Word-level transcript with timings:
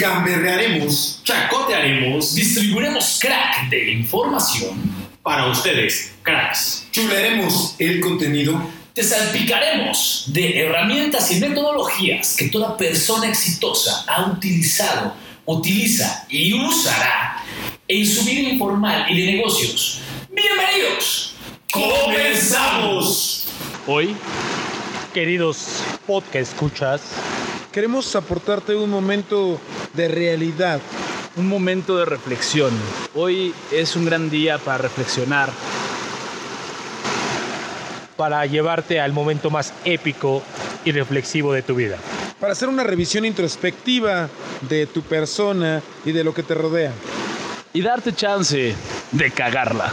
gamberrearemos, 0.00 1.20
chacotearemos, 1.24 2.34
distribuiremos 2.34 3.18
crack 3.20 3.68
de 3.68 3.92
información, 3.92 4.80
para 5.22 5.46
ustedes, 5.46 6.14
cracks. 6.22 6.86
chularemos 6.90 7.74
el 7.78 8.00
contenido 8.00 8.58
Te 8.94 9.02
salpicaremos 9.02 10.24
de 10.28 10.60
herramientas 10.60 11.30
y 11.32 11.40
metodologías 11.40 12.34
que 12.34 12.48
toda 12.48 12.78
persona 12.78 13.28
exitosa 13.28 14.04
ha 14.08 14.30
utilizado, 14.30 15.14
utiliza 15.44 16.24
y 16.30 16.54
usará 16.54 17.44
en 17.86 18.06
su 18.06 18.24
vida 18.24 18.48
informal 18.48 19.04
y 19.10 19.20
de 19.20 19.32
negocios. 19.32 20.00
Bienvenidos. 20.30 21.34
¡Comenzamos! 21.70 23.48
Hoy, 23.86 24.16
queridos 25.12 25.82
podcast 26.06 26.52
escuchas, 26.52 27.02
Queremos 27.72 28.16
aportarte 28.16 28.74
un 28.74 28.90
momento 28.90 29.60
de 29.94 30.08
realidad. 30.08 30.80
un 31.36 31.46
momento 31.46 31.96
de 31.96 32.04
reflexión. 32.04 32.70
Hoy 33.14 33.54
es 33.70 33.94
un 33.94 34.04
gran 34.04 34.28
día 34.28 34.58
para 34.58 34.78
reflexionar, 34.78 35.48
para 38.16 38.44
llevarte 38.46 39.00
al 39.00 39.12
momento 39.12 39.48
más 39.48 39.72
épico 39.84 40.42
y 40.84 40.90
reflexivo 40.90 41.52
de 41.52 41.62
tu 41.62 41.76
vida. 41.76 41.96
para 42.40 42.52
hacer 42.52 42.68
una 42.68 42.82
revisión 42.82 43.24
introspectiva 43.24 44.28
de 44.68 44.86
tu 44.86 45.02
persona 45.02 45.80
y 46.04 46.10
de 46.10 46.24
lo 46.24 46.34
que 46.34 46.42
te 46.42 46.54
rodea, 46.54 46.92
Y 47.72 47.80
darte 47.80 48.12
chance 48.12 48.74
de 49.12 49.30
cagarla, 49.30 49.92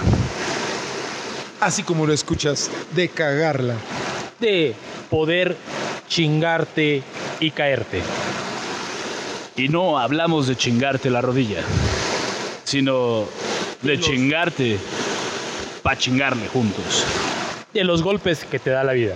así 1.62 1.84
como 1.84 2.08
lo 2.08 2.14
escuchas, 2.14 2.72
de 2.96 3.10
cagarla. 3.10 3.76
de 4.40 4.74
poder 5.10 5.56
chingarte 6.10 7.04
y 7.40 7.52
caerte. 7.52 8.02
Y 9.56 9.70
no 9.70 9.98
hablamos 9.98 10.48
de 10.48 10.56
chingarte 10.56 11.10
la 11.10 11.22
rodilla, 11.22 11.62
sino 12.64 13.26
de 13.82 14.00
chingarte 14.00 14.78
para 15.84 15.98
chingarle 15.98 16.48
juntos. 16.48 17.06
De 17.74 17.84
los 17.84 18.04
golpes 18.04 18.46
que 18.46 18.60
te 18.60 18.70
da 18.70 18.84
la 18.84 18.94
vida. 18.94 19.16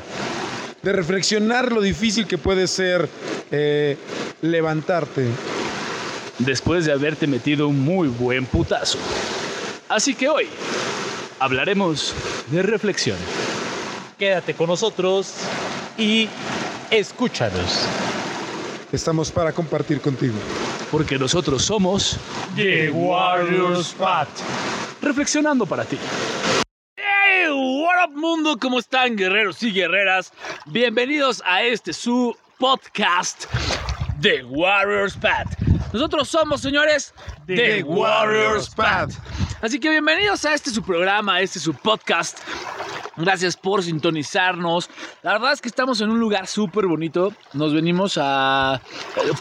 De 0.82 0.94
reflexionar 0.94 1.72
lo 1.72 1.82
difícil 1.82 2.26
que 2.28 2.38
puede 2.38 2.68
ser 2.68 3.08
eh, 3.52 3.98
levantarte. 4.42 5.28
después 6.40 6.86
de 6.86 6.92
haberte 6.92 7.28
metido 7.28 7.68
un 7.68 7.80
muy 7.80 8.08
buen 8.08 8.46
putazo. 8.46 8.98
Así 9.90 10.16
que 10.16 10.30
hoy 10.30 10.48
hablaremos 11.40 12.14
de 12.48 12.64
reflexión. 12.64 13.18
Quédate 14.18 14.54
con 14.54 14.68
nosotros 14.68 15.34
y 15.98 16.30
escúchanos, 16.90 17.86
Estamos 18.92 19.32
para 19.32 19.52
compartir 19.54 20.02
contigo. 20.02 20.36
porque 20.92 21.18
nosotros 21.18 21.64
somos 21.64 22.18
The 22.56 22.92
Warriors 22.92 23.94
Path, 23.94 24.28
reflexionando 25.02 25.66
para 25.66 25.86
ti. 25.86 25.98
Hey, 26.98 27.48
what 27.50 28.10
up 28.10 28.14
mundo, 28.14 28.58
¿cómo 28.60 28.78
están 28.80 29.16
guerreros 29.16 29.64
y 29.64 29.72
guerreras? 29.72 30.34
Bienvenidos 30.66 31.42
a 31.46 31.64
este 31.64 31.94
su 31.94 32.36
podcast 32.60 33.46
The 34.20 34.44
Warriors 34.44 35.16
Path. 35.16 35.71
Nosotros 35.94 36.30
somos, 36.30 36.62
señores, 36.62 37.14
The, 37.46 37.84
Warriors 37.84 38.70
Path. 38.74 39.12
Así 39.62 39.80
que 39.80 39.90
bienvenidos 39.90 40.46
a 40.46 40.54
este 40.54 40.70
su 40.70 40.82
programa, 40.82 41.36
a 41.36 41.42
este 41.42 41.60
su 41.60 41.74
podcast. 41.74 42.40
Gracias 43.18 43.58
por 43.58 43.84
sintonizarnos. 43.84 44.90
La 45.22 45.34
verdad 45.34 45.52
es 45.52 45.62
que 45.62 45.68
estamos 45.68 46.00
en 46.00 46.10
un 46.10 46.20
lugar 46.20 46.48
súper 46.48 46.88
bonito. 46.88 47.34
Nos 47.54 47.74
venimos 47.74 48.18
a... 48.20 48.80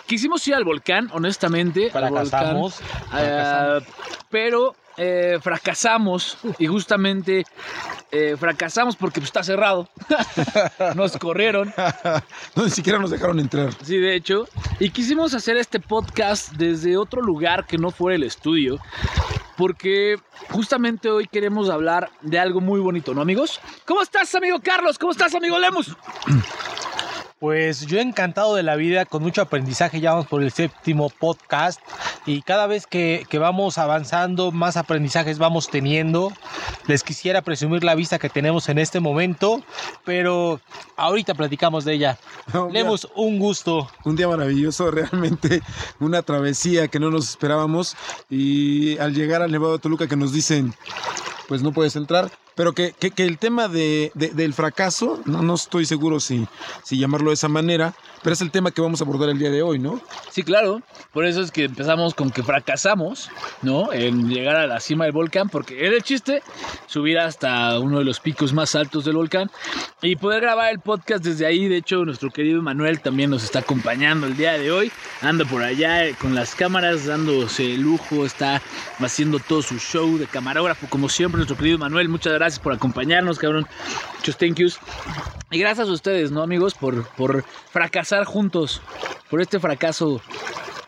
Quisimos 0.06 0.47
ir 0.49 0.55
al 0.56 0.65
volcán, 0.65 1.09
honestamente. 1.12 1.91
al 1.94 2.11
volcán. 2.11 2.28
Fracasamos, 2.28 2.81
Eh, 3.17 3.81
pero 4.28 4.75
eh, 4.96 5.38
fracasamos 5.40 6.38
y 6.58 6.66
justamente 6.66 7.44
eh, 8.10 8.36
fracasamos 8.38 8.96
porque 8.96 9.20
pues, 9.20 9.28
está 9.28 9.42
cerrado. 9.42 9.88
Nos 10.94 11.16
corrieron. 11.16 11.72
No, 12.56 12.64
ni 12.64 12.70
siquiera 12.70 12.98
nos 12.98 13.10
dejaron 13.10 13.38
entrar. 13.38 13.72
Sí, 13.84 13.96
de 13.96 14.14
hecho. 14.14 14.48
Y 14.80 14.90
quisimos 14.90 15.34
hacer 15.34 15.56
este 15.56 15.78
podcast 15.78 16.52
desde 16.52 16.96
otro 16.96 17.22
lugar 17.22 17.66
que 17.66 17.78
no 17.78 17.90
fuera 17.90 18.16
el 18.16 18.24
estudio. 18.24 18.78
Porque 19.56 20.16
justamente 20.50 21.10
hoy 21.10 21.26
queremos 21.26 21.70
hablar 21.70 22.10
de 22.22 22.38
algo 22.38 22.60
muy 22.60 22.80
bonito, 22.80 23.14
¿no, 23.14 23.20
amigos? 23.20 23.60
¿Cómo 23.84 24.02
estás, 24.02 24.34
amigo 24.34 24.58
Carlos? 24.62 24.98
¿Cómo 24.98 25.12
estás, 25.12 25.34
amigo 25.34 25.58
Lemus? 25.58 25.96
Pues 27.40 27.86
yo 27.86 28.00
encantado 28.00 28.54
de 28.54 28.62
la 28.62 28.76
vida, 28.76 29.06
con 29.06 29.22
mucho 29.22 29.40
aprendizaje, 29.40 29.98
ya 29.98 30.10
vamos 30.10 30.26
por 30.26 30.42
el 30.42 30.52
séptimo 30.52 31.08
podcast 31.08 31.80
y 32.26 32.42
cada 32.42 32.66
vez 32.66 32.86
que, 32.86 33.24
que 33.30 33.38
vamos 33.38 33.78
avanzando, 33.78 34.52
más 34.52 34.76
aprendizajes 34.76 35.38
vamos 35.38 35.70
teniendo. 35.70 36.34
Les 36.86 37.02
quisiera 37.02 37.40
presumir 37.40 37.82
la 37.82 37.94
vista 37.94 38.18
que 38.18 38.28
tenemos 38.28 38.68
en 38.68 38.76
este 38.78 39.00
momento, 39.00 39.62
pero 40.04 40.60
ahorita 40.98 41.32
platicamos 41.32 41.86
de 41.86 41.94
ella. 41.94 42.18
Lemus, 42.72 43.08
un 43.16 43.38
gusto. 43.38 43.88
Un 44.04 44.16
día 44.16 44.28
maravilloso, 44.28 44.90
realmente 44.90 45.62
una 45.98 46.20
travesía 46.20 46.88
que 46.88 47.00
no 47.00 47.10
nos 47.10 47.30
esperábamos 47.30 47.96
y 48.28 48.98
al 48.98 49.14
llegar 49.14 49.40
al 49.40 49.50
Nevado 49.50 49.72
de 49.72 49.78
Toluca 49.78 50.06
que 50.06 50.16
nos 50.16 50.34
dicen, 50.34 50.74
pues 51.48 51.62
no 51.62 51.72
puedes 51.72 51.96
entrar, 51.96 52.30
pero 52.60 52.75
que, 52.75 52.93
que- 52.93 53.25
el 53.25 53.38
tema 53.38 53.69
de, 53.69 54.12
de- 54.15 54.32
del 54.34 54.53
fracaso, 54.53 55.19
no, 55.25 55.41
no 55.41 55.54
estoy 55.54 55.87
seguro 55.87 56.21
si, 56.21 56.47
si 56.84 56.98
llamarlo 56.98 57.31
de 57.31 57.34
esa 57.34 57.48
manera, 57.48 57.94
pero 58.22 58.34
es 58.34 58.43
el 58.43 58.50
tema 58.50 58.71
que 58.71 58.82
vamos 58.82 59.00
a 59.00 59.04
abordar 59.04 59.31
el 59.31 59.38
día 59.38 59.48
de 59.50 59.62
hoy, 59.62 59.78
¿no? 59.78 59.98
Sí, 60.31 60.43
claro. 60.43 60.82
Por 61.15 61.25
eso 61.25 61.41
es 61.41 61.50
que 61.50 61.65
empezamos 61.65 62.12
con 62.12 62.31
que 62.31 62.43
fracasamos, 62.43 63.31
¿no? 63.62 63.94
En 63.94 64.28
llegar 64.28 64.56
a 64.56 64.66
la 64.66 64.78
cima 64.81 65.04
del 65.04 65.12
volcán, 65.15 65.49
porque 65.49 65.87
era 65.87 65.97
el 65.97 66.03
chiste 66.03 66.43
subir 66.87 67.19
hasta 67.19 67.78
uno 67.78 67.99
de 68.00 68.04
los 68.04 68.20
picos 68.20 68.53
más 68.53 68.75
altos 68.75 69.06
del 69.06 69.16
volcán 69.16 69.50
y 70.03 70.16
poder 70.16 70.43
grabar 70.43 70.70
el 70.70 70.81
podcast 70.81 71.25
desde 71.25 71.47
ahí. 71.47 71.66
De 71.66 71.78
hecho, 71.78 72.04
nuestro 72.04 72.31
querido 72.31 72.60
Manuel 72.60 73.00
también 73.00 73.31
nos 73.31 73.43
está 73.43 73.60
acompañando 73.60 74.26
el 74.26 74.37
día 74.37 74.53
de 74.59 74.70
hoy. 74.70 74.93
Anda 75.22 75.47
por 75.47 75.62
allá 75.62 76.04
eh, 76.04 76.15
con 76.20 76.34
las 76.34 76.54
cámaras, 76.54 77.06
dándose 77.06 77.78
lujo, 77.78 78.26
está 78.26 78.60
haciendo 78.99 79.38
todo 79.38 79.62
su 79.62 79.78
show 79.78 80.19
de 80.19 80.26
camarógrafo, 80.26 80.87
como 80.91 81.09
siempre, 81.09 81.38
nuestro 81.38 81.56
querido 81.56 81.78
Manuel. 81.78 82.10
Muchas 82.10 82.34
gracias 82.34 82.50
por 82.59 82.72
acompañarnos, 82.72 83.38
cabrón. 83.38 83.66
Muchos 84.16 84.37
thank 84.37 84.56
yous. 84.56 84.78
Y 85.50 85.59
gracias 85.59 85.88
a 85.88 85.93
ustedes, 85.93 86.31
¿no, 86.31 86.43
amigos? 86.43 86.75
Por, 86.75 87.06
por 87.09 87.44
fracasar 87.44 88.25
juntos, 88.25 88.83
por 89.28 89.41
este 89.41 89.59
fracaso 89.61 90.21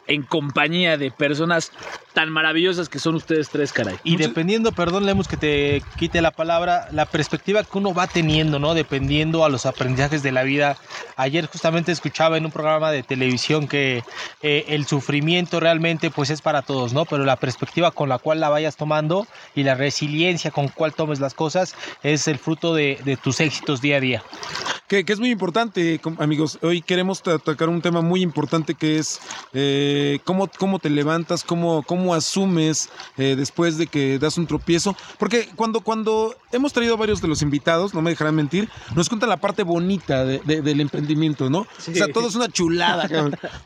en 0.06 0.22
compañía 0.22 0.96
de 0.96 1.10
personas 1.10 1.72
tan 2.12 2.30
maravillosas 2.30 2.88
que 2.88 2.98
son 2.98 3.14
ustedes 3.14 3.48
tres, 3.48 3.72
caray. 3.72 3.96
Y 4.04 4.16
dependiendo, 4.16 4.72
perdón, 4.72 5.06
Lemus, 5.06 5.28
que 5.28 5.36
te 5.36 5.82
quite 5.98 6.20
la 6.20 6.30
palabra, 6.30 6.88
la 6.92 7.06
perspectiva 7.06 7.62
que 7.64 7.78
uno 7.78 7.94
va 7.94 8.06
teniendo, 8.06 8.58
¿no? 8.58 8.74
Dependiendo 8.74 9.44
a 9.44 9.48
los 9.48 9.66
aprendizajes 9.66 10.22
de 10.22 10.32
la 10.32 10.42
vida. 10.42 10.76
Ayer 11.16 11.46
justamente 11.46 11.92
escuchaba 11.92 12.36
en 12.36 12.44
un 12.44 12.52
programa 12.52 12.90
de 12.90 13.02
televisión 13.02 13.68
que 13.68 14.02
eh, 14.42 14.64
el 14.68 14.86
sufrimiento 14.86 15.60
realmente 15.60 16.10
pues 16.10 16.30
es 16.30 16.42
para 16.42 16.62
todos, 16.62 16.92
¿no? 16.92 17.04
Pero 17.04 17.24
la 17.24 17.36
perspectiva 17.36 17.90
con 17.90 18.08
la 18.08 18.18
cual 18.18 18.40
la 18.40 18.48
vayas 18.48 18.76
tomando 18.76 19.26
y 19.54 19.62
la 19.62 19.74
resiliencia 19.74 20.50
con 20.50 20.68
cual 20.68 20.94
tomes 20.94 21.20
las 21.20 21.34
cosas 21.34 21.74
es 22.02 22.28
el 22.28 22.38
fruto 22.38 22.74
de, 22.74 22.98
de 23.04 23.16
tus 23.16 23.40
éxitos 23.40 23.80
día 23.80 23.96
a 23.96 24.00
día. 24.00 24.22
Que, 24.88 25.06
que 25.06 25.14
es 25.14 25.20
muy 25.20 25.30
importante, 25.30 26.00
amigos. 26.18 26.58
Hoy 26.60 26.82
queremos 26.82 27.22
tocar 27.22 27.70
un 27.70 27.80
tema 27.80 28.02
muy 28.02 28.20
importante 28.20 28.74
que 28.74 28.98
es 28.98 29.20
eh, 29.54 30.18
cómo, 30.24 30.50
cómo 30.58 30.80
te 30.80 30.90
levantas, 30.90 31.44
cómo, 31.44 31.82
cómo 31.82 32.01
asumes 32.10 32.88
eh, 33.18 33.34
después 33.36 33.76
de 33.78 33.86
que 33.86 34.18
das 34.18 34.38
un 34.38 34.46
tropiezo. 34.46 34.96
Porque 35.18 35.48
cuando, 35.56 35.80
cuando 35.80 36.34
hemos 36.52 36.72
traído 36.72 36.94
a 36.94 36.96
varios 36.96 37.20
de 37.20 37.28
los 37.28 37.42
invitados, 37.42 37.92
no 37.94 38.00
me 38.02 38.10
dejarán 38.10 38.34
mentir, 38.34 38.68
nos 38.94 39.08
cuentan 39.08 39.28
la 39.28 39.36
parte 39.36 39.62
bonita 39.62 40.24
de- 40.24 40.38
de- 40.44 40.62
del 40.62 40.80
emprendimiento, 40.80 41.50
¿no? 41.50 41.58
O 41.60 41.66
sea, 41.94 42.06
todo 42.12 42.28
es 42.28 42.34
una 42.34 42.48
chulada. 42.48 43.08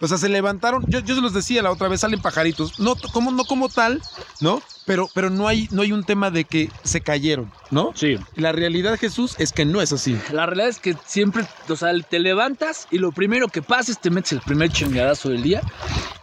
O 0.00 0.08
sea, 0.08 0.18
se 0.18 0.28
levantaron, 0.28 0.84
yo, 0.88 0.98
yo 1.00 1.14
se 1.14 1.20
los 1.20 1.32
decía 1.32 1.62
la 1.62 1.70
otra 1.70 1.88
vez, 1.88 2.00
salen 2.00 2.20
pajaritos. 2.20 2.78
No 2.80 2.94
como, 3.12 3.30
no 3.30 3.44
como 3.44 3.68
tal, 3.68 4.02
¿no? 4.40 4.60
Pero, 4.86 5.08
pero 5.12 5.30
no, 5.30 5.48
hay, 5.48 5.68
no 5.72 5.82
hay 5.82 5.92
un 5.92 6.04
tema 6.04 6.30
de 6.30 6.44
que 6.44 6.70
se 6.84 7.00
cayeron, 7.00 7.52
¿no? 7.70 7.90
Sí. 7.94 8.18
La 8.36 8.52
realidad, 8.52 8.96
Jesús, 8.98 9.34
es 9.38 9.52
que 9.52 9.64
no 9.64 9.82
es 9.82 9.92
así. 9.92 10.16
La 10.30 10.46
realidad 10.46 10.68
es 10.68 10.78
que 10.78 10.96
siempre, 11.04 11.44
o 11.68 11.76
sea, 11.76 11.92
te 12.08 12.20
levantas 12.20 12.86
y 12.92 12.98
lo 12.98 13.10
primero 13.10 13.48
que 13.48 13.62
pasa 13.62 13.90
es 13.90 14.00
te 14.00 14.10
metes 14.10 14.32
el 14.32 14.40
primer 14.40 14.70
chingadazo 14.70 15.30
del 15.30 15.42
día, 15.42 15.60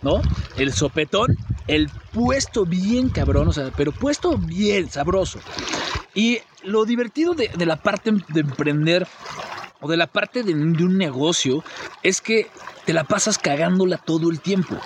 ¿no? 0.02 0.22
El 0.56 0.72
sopetón, 0.72 1.36
el 1.68 1.90
puesto 2.14 2.66
bien 2.66 3.10
cabrón, 3.10 3.50
o 3.50 3.54
sea, 3.54 3.70
pero 3.76 3.92
puesto 3.92 4.38
bien 4.38 4.90
sabroso. 4.90 5.40
Y 6.16 6.40
lo 6.64 6.86
divertido 6.86 7.34
de, 7.34 7.50
de 7.54 7.66
la 7.66 7.76
parte 7.76 8.12
de 8.30 8.40
emprender 8.40 9.06
o 9.82 9.90
de 9.90 9.98
la 9.98 10.08
parte 10.08 10.44
de, 10.44 10.54
de 10.54 10.84
un 10.86 10.98
negocio 10.98 11.66
es 12.02 12.22
que 12.22 12.48
te 12.86 12.94
la 12.94 13.04
pasas 13.04 13.38
cagándola 13.38 13.98
todo 13.98 14.30
el 14.30 14.40
tiempo. 14.40 14.78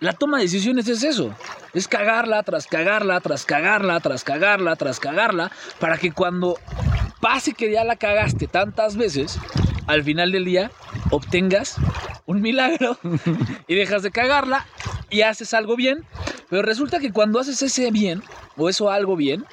La 0.00 0.12
toma 0.12 0.38
de 0.38 0.44
decisiones 0.44 0.88
es 0.88 1.04
eso. 1.04 1.32
Es 1.74 1.88
cagarla 1.88 2.42
tras 2.42 2.66
cagarla, 2.66 3.20
tras 3.20 3.44
cagarla, 3.44 4.00
tras 4.00 4.24
cagarla, 4.24 4.76
tras 4.76 5.00
cagarla, 5.00 5.50
para 5.78 5.96
que 5.96 6.12
cuando 6.12 6.58
pase 7.20 7.54
que 7.54 7.72
ya 7.72 7.84
la 7.84 7.96
cagaste 7.96 8.46
tantas 8.46 8.96
veces, 8.96 9.38
al 9.86 10.02
final 10.02 10.32
del 10.32 10.44
día 10.44 10.72
obtengas 11.10 11.78
un 12.26 12.40
milagro 12.40 12.98
y 13.68 13.74
dejas 13.74 14.02
de 14.02 14.10
cagarla 14.10 14.66
y 15.08 15.22
haces 15.22 15.54
algo 15.54 15.76
bien. 15.76 16.04
Pero 16.50 16.62
resulta 16.62 16.98
que 16.98 17.12
cuando 17.12 17.40
haces 17.40 17.62
ese 17.62 17.90
bien 17.90 18.22
o 18.56 18.68
eso 18.68 18.90
algo 18.90 19.16
bien, 19.16 19.46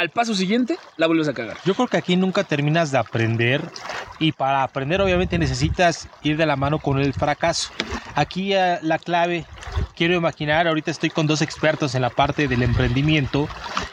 al 0.00 0.08
paso 0.08 0.34
siguiente 0.34 0.78
la 0.96 1.06
vuelves 1.06 1.28
a 1.28 1.34
cagar. 1.34 1.58
Yo 1.66 1.74
creo 1.74 1.86
que 1.86 1.98
aquí 1.98 2.16
nunca 2.16 2.42
terminas 2.42 2.90
de 2.90 2.96
aprender 2.96 3.60
y 4.18 4.32
para 4.32 4.62
aprender 4.62 5.02
obviamente 5.02 5.38
necesitas 5.38 6.08
ir 6.22 6.38
de 6.38 6.46
la 6.46 6.56
mano 6.56 6.78
con 6.78 6.98
el 6.98 7.12
fracaso. 7.12 7.70
Aquí 8.14 8.54
eh, 8.54 8.78
la 8.80 8.98
clave, 8.98 9.44
quiero 9.96 10.14
imaginar, 10.14 10.66
ahorita 10.66 10.90
estoy 10.90 11.10
con 11.10 11.26
dos 11.26 11.42
expertos 11.42 11.94
en 11.94 12.00
la 12.00 12.08
parte 12.08 12.48
del 12.48 12.62
emprendimiento, 12.62 13.46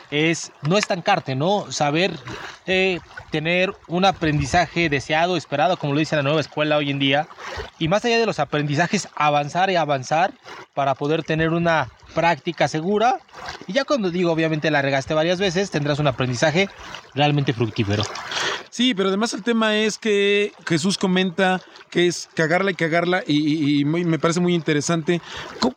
es 0.09 0.53
no 0.61 0.77
estancarte, 0.77 1.35
¿no? 1.35 1.69
Saber 1.73 2.17
eh, 2.67 3.01
tener 3.29 3.75
un 3.87 4.05
aprendizaje 4.05 4.87
deseado, 4.87 5.35
esperado, 5.35 5.75
como 5.75 5.91
lo 5.91 5.99
dice 5.99 6.15
la 6.15 6.23
nueva 6.23 6.39
escuela 6.39 6.77
hoy 6.77 6.89
en 6.89 6.99
día, 6.99 7.27
y 7.79 7.89
más 7.89 8.05
allá 8.05 8.17
de 8.17 8.25
los 8.25 8.39
aprendizajes, 8.39 9.09
avanzar 9.15 9.69
y 9.69 9.75
avanzar 9.75 10.31
para 10.73 10.95
poder 10.95 11.23
tener 11.23 11.49
una 11.49 11.89
práctica 12.17 12.67
segura. 12.67 13.19
Y 13.67 13.73
ya 13.73 13.85
cuando 13.85 14.09
digo, 14.09 14.31
obviamente 14.31 14.71
la 14.71 14.81
regaste 14.81 15.13
varias 15.13 15.39
veces, 15.39 15.69
tendrás 15.69 15.99
un 15.99 16.07
aprendizaje 16.07 16.67
realmente 17.13 17.53
fructífero. 17.53 18.01
Sí, 18.71 18.95
pero 18.95 19.09
además 19.09 19.33
el 19.33 19.43
tema 19.43 19.75
es 19.77 19.99
que 19.99 20.51
Jesús 20.67 20.97
comenta 20.97 21.61
que 21.91 22.07
es 22.07 22.27
cagarla 22.33 22.71
y 22.71 22.73
cagarla 22.73 23.23
y, 23.25 23.35
y- 23.37 23.79
y 23.81 23.85
muy- 23.85 24.03
me 24.03 24.17
parece 24.19 24.39
muy 24.39 24.53
interesante. 24.55 25.21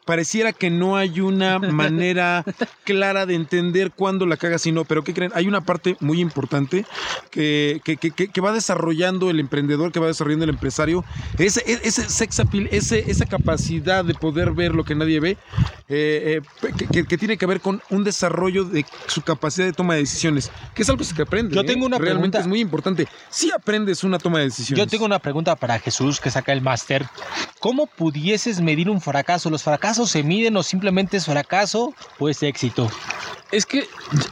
Pareciera 0.05 0.53
que 0.53 0.71
no 0.71 0.97
hay 0.97 1.21
una 1.21 1.59
manera 1.59 2.45
clara 2.85 3.27
de 3.27 3.35
entender 3.35 3.93
cuándo 3.93 4.27
la 4.27 4.37
cagas 4.39 4.67
y 4.67 4.73
no, 4.73 4.85
pero 4.85 5.05
¿qué 5.05 5.15
creen? 5.15 5.31
Hay 5.35 5.47
una 5.47 5.61
parte 5.61 5.97
muy 6.01 6.21
importante 6.21 6.85
que, 7.31 7.81
que- 7.85 7.97
que- 7.97 8.11
que- 8.11 8.29
que 8.29 8.41
va 8.41 8.53
desarrollando 8.53 9.31
el 9.31 9.41
emprendedor, 9.41 9.93
que 9.93 10.01
va 10.01 10.07
desarrollando 10.09 10.45
el 10.45 10.51
empresario, 10.51 11.05
ese, 11.39 11.61
e, 11.71 11.79
ese 11.85 12.09
sex 12.09 12.41
appeal, 12.41 12.69
ese, 12.73 13.11
esa 13.11 13.27
capacidad 13.27 14.05
de 14.05 14.15
poder 14.15 14.51
ver 14.53 14.75
lo 14.75 14.85
que 14.85 14.95
nadie 14.97 15.21
ve, 15.21 15.31
eh, 15.89 16.30
eh, 16.37 16.43
que, 16.77 16.87
que- 16.87 17.05
que 17.07 17.19
tiene 17.19 17.37
que 17.37 17.47
ver 17.47 17.61
con 17.61 17.83
un 17.91 18.05
desarrollo 18.05 18.65
de 18.65 18.85
su 19.07 19.23
capacidad 19.23 19.67
de 19.67 19.73
toma 19.73 19.95
de 19.95 20.01
decisiones, 20.01 20.51
que 20.75 20.83
es 20.83 20.89
algo 20.89 20.99
que 20.99 21.05
se 21.05 21.21
aprende. 21.23 21.55
Yo 21.55 21.63
¿eh? 21.63 21.65
tengo 21.65 21.87
una 21.87 21.99
Realmente 21.99 22.17
pregunta. 22.39 22.41
es 22.41 22.47
muy 22.47 22.61
importante. 22.61 23.09
Si 23.31 23.51
aprendes 23.51 24.05
una 24.05 24.19
toma 24.19 24.39
de 24.39 24.45
decisiones. 24.47 24.85
Yo 24.85 24.91
tengo 24.91 25.05
una 25.05 25.19
pregunta 25.19 25.57
para 25.57 25.79
Jesús 25.79 26.21
que 26.21 26.31
saca 26.31 26.53
el 26.53 26.61
máster. 26.63 27.07
¿Cómo 27.59 27.87
pudieses 27.87 28.61
medir 28.61 28.89
un 28.91 29.01
fracaso? 29.01 29.51
¿Los 29.51 29.63
fracasos 29.63 30.11
se 30.11 30.23
miden 30.23 30.57
o 30.57 30.63
simplemente 30.63 31.17
es 31.19 31.27
fracaso 31.27 31.95
o 32.19 32.29
es 32.29 32.43
éxito? 32.43 32.91
Es 33.53 33.67
que, 33.67 33.87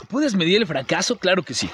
¿puedes 0.08 0.34
medir 0.34 0.56
el 0.58 0.66
fracaso? 0.66 1.16
Claro 1.18 1.42
que 1.42 1.52
sí. 1.54 1.68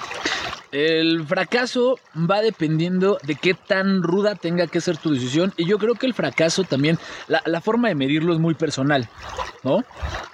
El 0.75 1.25
fracaso 1.25 2.01
va 2.29 2.43
dependiendo 2.43 3.17
de 3.23 3.37
qué 3.37 3.55
tan 3.55 4.03
ruda 4.03 4.35
tenga 4.35 4.67
que 4.67 4.81
ser 4.81 4.97
tu 4.97 5.15
decisión. 5.15 5.55
Y 5.57 5.67
yo 5.67 5.79
creo 5.79 5.95
que 5.95 6.07
el 6.07 6.15
fracaso 6.15 6.65
también, 6.65 6.99
la, 7.29 7.61
forma 7.61 7.87
de 7.87 7.95
medirlo 7.95 8.33
es 8.33 8.41
muy 8.41 8.55
personal, 8.55 9.09
¿no? 9.63 9.85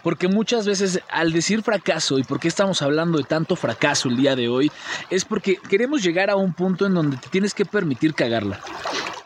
Porque 0.03 0.29
muchas 0.29 0.65
veces 0.65 1.03
al 1.11 1.35
decir 1.35 1.63
fracaso, 1.63 2.19
y 2.19 2.23
por 2.23 2.41
qué 2.41 2.49
estamos 2.49 2.81
hablando 2.81 3.19
de 3.19 3.25
tanto 3.25 3.55
fracaso 3.55 4.09
el 4.09 4.17
día 4.17 4.35
de 4.35 4.49
hoy, 4.49 4.73
es 5.11 5.27
porque 5.27 5.59
queremos 5.69 6.03
llegar 6.03 6.31
a 6.31 6.37
un 6.37 6.55
punto 6.55 6.87
en 6.87 6.95
donde 6.95 7.19
te 7.19 7.29
tienes 7.29 7.53
que 7.53 7.67
permitir 7.67 8.15
cagarla, 8.15 8.61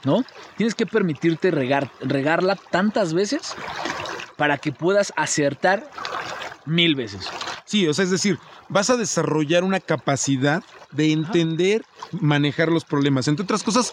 ¿no? 0.02 0.25
Tienes 0.56 0.75
que 0.75 0.84
permitirte 0.84 1.52
regar, 1.52 1.93
regarla 2.00 2.56
tantas 2.56 3.14
veces 3.14 3.55
para 4.37 4.58
que 4.58 4.72
puedas 4.72 5.12
acertar 5.14 5.88
mil 6.67 6.96
veces. 6.96 7.28
Sí, 7.67 7.87
o 7.87 7.94
sea, 7.94 8.05
es 8.05 8.10
decir, 8.10 8.40
vas 8.69 8.90
a 8.90 8.96
desarrollar 8.96 9.62
una 9.62 9.78
capacidad 9.78 10.64
de 10.94 11.12
entender, 11.12 11.82
manejar 12.12 12.69
los 12.69 12.85
problemas. 12.85 13.29
Entre 13.29 13.43
otras 13.44 13.62
cosas, 13.62 13.93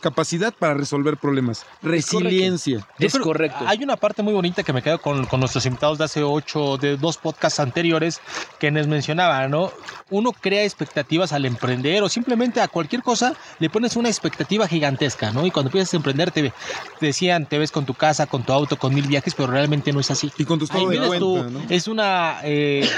capacidad 0.00 0.52
para 0.52 0.74
resolver 0.74 1.16
problemas. 1.16 1.64
Resiliencia. 1.82 2.86
Es 2.98 3.12
creo- 3.12 3.24
correcto. 3.24 3.64
Hay 3.66 3.82
una 3.82 3.96
parte 3.96 4.22
muy 4.22 4.32
bonita 4.32 4.62
que 4.62 4.72
me 4.72 4.82
quedo 4.82 5.00
con, 5.00 5.26
con 5.26 5.40
nuestros 5.40 5.64
invitados 5.66 5.98
de 5.98 6.04
hace 6.04 6.22
ocho, 6.22 6.76
de 6.76 6.96
dos 6.96 7.16
podcasts 7.18 7.60
anteriores, 7.60 8.20
que 8.58 8.70
nos 8.70 8.86
mencionaba, 8.86 9.46
¿no? 9.48 9.70
Uno 10.10 10.32
crea 10.32 10.64
expectativas 10.64 11.32
al 11.32 11.44
emprender 11.44 12.02
o 12.02 12.08
simplemente 12.08 12.60
a 12.60 12.68
cualquier 12.68 13.02
cosa 13.02 13.34
le 13.60 13.70
pones 13.70 13.96
una 13.96 14.08
expectativa 14.08 14.66
gigantesca, 14.66 15.30
¿no? 15.32 15.46
Y 15.46 15.50
cuando 15.50 15.68
empiezas 15.68 15.94
a 15.94 15.96
emprender 15.98 16.30
te, 16.32 16.52
te 16.98 17.06
decían, 17.06 17.46
te 17.46 17.58
ves 17.58 17.70
con 17.70 17.86
tu 17.86 17.94
casa, 17.94 18.26
con 18.26 18.42
tu 18.42 18.52
auto, 18.52 18.76
con 18.76 18.92
mil 18.94 19.06
viajes, 19.06 19.34
pero 19.34 19.50
realmente 19.52 19.92
no 19.92 20.00
es 20.00 20.10
así. 20.10 20.32
Y 20.38 20.44
con 20.44 20.58
tu 20.58 20.64
Ahí 20.70 20.82
estado 20.84 21.10
de 21.12 21.18
tú, 21.18 21.34
cuenta, 21.38 21.50
¿no? 21.60 21.64
es 21.68 21.86
una 21.88 22.38
eh, 22.42 22.88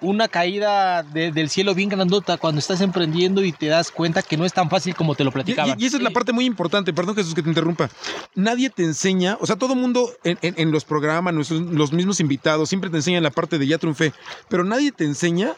una 0.00 0.28
caída 0.28 1.02
de- 1.02 1.30
del 1.30 1.50
cielo 1.50 1.74
bien 1.74 1.88
grandota 1.88 2.38
cuando 2.40 2.58
estás 2.58 2.80
emprendiendo 2.80 3.44
y 3.44 3.52
te 3.52 3.66
das 3.66 3.90
cuenta 3.90 4.22
que 4.22 4.36
no 4.36 4.44
es 4.44 4.52
tan 4.52 4.70
fácil 4.70 4.94
como 4.94 5.14
te 5.14 5.24
lo 5.24 5.30
platicaban. 5.30 5.78
y- 5.78 5.84
y 5.84 5.86
esa 5.86 5.98
es 5.98 6.02
la 6.02 6.10
parte 6.10 6.32
muy 6.32 6.44
importante, 6.46 6.92
perdón 6.92 7.14
Jesús 7.16 7.34
que 7.34 7.42
te 7.42 7.48
interrumpa. 7.48 7.90
Nadie 8.34 8.70
te 8.70 8.82
enseña, 8.84 9.36
o 9.40 9.46
sea, 9.46 9.56
todo 9.56 9.74
mundo 9.74 10.10
en, 10.24 10.38
en- 10.42 10.54
en 10.56 10.70
los 10.72 10.84
programas, 10.84 11.34
nuestros- 11.34 11.60
los 11.60 11.92
mismos 11.92 12.20
invitados, 12.20 12.68
siempre 12.68 12.90
te 12.90 12.96
enseñan 12.96 13.22
la 13.22 13.30
parte 13.30 13.58
de 13.58 13.66
ya 13.66 13.78
triunfé, 13.78 14.12
pero 14.48 14.64
nadie 14.64 14.90
te 14.92 15.04
enseña 15.04 15.52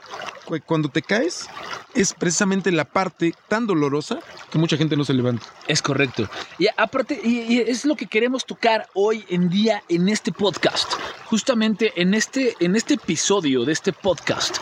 cuando 0.66 0.88
te 0.88 1.02
caes 1.02 1.46
es 1.94 2.12
precisamente 2.14 2.72
la 2.72 2.84
parte 2.84 3.34
tan 3.48 3.66
dolorosa 3.66 4.18
que 4.50 4.58
mucha 4.58 4.76
gente 4.76 4.96
no 4.96 5.04
se 5.04 5.14
levanta. 5.14 5.46
Es 5.68 5.80
correcto. 5.82 6.28
Y 6.58 6.66
aparte, 6.76 7.18
y, 7.22 7.40
y 7.54 7.60
es 7.60 7.84
lo 7.84 7.94
que 7.96 8.06
queremos 8.06 8.44
tocar 8.44 8.88
hoy 8.94 9.24
en 9.28 9.48
día 9.48 9.82
en 9.88 10.08
este 10.08 10.32
podcast. 10.32 10.92
Justamente 11.26 11.92
en 11.96 12.12
este, 12.14 12.54
en 12.60 12.76
este 12.76 12.94
episodio 12.94 13.64
de 13.64 13.72
este 13.72 13.92
podcast, 13.92 14.56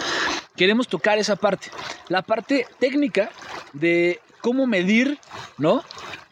queremos 0.60 0.88
tocar 0.88 1.16
esa 1.16 1.36
parte. 1.36 1.68
La 2.08 2.20
parte 2.20 2.66
técnica 2.78 3.30
de 3.72 4.20
cómo 4.42 4.66
medir, 4.66 5.18
¿no? 5.56 5.82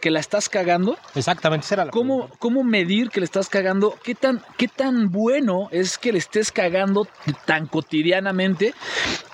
Que 0.02 0.10
la 0.10 0.20
estás 0.20 0.50
cagando. 0.50 0.98
Exactamente, 1.14 1.64
esa 1.64 1.76
era 1.76 1.84
la 1.86 1.90
¿Cómo, 1.92 2.16
pregunta. 2.18 2.36
cómo 2.38 2.62
medir 2.62 3.08
que 3.08 3.20
le 3.20 3.24
estás 3.24 3.48
cagando? 3.48 3.94
¿Qué 4.04 4.14
tan, 4.14 4.42
¿Qué 4.58 4.68
tan 4.68 5.08
bueno 5.08 5.68
es 5.70 5.96
que 5.96 6.12
le 6.12 6.18
estés 6.18 6.52
cagando 6.52 7.08
tan 7.46 7.68
cotidianamente? 7.68 8.74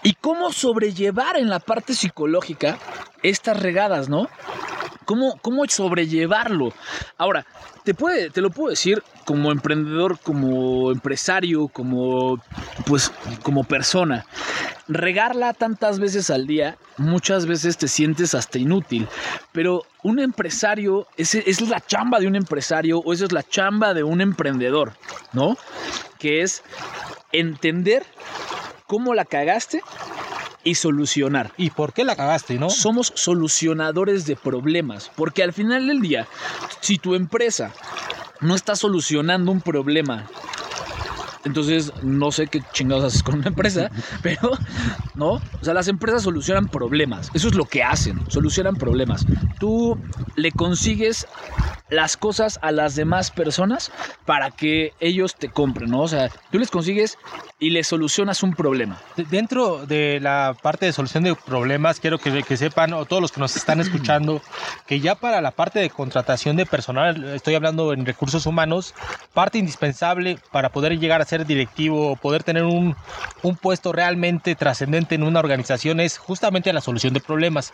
¿Y 0.05 0.15
cómo 0.15 0.53
sobrellevar 0.53 1.39
en 1.39 1.49
la 1.49 1.59
parte 1.59 1.93
psicológica 1.95 2.79
estas 3.25 3.59
regadas, 3.59 4.09
no? 4.09 4.29
¿Cómo, 5.07 5.41
cómo 5.43 5.65
sobrellevarlo? 5.67 6.73
Ahora, 7.19 7.45
te, 7.85 7.95
puede, 7.95 8.31
te 8.31 8.41
lo 8.41 8.51
puedo 8.51 8.71
decir 8.71 9.03
como 9.25 9.53
emprendedor, 9.53 10.19
como 10.19 10.91
empresario, 10.91 11.69
como, 11.69 12.43
pues, 12.87 13.13
como 13.43 13.65
persona. 13.65 14.27
Regarla 14.89 15.53
tantas 15.53 15.99
veces 15.99 16.31
al 16.31 16.47
día, 16.47 16.77
muchas 16.97 17.47
veces 17.47 17.77
te 17.77 17.89
sientes 17.89 18.35
hasta 18.35 18.59
inútil. 18.59 19.07
Pero 19.53 19.83
un 20.03 20.19
empresario, 20.19 21.07
esa 21.17 21.39
es 21.39 21.61
la 21.69 21.81
chamba 21.81 22.19
de 22.21 22.27
un 22.27 22.37
empresario 22.37 22.99
o 22.99 23.13
esa 23.13 23.27
es 23.27 23.33
la 23.33 23.43
chamba 23.43 23.95
de 23.95 24.03
un 24.03 24.21
emprendedor, 24.21 24.93
¿no? 25.33 25.57
Que 26.19 26.43
es 26.43 26.63
entender 27.33 28.05
cómo 28.87 29.15
la 29.15 29.25
cagaste 29.25 29.83
y 30.65 30.75
solucionar. 30.75 31.53
¿Y 31.57 31.71
por 31.71 31.93
qué 31.93 32.05
la 32.05 32.17
cagaste, 32.17 32.59
no? 32.59 32.71
Somos 32.71 33.13
solucionadores 33.15 34.27
de 34.27 34.37
problemas, 34.37 35.11
porque 35.15 35.43
al 35.43 35.53
final 35.53 35.87
del 35.87 36.01
día, 36.01 36.27
si 36.81 36.99
tu 36.99 37.15
empresa 37.15 37.73
no 38.41 38.55
está 38.55 38.75
solucionando 38.75 39.53
un 39.53 39.61
problema, 39.61 40.27
entonces 41.45 41.93
no 42.03 42.33
sé 42.33 42.47
qué 42.47 42.63
chingados 42.73 43.05
haces 43.05 43.23
con 43.23 43.37
una 43.37 43.49
empresa, 43.49 43.91
pero 44.23 44.51
no, 45.15 45.33
o 45.35 45.65
sea, 45.65 45.75
las 45.75 45.89
empresas 45.89 46.23
solucionan 46.23 46.69
problemas, 46.69 47.31
eso 47.35 47.49
es 47.49 47.55
lo 47.55 47.67
que 47.67 47.83
hacen, 47.83 48.25
solucionan 48.29 48.77
problemas. 48.77 49.27
Tú 49.59 49.99
le 50.37 50.53
consigues 50.53 51.27
las 51.91 52.17
cosas 52.17 52.59
a 52.63 52.73
las 52.73 52.97
demás 52.97 53.31
personas 53.31 53.93
para 54.25 54.51
que 54.51 54.93
ellos 55.01 55.35
te 55.37 55.51
compren, 55.51 55.91
¿no? 55.91 56.01
O 56.03 56.09
sea, 56.09 56.31
tú 56.51 56.59
les 56.59 56.71
consigues 56.71 57.19
y 57.61 57.71
les 57.71 57.87
solucionas 57.87 58.43
un 58.43 58.55
problema. 58.55 58.99
De- 59.17 59.25
Dentro 59.25 59.85
de 59.87 60.19
la 60.21 60.57
parte 60.61 60.87
de 60.87 60.93
solución 60.93 61.25
de 61.25 61.35
problemas, 61.35 62.01
quiero 62.01 62.19
que, 62.19 62.43
que 62.43 62.57
sepan, 62.57 62.93
o 62.95 63.05
todos 63.05 63.23
los 63.23 63.33
que 63.33 63.41
nos 63.41 63.55
están 63.57 63.81
escuchando, 63.81 64.43
que 64.87 65.01
ya 65.01 65.15
para 65.15 65.41
la 65.41 65.51
parte 65.53 65.79
de 65.79 65.91
contratación 65.91 66.57
de 66.57 66.67
personal, 66.67 67.23
estoy 67.35 67.55
hablando 67.55 67.93
en 67.93 68.07
recursos 68.07 68.47
humanos, 68.47 68.95
parte 69.33 69.59
indispensable 69.59 70.39
para 70.53 70.71
poder 70.71 70.99
llegar 70.99 71.21
a 71.21 71.25
ser 71.25 71.47
directivo 71.47 72.11
o 72.13 72.17
poder 72.17 72.43
tener 72.43 72.65
un, 72.65 72.97
un 73.43 73.57
puesto 73.57 73.93
realmente 73.93 74.55
trascendente 74.55 75.15
en 75.15 75.23
una 75.23 75.41
organización 75.41 76.01
es 76.01 76.19
justamente 76.19 76.73
la 76.73 76.81
solución 76.81 77.15
de 77.15 77.21
problemas. 77.21 77.73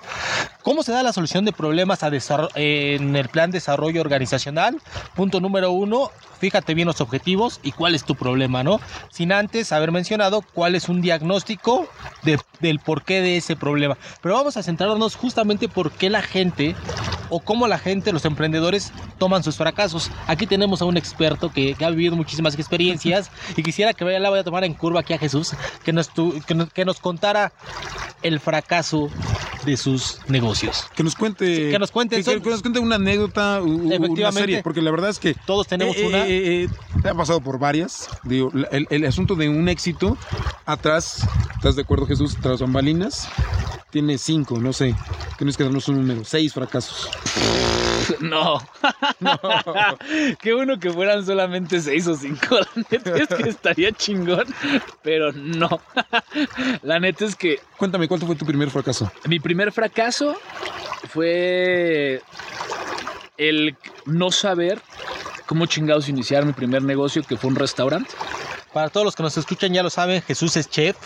¿Cómo 0.63 0.83
se 0.83 0.93
da 0.93 1.03
la 1.03 1.13
solución 1.13 1.45
de 1.45 1.53
problemas 1.53 2.03
a 2.03 2.11
en 2.57 3.15
el 3.17 3.29
plan 3.29 3.51
de 3.51 3.59
desarrollo 3.59 4.00
organizacional? 4.01 4.83
Punto 5.15 5.41
número 5.41 5.73
uno, 5.73 6.11
fíjate 6.39 6.75
bien 6.75 6.87
los 6.87 7.01
objetivos 7.01 7.59
y 7.63 7.73
cuál 7.73 7.95
es 7.95 8.05
tu 8.05 8.17
problema, 8.17 8.63
¿no? 8.65 8.81
Sin 9.09 9.33
antes 9.33 9.73
haber 9.73 9.93
mencionado 9.93 10.43
cuál 10.53 10.75
es 10.75 10.89
un 10.89 11.01
diagnóstico 11.01 11.91
de- 12.23 12.41
del 12.61 12.79
porqué 12.79 13.21
de 13.21 13.37
ese 13.37 13.57
problema. 13.57 13.97
Pero 14.23 14.35
vamos 14.35 14.57
a 14.57 14.63
centrarnos 14.63 15.17
justamente 15.17 15.69
por 15.69 15.91
qué 15.93 16.11
la 16.11 16.23
gente 16.23 16.75
o 17.29 17.41
cómo 17.41 17.69
la 17.69 17.79
gente, 17.79 18.13
los 18.13 18.25
emprendedores, 18.25 18.93
toman 19.19 19.43
sus 19.45 19.57
fracasos. 19.57 20.11
Aquí 20.27 20.47
tenemos 20.47 20.83
a 20.83 20.85
un 20.85 20.97
experto 20.97 21.51
que, 21.53 21.75
que 21.75 21.85
ha 21.85 21.91
vivido 21.91 22.17
muchísimas 22.17 22.55
experiencias 22.59 23.31
y 23.57 23.63
quisiera 23.63 23.93
que 23.95 24.05
la 24.05 24.31
voy 24.31 24.39
a 24.41 24.45
tomar 24.45 24.65
en 24.65 24.75
curva 24.75 25.01
aquí 25.01 25.13
a 25.15 25.19
Jesús, 25.19 25.53
que 25.85 25.93
nos, 25.93 26.09
tu- 26.09 26.41
que 26.47 26.55
nos, 26.55 26.73
que 26.73 26.85
nos 26.85 26.99
contara 26.99 27.53
el 28.23 28.41
fracaso 28.41 29.09
de 29.65 29.77
sus 29.77 30.19
negocios. 30.29 30.87
Que 30.97 31.03
nos 31.03 31.15
cuente. 31.15 31.71
que 31.71 31.79
nos 31.79 31.91
cuente, 31.91 32.17
que, 32.17 32.23
son- 32.25 32.41
que 32.43 32.51
nos 32.51 32.63
cuente 32.63 32.81
una 32.81 32.97
anécdota, 32.97 33.61
una 33.63 34.33
serie. 34.33 34.63
Porque 34.63 34.83
la 34.83 34.91
verdad 34.91 35.11
es 35.11 35.19
que. 35.19 35.35
Todos 35.47 35.67
tenemos 35.67 35.97
eh, 35.97 36.07
una. 36.07 36.27
eh, 36.27 36.65
eh, 36.65 36.69
ha 37.09 37.15
pasado 37.15 37.41
por 37.41 37.59
varias. 37.59 38.09
Digo, 38.25 38.51
el, 38.73 38.87
el 38.91 39.05
asunto 39.07 39.35
de 39.37 39.49
un 39.49 39.69
éxito 39.69 40.17
atrás, 40.67 41.27
¿estás 41.57 41.77
de 41.77 41.83
acuerdo, 41.83 42.07
Jesús? 42.07 42.37
Tras 42.51 42.63
bambalinas, 42.63 43.29
tiene 43.91 44.19
cinco, 44.19 44.59
no 44.59 44.73
sé. 44.73 44.97
Tienes 45.37 45.57
que 45.57 45.63
darnos 45.63 45.87
un 45.87 45.99
número. 45.99 46.25
Seis 46.25 46.53
fracasos. 46.53 47.09
No. 48.19 48.59
Qué 50.41 50.53
bueno 50.53 50.81
que 50.81 50.91
fueran 50.91 51.25
solamente 51.25 51.81
seis 51.81 52.09
o 52.09 52.17
cinco. 52.17 52.57
La 52.75 52.83
neta 52.91 53.17
es 53.17 53.29
que 53.29 53.49
estaría 53.51 53.93
chingón, 53.93 54.47
pero 55.03 55.31
no. 55.33 55.69
La 56.83 56.99
neta 56.99 57.25
es 57.25 57.37
que 57.37 57.61
Cuéntame, 57.79 58.09
¿cuál 58.09 58.21
fue 58.21 58.35
tu 58.35 58.45
primer 58.45 58.69
fracaso? 58.71 59.09
mi 59.29 59.39
primer 59.39 59.71
fracaso 59.71 60.37
fue 61.05 62.21
el 63.41 63.77
no 64.05 64.31
saber 64.31 64.81
cómo 65.47 65.67
chingados 65.67 66.09
iniciar 66.09 66.45
mi 66.45 66.53
primer 66.53 66.83
negocio, 66.83 67.23
que 67.23 67.37
fue 67.37 67.51
un 67.51 67.57
restaurante. 67.57 68.11
Para 68.73 68.89
todos 68.89 69.05
los 69.05 69.17
que 69.17 69.25
nos 69.25 69.37
escuchan 69.37 69.73
ya 69.73 69.83
lo 69.83 69.91
saben, 69.91 70.23
Jesús 70.23 70.57
es 70.57 70.71
chef. 70.71 70.97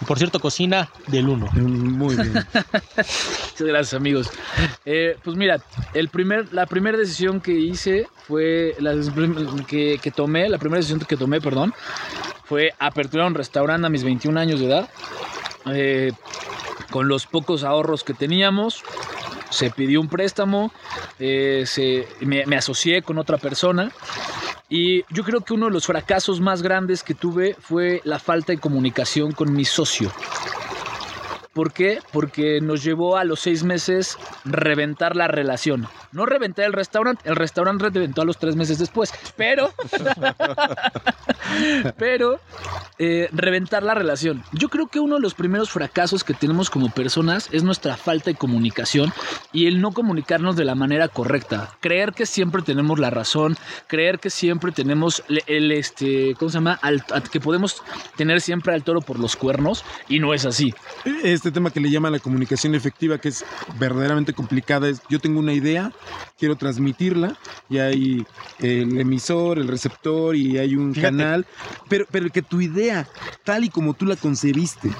Y 0.00 0.04
por 0.04 0.18
cierto, 0.18 0.40
cocina 0.40 0.90
del 1.06 1.28
uno. 1.28 1.46
Muy 1.52 2.16
bien. 2.16 2.32
Muchas 2.96 3.60
gracias, 3.60 3.94
amigos. 3.94 4.30
Eh, 4.84 5.16
pues 5.22 5.36
mira, 5.36 5.62
el 5.92 6.08
primer, 6.08 6.52
la 6.52 6.66
primera 6.66 6.98
decisión 6.98 7.40
que 7.40 7.52
hice 7.52 8.08
fue 8.26 8.74
la 8.80 8.94
que, 9.68 10.00
que 10.02 10.10
tomé, 10.10 10.48
la 10.48 10.58
primera 10.58 10.78
decisión 10.78 10.98
que 11.00 11.16
tomé, 11.16 11.40
perdón, 11.40 11.72
fue 12.46 12.72
aperturar 12.80 13.26
un 13.26 13.34
restaurante 13.34 13.86
a 13.86 13.90
mis 13.90 14.02
21 14.02 14.40
años 14.40 14.58
de 14.58 14.66
edad. 14.66 14.88
Eh, 15.66 16.12
con 16.90 17.08
los 17.08 17.26
pocos 17.26 17.64
ahorros 17.64 18.04
que 18.04 18.14
teníamos, 18.14 18.82
se 19.54 19.70
pidió 19.70 20.00
un 20.00 20.08
préstamo, 20.08 20.72
eh, 21.18 21.64
se, 21.66 22.06
me, 22.20 22.44
me 22.46 22.56
asocié 22.56 23.02
con 23.02 23.18
otra 23.18 23.38
persona. 23.38 23.92
Y 24.68 25.04
yo 25.10 25.22
creo 25.22 25.40
que 25.42 25.54
uno 25.54 25.66
de 25.66 25.72
los 25.72 25.86
fracasos 25.86 26.40
más 26.40 26.62
grandes 26.62 27.02
que 27.02 27.14
tuve 27.14 27.54
fue 27.60 28.00
la 28.04 28.18
falta 28.18 28.52
de 28.52 28.58
comunicación 28.58 29.32
con 29.32 29.52
mi 29.52 29.64
socio. 29.64 30.10
¿Por 31.54 31.72
qué? 31.72 31.98
Porque 32.12 32.60
nos 32.60 32.82
llevó 32.82 33.16
a 33.16 33.24
los 33.24 33.40
seis 33.40 33.62
meses 33.62 34.18
reventar 34.44 35.16
la 35.16 35.28
relación. 35.28 35.86
No 36.12 36.26
reventar 36.26 36.64
el 36.66 36.72
restaurante, 36.72 37.28
el 37.28 37.36
restaurante 37.36 37.88
reventó 37.90 38.22
a 38.22 38.24
los 38.24 38.38
tres 38.38 38.56
meses 38.56 38.78
después, 38.78 39.12
pero, 39.36 39.72
pero 41.96 42.40
eh, 42.98 43.28
reventar 43.32 43.82
la 43.82 43.94
relación. 43.94 44.42
Yo 44.52 44.68
creo 44.68 44.88
que 44.88 45.00
uno 45.00 45.16
de 45.16 45.20
los 45.20 45.34
primeros 45.34 45.70
fracasos 45.70 46.24
que 46.24 46.34
tenemos 46.34 46.70
como 46.70 46.90
personas 46.90 47.48
es 47.52 47.62
nuestra 47.62 47.96
falta 47.96 48.30
de 48.30 48.36
comunicación 48.36 49.12
y 49.52 49.66
el 49.66 49.80
no 49.80 49.92
comunicarnos 49.92 50.56
de 50.56 50.64
la 50.64 50.74
manera 50.74 51.08
correcta. 51.08 51.70
Creer 51.80 52.12
que 52.12 52.26
siempre 52.26 52.62
tenemos 52.62 52.98
la 52.98 53.10
razón, 53.10 53.56
creer 53.86 54.18
que 54.18 54.30
siempre 54.30 54.72
tenemos 54.72 55.22
el, 55.28 55.42
el, 55.46 55.72
este, 55.72 56.34
¿cómo 56.38 56.50
se 56.50 56.58
llama? 56.58 56.78
Al- 56.82 57.04
que 57.30 57.40
podemos 57.40 57.82
tener 58.16 58.40
siempre 58.40 58.74
al 58.74 58.82
toro 58.82 59.00
por 59.00 59.18
los 59.18 59.36
cuernos 59.36 59.84
y 60.08 60.18
no 60.18 60.34
es 60.34 60.44
así. 60.46 60.74
Este 61.44 61.52
tema 61.52 61.70
que 61.70 61.78
le 61.80 61.90
llama 61.90 62.08
la 62.08 62.20
comunicación 62.20 62.74
efectiva, 62.74 63.18
que 63.18 63.28
es 63.28 63.44
verdaderamente 63.66 64.32
complicada, 64.32 64.88
es 64.88 65.02
yo 65.10 65.18
tengo 65.20 65.40
una 65.40 65.52
idea, 65.52 65.92
quiero 66.38 66.56
transmitirla, 66.56 67.36
y 67.68 67.76
hay 67.76 68.26
el 68.56 68.98
emisor, 68.98 69.58
el 69.58 69.68
receptor, 69.68 70.36
y 70.36 70.56
hay 70.56 70.74
un 70.74 70.94
Fíjate. 70.94 71.14
canal, 71.18 71.46
pero, 71.90 72.06
pero 72.10 72.30
que 72.30 72.40
tu 72.40 72.62
idea, 72.62 73.10
tal 73.44 73.64
y 73.64 73.68
como 73.68 73.92
tú 73.92 74.06
la 74.06 74.16
concebiste, 74.16 74.96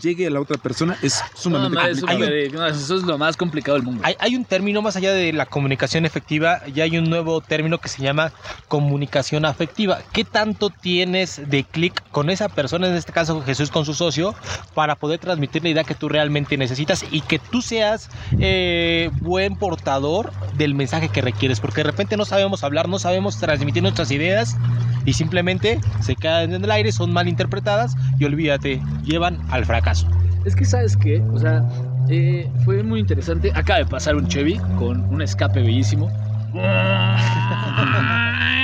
llegue 0.00 0.26
a 0.26 0.30
la 0.30 0.40
otra 0.40 0.58
persona, 0.58 0.96
es 1.02 1.24
No, 1.24 1.40
sumamente 1.40 1.76
no, 1.78 1.82
complicado. 1.82 2.18
me- 2.20 2.48
no, 2.50 2.66
eso 2.66 2.94
es 2.96 3.02
lo 3.02 3.18
más 3.18 3.36
complicado 3.36 3.76
del 3.76 3.84
mundo. 3.84 4.02
Hay, 4.04 4.14
hay 4.20 4.36
un 4.36 4.44
término 4.44 4.82
más 4.82 4.96
allá 4.96 5.12
de 5.12 5.32
la 5.32 5.46
comunicación 5.46 6.04
efectiva, 6.04 6.60
ya 6.72 6.84
hay 6.84 6.96
un 6.98 7.08
nuevo 7.10 7.40
término 7.40 7.78
que 7.78 7.88
se 7.88 8.02
llama 8.02 8.32
comunicación 8.68 9.44
afectiva. 9.46 9.98
¿Qué 10.12 10.24
tanto 10.24 10.70
tienes 10.70 11.40
de 11.48 11.64
clic 11.64 12.08
con 12.10 12.28
esa 12.30 12.48
persona, 12.48 12.86
en 12.88 12.94
este 12.94 13.12
caso 13.12 13.40
Jesús 13.42 13.70
con 13.70 13.84
su 13.84 13.94
socio, 13.94 14.34
para 14.74 14.94
poder 14.94 15.18
transmitir 15.18 15.62
la 15.62 15.70
idea 15.70 15.84
que 15.88 15.94
tú 15.94 16.08
realmente 16.08 16.56
necesitas 16.56 17.02
y 17.02 17.22
que 17.22 17.38
tú 17.38 17.62
seas 17.62 18.08
eh, 18.38 19.10
buen 19.20 19.56
portador 19.56 20.32
del 20.52 20.74
mensaje 20.74 21.08
que 21.08 21.22
requieres? 21.22 21.60
Porque 21.60 21.80
de 21.80 21.90
repente 21.90 22.16
no 22.16 22.24
sabemos 22.24 22.62
hablar, 22.62 22.88
no 22.88 22.98
sabemos 22.98 23.38
transmitir 23.38 23.82
nuestras 23.82 24.10
ideas 24.10 24.56
y 25.04 25.14
simplemente 25.14 25.80
se 26.00 26.16
quedan 26.16 26.52
en 26.52 26.62
el 26.62 26.70
aire, 26.70 26.92
son 26.92 27.12
mal 27.12 27.26
interpretadas 27.26 27.94
y 28.18 28.24
olvídate, 28.24 28.82
llevan 29.02 29.38
al 29.50 29.64
fracaso. 29.64 30.06
Es 30.44 30.54
que, 30.54 30.64
¿sabes 30.64 30.96
qué? 30.96 31.20
O 31.32 31.38
sea, 31.38 31.62
eh, 32.10 32.48
fue 32.64 32.82
muy 32.82 33.00
interesante. 33.00 33.50
Acaba 33.54 33.80
de 33.80 33.86
pasar 33.86 34.16
un 34.16 34.28
Chevy 34.28 34.60
con 34.76 35.02
un 35.12 35.22
escape 35.22 35.60
bellísimo. 35.60 36.08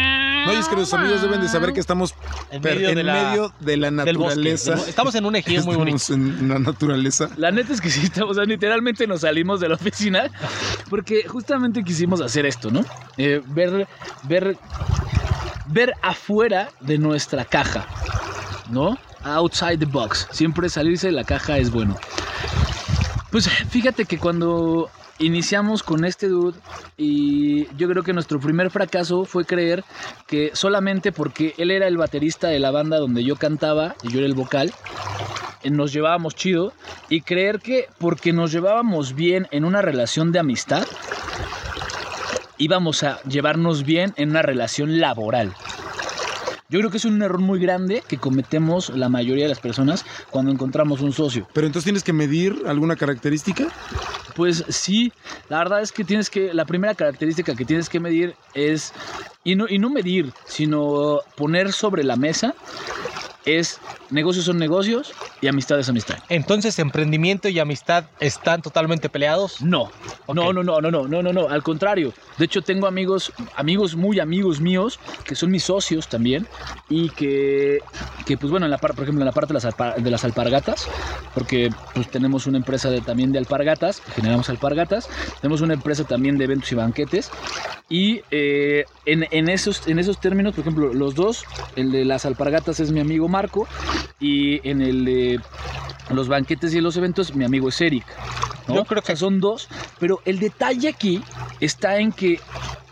No, 0.47 0.53
y 0.53 0.57
es 0.57 0.69
que 0.69 0.77
los 0.77 0.93
amigos 0.95 1.23
deben 1.23 1.41
de 1.41 1.49
saber 1.49 1.73
que 1.73 1.81
estamos 1.81 2.15
En 2.51 2.61
per- 2.63 2.75
medio 2.77 2.89
en 2.91 2.95
de 2.97 3.03
la- 3.05 3.13
medio 3.31 3.55
de 3.61 3.77
la 3.77 3.91
del 3.91 4.19
bosque. 4.19 4.37
naturaleza. 4.41 4.75
Estamos 4.89 5.15
en 5.15 5.25
un 5.25 5.37
ejido 5.37 5.65
muy 5.65 5.77
bonito. 5.77 5.97
Estamos 5.97 6.11
en 6.41 6.49
la 6.49 6.59
naturaleza. 6.59 7.29
La 7.37 7.51
neta 7.51 7.73
es 7.73 7.81
que 7.81 7.91
sí, 7.91 8.01
estamos, 8.05 8.33
o 8.33 8.35
sea, 8.35 8.45
literalmente 8.45 9.07
nos 9.07 9.23
salimos 9.23 9.61
de 9.61 9.69
la 9.69 9.75
oficina 9.77 10.31
porque 10.91 11.27
justamente 11.27 11.83
quisimos 11.83 12.21
hacer 12.21 12.47
esto, 12.47 12.71
¿no? 12.71 12.85
Eh, 13.17 13.41
ver, 13.47 13.87
ver, 14.23 14.59
ver 15.67 15.95
afuera 16.03 16.71
de 16.81 16.99
nuestra 16.99 17.45
caja, 17.45 17.87
¿no? 18.71 18.99
Outside 19.23 19.79
the 19.79 19.87
box. 19.87 20.29
Siempre 20.31 20.69
salirse 20.69 21.07
de 21.07 21.13
la 21.15 21.25
caja 21.25 21.59
es 21.59 21.71
bueno. 21.71 21.97
Pues 23.31 23.49
fíjate 23.49 24.05
que 24.05 24.19
cuando 24.19 24.91
iniciamos 25.19 25.83
con 25.83 26.05
este 26.05 26.29
dude 26.29 26.59
y 26.97 27.75
yo 27.77 27.89
creo 27.89 28.03
que 28.03 28.13
nuestro 28.13 28.39
primer 28.39 28.71
fracaso 28.71 29.25
fue 29.25 29.45
creer 29.45 29.85
que 30.27 30.51
solamente 30.55 31.13
porque 31.13 31.55
él 31.59 31.71
era 31.71 31.89
el 31.89 31.97
baterista 31.97 32.49
de 32.49 32.61
la 32.61 32.71
banda 32.71 32.99
donde 32.99 33.25
yo 33.25 33.37
cantaba 33.37 33.97
y 34.01 34.11
yo 34.11 34.19
era 34.19 34.27
el 34.27 34.35
vocal, 34.35 34.75
eh, 35.63 35.71
nos 35.71 35.93
llevábamos 35.93 36.35
chido 36.35 36.73
y 37.09 37.23
creer 37.23 37.61
que 37.61 37.87
porque 37.99 38.33
nos 38.33 38.53
llevábamos 38.53 39.15
bien 39.15 39.47
en 39.51 39.65
una 39.65 39.83
relación 39.83 40.31
de 40.33 40.39
amistad, 40.39 40.87
íbamos 42.57 43.03
a 43.03 43.21
llevarnos 43.23 43.85
bien 43.85 44.13
en 44.17 44.31
una 44.31 44.43
relación 44.43 45.01
laboral. 45.01 45.57
Yo 46.71 46.79
creo 46.79 46.91
que 46.91 46.97
es 46.97 47.05
un 47.05 47.21
error 47.21 47.41
muy 47.41 47.61
grande 47.61 48.03
que 48.09 48.17
cometemos 48.17 48.89
la 48.89 49.11
mayoría 49.11 49.45
de 49.45 49.51
las 49.51 49.61
personas 49.61 50.05
cuando 50.31 50.51
encontramos 50.51 51.03
un 51.03 51.13
socio. 51.13 51.47
Pero 51.53 51.67
entonces 51.67 51.85
tienes 51.85 52.03
que 52.03 52.15
medir 52.15 52.63
alguna 52.67 52.97
característica. 52.97 53.67
Pues 54.35 54.65
sí, 54.69 55.13
la 55.51 55.59
verdad 55.59 55.83
es 55.83 55.93
que 55.93 56.05
tienes 56.05 56.31
que, 56.31 56.55
la 56.55 56.65
primera 56.65 56.95
característica 56.95 57.55
que 57.55 57.67
tienes 57.67 57.89
que 57.91 58.01
medir 58.01 58.35
es, 58.55 58.93
y 59.45 59.57
no, 59.57 59.67
y 59.69 59.79
no 59.79 59.91
medir, 59.91 60.33
sino 60.47 61.21
poner 61.37 61.73
sobre 61.73 62.03
la 62.03 62.17
mesa, 62.17 62.55
es 63.45 63.81
negocios 64.11 64.45
son 64.45 64.59
negocios 64.59 65.13
y 65.41 65.49
amistad 65.49 65.79
es 65.79 65.89
amistad. 65.89 66.19
Entonces, 66.29 66.79
emprendimiento 66.79 67.49
y 67.49 67.59
amistad 67.59 68.05
están 68.21 68.63
totalmente 68.63 69.09
peleados? 69.09 69.61
No. 69.61 69.91
Okay. 70.27 70.35
No, 70.35 70.53
no, 70.53 70.63
no, 70.63 70.81
no, 70.81 70.91
no, 70.91 71.09
no, 71.09 71.23
no, 71.23 71.33
no, 71.33 71.49
al 71.49 71.63
contrario. 71.63 72.13
De 72.39 72.45
hecho, 72.47 72.63
tengo 72.63 72.87
amigos, 72.87 73.33
amigos 73.57 73.97
muy 73.97 74.21
amigos 74.21 74.61
míos 74.61 74.99
que 75.25 75.35
son 75.35 75.51
mis 75.51 75.65
socios 75.65 76.09
también 76.09 76.47
y 76.89 77.11
que, 77.11 77.81
que 78.27 78.37
pues 78.37 78.51
bueno, 78.51 78.67
en 78.67 78.71
la 78.71 78.79
par, 78.79 78.95
por 78.95 79.05
ejemplo, 79.05 79.23
en 79.23 79.27
la 79.27 79.33
parte 79.33 79.49
de 79.49 79.55
las, 79.55 79.65
alpar, 79.65 80.03
de 80.03 80.11
las 80.11 80.25
alpargatas, 80.25 80.89
porque 81.35 81.71
pues 81.95 82.11
tenemos 82.11 82.47
una 82.47 82.59
empresa 82.59 82.91
de, 82.91 83.01
también 83.01 83.33
de 83.33 83.39
alpargatas, 83.39 84.01
generamos 84.15 84.49
alpargatas, 84.49 85.09
tenemos 85.41 85.61
una 85.61 85.75
empresa 85.75 86.05
también 86.05 86.39
de 86.39 86.45
eventos 86.45 86.73
y 86.73 86.75
banquetes 86.75 87.31
y 87.89 88.23
eh, 88.31 88.85
en, 89.05 89.27
en, 89.31 89.49
esos, 89.49 89.87
en 89.87 89.99
esos 89.99 90.21
términos, 90.21 90.55
por 90.55 90.63
ejemplo, 90.63 90.95
los 90.95 91.15
dos, 91.15 91.45
el 91.77 91.93
de 91.93 92.05
las 92.05 92.25
alpargatas 92.25 92.81
es 92.81 92.91
mi 92.91 93.01
amigo 93.01 93.29
Marco, 93.35 93.67
y 94.21 94.67
en 94.69 94.81
el 94.81 95.05
de 95.05 95.41
los 96.11 96.29
banquetes 96.29 96.73
y 96.73 96.81
los 96.81 96.97
eventos, 96.97 97.35
mi 97.35 97.45
amigo 97.45 97.69
es 97.69 97.81
Eric. 97.81 98.07
¿no? 98.69 98.77
Yo 98.77 98.85
creo 98.85 99.03
O 99.03 99.05
sea, 99.05 99.17
son 99.17 99.41
dos, 99.41 99.69
pero 99.99 100.21
el 100.25 100.39
detalle 100.39 100.89
aquí 100.89 101.25
está 101.59 101.99
en 101.99 102.13
que 102.13 102.39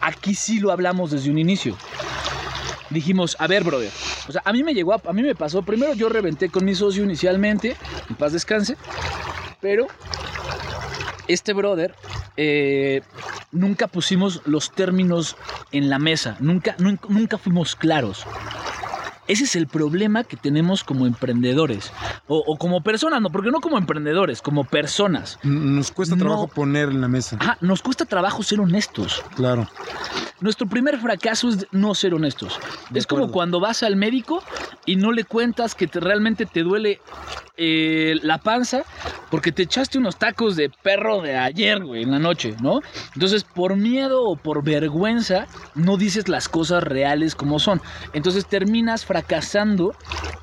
aquí 0.00 0.34
sí 0.34 0.58
lo 0.58 0.72
hablamos 0.72 1.12
desde 1.12 1.30
un 1.30 1.38
inicio. 1.38 1.76
Dijimos, 2.90 3.36
a 3.38 3.46
ver, 3.46 3.62
brother. 3.62 3.90
O 4.28 4.32
sea, 4.32 4.42
a 4.44 4.52
mí 4.52 4.64
me 4.64 4.74
llegó, 4.74 4.92
a, 4.94 5.00
a 5.04 5.12
mí 5.12 5.22
me 5.22 5.36
pasó. 5.36 5.62
Primero 5.62 5.94
yo 5.94 6.08
reventé 6.08 6.48
con 6.50 6.64
mi 6.64 6.74
socio 6.74 7.04
inicialmente, 7.04 7.76
en 8.08 8.16
paz 8.16 8.32
descanse, 8.32 8.76
pero 9.60 9.86
este 11.28 11.52
brother 11.52 11.94
eh, 12.36 13.02
nunca 13.52 13.86
pusimos 13.86 14.42
los 14.44 14.72
términos 14.72 15.36
en 15.70 15.88
la 15.88 16.00
mesa, 16.00 16.36
nunca, 16.40 16.74
nunca, 16.78 17.06
nunca 17.08 17.38
fuimos 17.38 17.76
claros. 17.76 18.26
Ese 19.32 19.44
es 19.44 19.56
el 19.56 19.66
problema 19.66 20.24
que 20.24 20.36
tenemos 20.36 20.84
como 20.84 21.06
emprendedores. 21.06 21.90
O, 22.26 22.36
o 22.46 22.58
como 22.58 22.82
personas, 22.82 23.22
no, 23.22 23.30
porque 23.30 23.50
no 23.50 23.60
como 23.62 23.78
emprendedores, 23.78 24.42
como 24.42 24.64
personas. 24.64 25.38
Nos 25.42 25.90
cuesta 25.90 26.16
No. 26.16 26.20
trabajo 26.20 26.48
poner 26.48 26.90
en 26.90 27.00
la 27.00 27.08
mesa. 27.08 27.38
Ajá, 27.40 27.56
nos 27.62 27.80
cuesta 27.80 28.04
trabajo 28.04 28.42
ser 28.42 28.60
honestos. 28.60 29.24
Claro. 29.34 29.66
Nuestro 30.42 30.66
primer 30.66 30.98
fracaso 30.98 31.48
es 31.48 31.66
no 31.72 31.94
ser 31.94 32.14
honestos. 32.14 32.58
De 32.90 32.98
es 32.98 33.06
como 33.06 33.22
acuerdo. 33.22 33.32
cuando 33.32 33.60
vas 33.60 33.82
al 33.82 33.96
médico 33.96 34.42
y 34.84 34.96
no 34.96 35.12
le 35.12 35.24
cuentas 35.24 35.74
que 35.74 35.86
te- 35.86 36.00
realmente 36.00 36.46
te 36.46 36.62
duele 36.62 37.00
eh, 37.56 38.16
la 38.22 38.38
panza 38.38 38.82
porque 39.30 39.52
te 39.52 39.62
echaste 39.62 39.98
unos 39.98 40.16
tacos 40.16 40.56
de 40.56 40.70
perro 40.82 41.20
de 41.20 41.36
ayer, 41.36 41.84
güey, 41.84 42.02
en 42.02 42.10
la 42.10 42.18
noche, 42.18 42.56
¿no? 42.60 42.80
Entonces, 43.14 43.44
por 43.44 43.76
miedo 43.76 44.22
o 44.24 44.36
por 44.36 44.64
vergüenza, 44.64 45.46
no 45.74 45.96
dices 45.96 46.28
las 46.28 46.48
cosas 46.48 46.82
reales 46.82 47.34
como 47.34 47.58
son. 47.58 47.80
Entonces 48.12 48.46
terminas 48.46 49.04
fracasando 49.04 49.94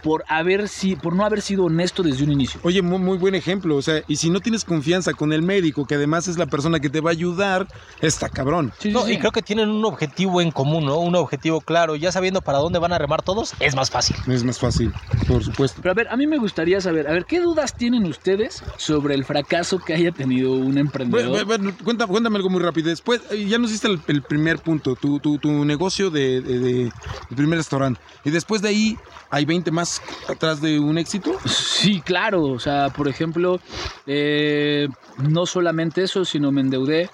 por 0.02 0.24
haber 0.30 0.70
si, 0.70 0.96
por 0.96 1.14
no 1.16 1.26
haber 1.26 1.42
sido 1.42 1.66
honesto 1.66 2.04
desde 2.04 2.24
un 2.24 2.32
inicio. 2.32 2.62
Oye, 2.64 2.82
muy, 2.82 3.00
muy 3.00 3.18
buen 3.18 3.36
ejemplo. 3.36 3.76
O 3.76 3.82
sea, 3.82 4.02
y 4.08 4.16
si 4.16 4.30
no 4.30 4.40
tienes 4.40 4.64
confianza 4.64 5.14
con 5.14 5.34
el 5.34 5.42
médico, 5.42 5.86
que 5.86 5.96
además 5.96 6.28
es 6.30 6.38
la 6.38 6.46
persona 6.48 6.80
que 6.80 6.90
te 6.90 7.02
va 7.02 7.10
a 7.10 7.14
ayudar, 7.14 7.68
está 8.00 8.30
cabrón. 8.30 8.72
Sí, 8.80 8.90
sí, 8.90 8.92
No, 8.92 9.02
sí. 9.06 9.14
y 9.14 9.18
creo 9.18 9.32
que 9.32 9.42
tienen 9.42 9.68
un 9.70 9.84
objetivo 9.90 10.42
en 10.42 10.52
común, 10.52 10.86
¿no? 10.86 10.98
Un 11.00 11.16
objetivo 11.16 11.60
claro. 11.62 11.96
Ya 11.96 12.12
sabiendo 12.12 12.42
para 12.42 12.60
dónde 12.60 12.80
van 12.80 12.94
a 12.94 12.98
remar 12.98 13.22
todos, 13.22 13.54
es 13.60 13.76
más 13.76 13.90
fácil. 13.92 14.16
Es 14.28 14.44
más 14.44 14.58
fácil, 14.60 14.94
por 15.28 15.44
supuesto. 15.44 15.82
Pero 15.82 15.92
a 15.92 15.96
ver, 15.96 16.08
a 16.10 16.16
mí 16.18 16.26
me 16.28 16.38
gustaría 16.38 16.80
saber, 16.82 17.08
a 17.08 17.12
ver, 17.12 17.26
¿qué 17.26 17.40
dudas 17.42 17.76
tienen 17.76 18.06
ustedes 18.06 18.64
sobre 18.78 19.16
el 19.16 19.26
fracaso 19.26 19.80
que 19.80 19.94
haya 19.94 20.12
tenido 20.12 20.54
un 20.54 20.78
emprendedor? 20.78 21.30
Bueno, 21.30 21.46
bueno, 21.46 21.74
cuenta- 21.84 22.08
cuéntame 22.08 22.38
algo 22.38 22.50
muy 22.50 22.62
rápido. 22.62 22.90
Después, 22.90 23.22
eh, 23.32 23.46
ya 23.46 23.58
nos 23.58 23.72
diste 23.72 23.88
el, 23.88 24.00
el 24.08 24.22
primer 24.24 24.60
punto, 24.60 24.96
tu, 24.96 25.20
tu, 25.20 25.38
tu 25.38 25.66
negocio 25.66 26.10
de, 26.10 26.42
de- 26.42 26.60
de- 26.60 26.82
el 27.30 27.36
primer 27.36 27.58
restaurante. 27.60 28.00
Y 28.24 28.30
después 28.32 28.62
de 28.62 28.70
ahí, 28.70 28.98
¿hay 29.30 29.46
20 29.46 29.72
más 29.72 30.02
atrás 30.28 30.62
de 30.62 30.80
un 30.80 30.98
éxito? 30.98 31.32
Sí, 31.46 32.02
claro. 32.02 32.44
O 32.44 32.60
sea, 32.60 32.90
por 32.90 33.08
ejemplo, 33.08 33.60
eh, 34.08 34.88
no 35.18 35.46
solamente 35.46 36.04
eso, 36.04 36.26
sino 36.26 36.52
me 36.52 36.62
endeudé 36.62 37.10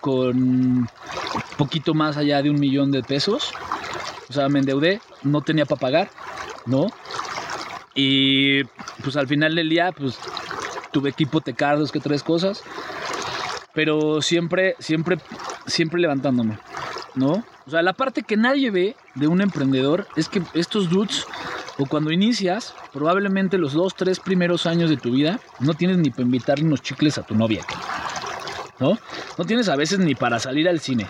con 0.00 0.88
poquito 1.58 1.92
más 1.92 2.16
allá 2.16 2.40
de 2.40 2.48
un 2.48 2.58
millón 2.58 2.90
de 2.90 3.02
pesos. 3.02 3.52
O 4.30 4.32
sea, 4.32 4.48
me 4.48 4.60
endeudé, 4.60 5.00
no 5.22 5.42
tenía 5.42 5.66
para 5.66 5.80
pagar, 5.80 6.10
¿no? 6.64 6.86
Y 7.94 8.64
pues 9.02 9.16
al 9.16 9.26
final 9.26 9.54
del 9.54 9.68
día, 9.68 9.92
pues 9.92 10.18
tuve 10.92 11.12
que 11.12 11.24
hipotecar 11.24 11.78
dos 11.78 11.92
que 11.92 12.00
tres 12.00 12.22
cosas. 12.22 12.62
Pero 13.74 14.22
siempre, 14.22 14.76
siempre, 14.78 15.18
siempre 15.66 16.00
levantándome, 16.00 16.58
¿no? 17.14 17.44
O 17.66 17.70
sea, 17.70 17.82
la 17.82 17.92
parte 17.92 18.22
que 18.22 18.36
nadie 18.36 18.70
ve 18.70 18.96
de 19.14 19.26
un 19.26 19.40
emprendedor 19.40 20.06
es 20.16 20.28
que 20.28 20.42
estos 20.54 20.88
dudes, 20.88 21.26
o 21.78 21.86
cuando 21.86 22.10
inicias, 22.10 22.74
probablemente 22.92 23.58
los 23.58 23.74
dos, 23.74 23.94
tres 23.94 24.20
primeros 24.20 24.64
años 24.66 24.90
de 24.90 24.96
tu 24.96 25.12
vida, 25.12 25.38
no 25.60 25.74
tienes 25.74 25.98
ni 25.98 26.10
para 26.10 26.22
invitarle 26.22 26.64
unos 26.64 26.82
chicles 26.82 27.18
a 27.18 27.22
tu 27.22 27.34
novia, 27.34 27.64
¿no? 28.80 28.98
No 29.36 29.44
tienes 29.44 29.68
a 29.68 29.76
veces 29.76 29.98
ni 29.98 30.14
para 30.14 30.38
salir 30.38 30.68
al 30.68 30.80
cine. 30.80 31.06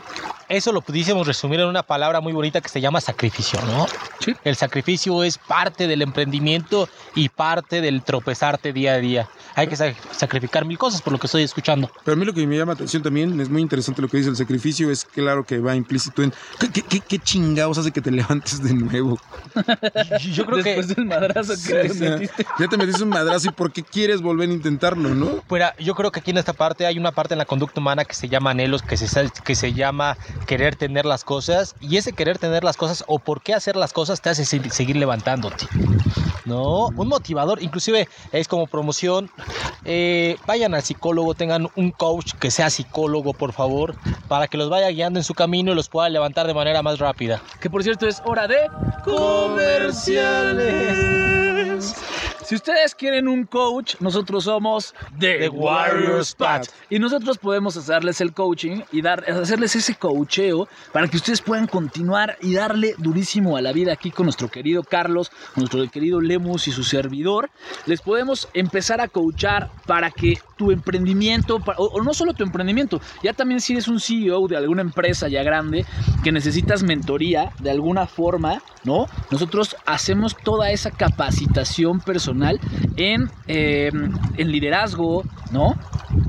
Eso 0.48 0.72
lo 0.72 0.80
pudiésemos 0.80 1.26
resumir 1.26 1.60
en 1.60 1.66
una 1.66 1.82
palabra 1.82 2.20
muy 2.20 2.32
bonita 2.32 2.60
que 2.60 2.68
se 2.68 2.80
llama 2.80 3.00
sacrificio, 3.00 3.60
¿no? 3.66 3.86
Sí. 4.20 4.34
El 4.44 4.56
sacrificio 4.56 5.22
es 5.22 5.38
parte 5.38 5.86
del 5.86 6.02
emprendimiento 6.02 6.88
y 7.14 7.28
parte 7.28 7.80
del 7.80 8.02
tropezarte 8.02 8.72
día 8.72 8.94
a 8.94 8.98
día. 8.98 9.28
Hay 9.54 9.68
que 9.68 9.76
sa- 9.76 9.92
sacrificar 10.10 10.64
mil 10.64 10.78
cosas 10.78 11.02
por 11.02 11.12
lo 11.12 11.18
que 11.18 11.26
estoy 11.26 11.42
escuchando. 11.42 11.90
Pero 12.04 12.14
a 12.14 12.18
mí 12.18 12.24
lo 12.24 12.32
que 12.32 12.46
me 12.46 12.56
llama 12.56 12.72
atención 12.72 13.02
también, 13.02 13.38
es 13.40 13.48
muy 13.48 13.60
interesante 13.62 14.02
lo 14.02 14.08
que 14.08 14.16
dice 14.16 14.30
el 14.30 14.36
sacrificio, 14.36 14.90
es 14.90 15.04
claro 15.04 15.44
que 15.44 15.58
va 15.58 15.76
implícito 15.76 16.22
en 16.22 16.32
¿qué, 16.58 16.70
qué, 16.70 16.82
qué- 16.82 17.00
qué 17.00 17.18
chingados 17.18 17.78
hace 17.78 17.92
que 17.92 18.00
te 18.00 18.10
levantes 18.18 18.62
de 18.62 18.72
nuevo? 18.74 19.18
Yo- 20.20 20.28
Yo 20.32 20.46
creo 20.46 20.62
que 20.64 20.70
Después 20.74 20.88
del 20.96 21.06
madrazo 21.06 21.52
que 21.66 21.88
te 21.88 22.10
metiste. 22.10 22.46
ya 22.58 22.68
te 22.68 22.76
metiste 22.76 23.02
un 23.02 23.10
madrazo 23.10 23.48
y 23.48 23.52
¿por 23.52 23.72
qué 23.72 23.82
quieres 23.84 24.20
volver 24.20 24.48
a 24.48 24.52
intentarlo, 24.52 25.14
no? 25.14 25.42
Fuera, 25.48 25.74
yo 25.78 25.94
creo 25.94 26.10
que 26.10 26.20
aquí 26.20 26.30
en 26.30 26.38
esta 26.38 26.52
parte 26.52 26.86
hay 26.86 26.98
una 26.98 27.12
parte 27.12 27.34
en 27.34 27.38
la 27.38 27.44
conducta 27.46 27.80
humana 27.80 28.04
que 28.04 28.14
se 28.14 28.28
llama 28.28 28.50
anhelos, 28.50 28.82
que 28.82 28.96
se, 28.96 29.06
que 29.44 29.54
se 29.54 29.72
llama 29.72 30.18
querer 30.46 30.76
tener 30.76 31.04
las 31.04 31.24
cosas, 31.24 31.74
y 31.80 31.96
ese 31.96 32.12
querer 32.14 32.38
tener 32.38 32.64
las 32.64 32.76
cosas 32.76 33.04
o 33.06 33.18
por 33.18 33.42
qué 33.42 33.54
hacer 33.54 33.76
las 33.76 33.92
cosas 33.92 34.20
te 34.20 34.30
hace 34.30 34.44
se- 34.44 34.70
seguir 34.70 34.96
levantándote. 34.96 35.68
No, 36.44 36.88
un 36.96 37.08
motivador, 37.08 37.62
inclusive 37.62 38.08
es 38.32 38.48
como 38.48 38.66
promoción. 38.66 39.30
eh, 39.84 40.36
vayan 40.46 40.74
al 40.74 40.82
psicólogo, 40.82 41.34
tengan 41.34 41.68
un 41.74 41.92
coach 41.92 42.32
que 42.38 42.50
sea 42.50 42.68
psicólogo, 42.68 43.32
por 43.32 43.52
favor, 43.52 43.96
para 44.28 44.46
que 44.48 44.58
los 44.58 44.68
vaya 44.68 44.88
guiando 44.90 45.18
en 45.18 45.24
su 45.24 45.34
camino 45.34 45.72
y 45.72 45.74
los 45.74 45.88
pueda 45.88 46.08
levantar 46.10 46.46
de 46.46 46.52
manera 46.54 46.82
más 46.82 46.98
rápida. 46.98 47.42
Que 47.60 47.70
por 47.70 47.82
cierto 47.82 48.06
es 48.06 48.20
hora 48.24 48.46
de 48.48 48.56
comerciales. 49.04 51.94
Si 52.48 52.54
ustedes 52.54 52.94
quieren 52.94 53.28
un 53.28 53.44
coach, 53.44 53.96
nosotros 54.00 54.44
somos 54.44 54.94
The, 55.18 55.36
The 55.36 55.48
Warriors 55.50 56.34
Path. 56.34 56.68
Y 56.88 56.98
nosotros 56.98 57.36
podemos 57.36 57.76
hacerles 57.76 58.22
el 58.22 58.32
coaching 58.32 58.80
y 58.90 59.02
dar, 59.02 59.22
hacerles 59.30 59.76
ese 59.76 59.96
coacheo 59.96 60.66
para 60.90 61.08
que 61.08 61.18
ustedes 61.18 61.42
puedan 61.42 61.66
continuar 61.66 62.38
y 62.40 62.54
darle 62.54 62.94
durísimo 62.96 63.58
a 63.58 63.60
la 63.60 63.74
vida 63.74 63.92
aquí 63.92 64.10
con 64.10 64.24
nuestro 64.24 64.48
querido 64.48 64.82
Carlos, 64.82 65.30
nuestro 65.56 65.86
querido 65.90 66.22
Lemus 66.22 66.68
y 66.68 66.72
su 66.72 66.84
servidor. 66.84 67.50
Les 67.84 68.00
podemos 68.00 68.48
empezar 68.54 69.02
a 69.02 69.08
coachar 69.08 69.70
para 69.86 70.10
que 70.10 70.38
tu 70.56 70.70
emprendimiento, 70.70 71.60
o, 71.76 71.84
o 71.84 72.02
no 72.02 72.14
solo 72.14 72.32
tu 72.32 72.44
emprendimiento, 72.44 72.98
ya 73.22 73.34
también 73.34 73.60
si 73.60 73.74
eres 73.74 73.88
un 73.88 74.00
CEO 74.00 74.48
de 74.48 74.56
alguna 74.56 74.80
empresa 74.80 75.28
ya 75.28 75.42
grande 75.42 75.84
que 76.24 76.32
necesitas 76.32 76.82
mentoría 76.82 77.52
de 77.60 77.70
alguna 77.70 78.06
forma, 78.06 78.62
¿no? 78.84 79.06
Nosotros 79.30 79.76
hacemos 79.84 80.34
toda 80.34 80.70
esa 80.70 80.90
capacitación 80.90 82.00
personal 82.00 82.37
en, 82.96 83.30
eh, 83.46 83.90
en 84.36 84.50
liderazgo, 84.52 85.24
¿no? 85.52 85.74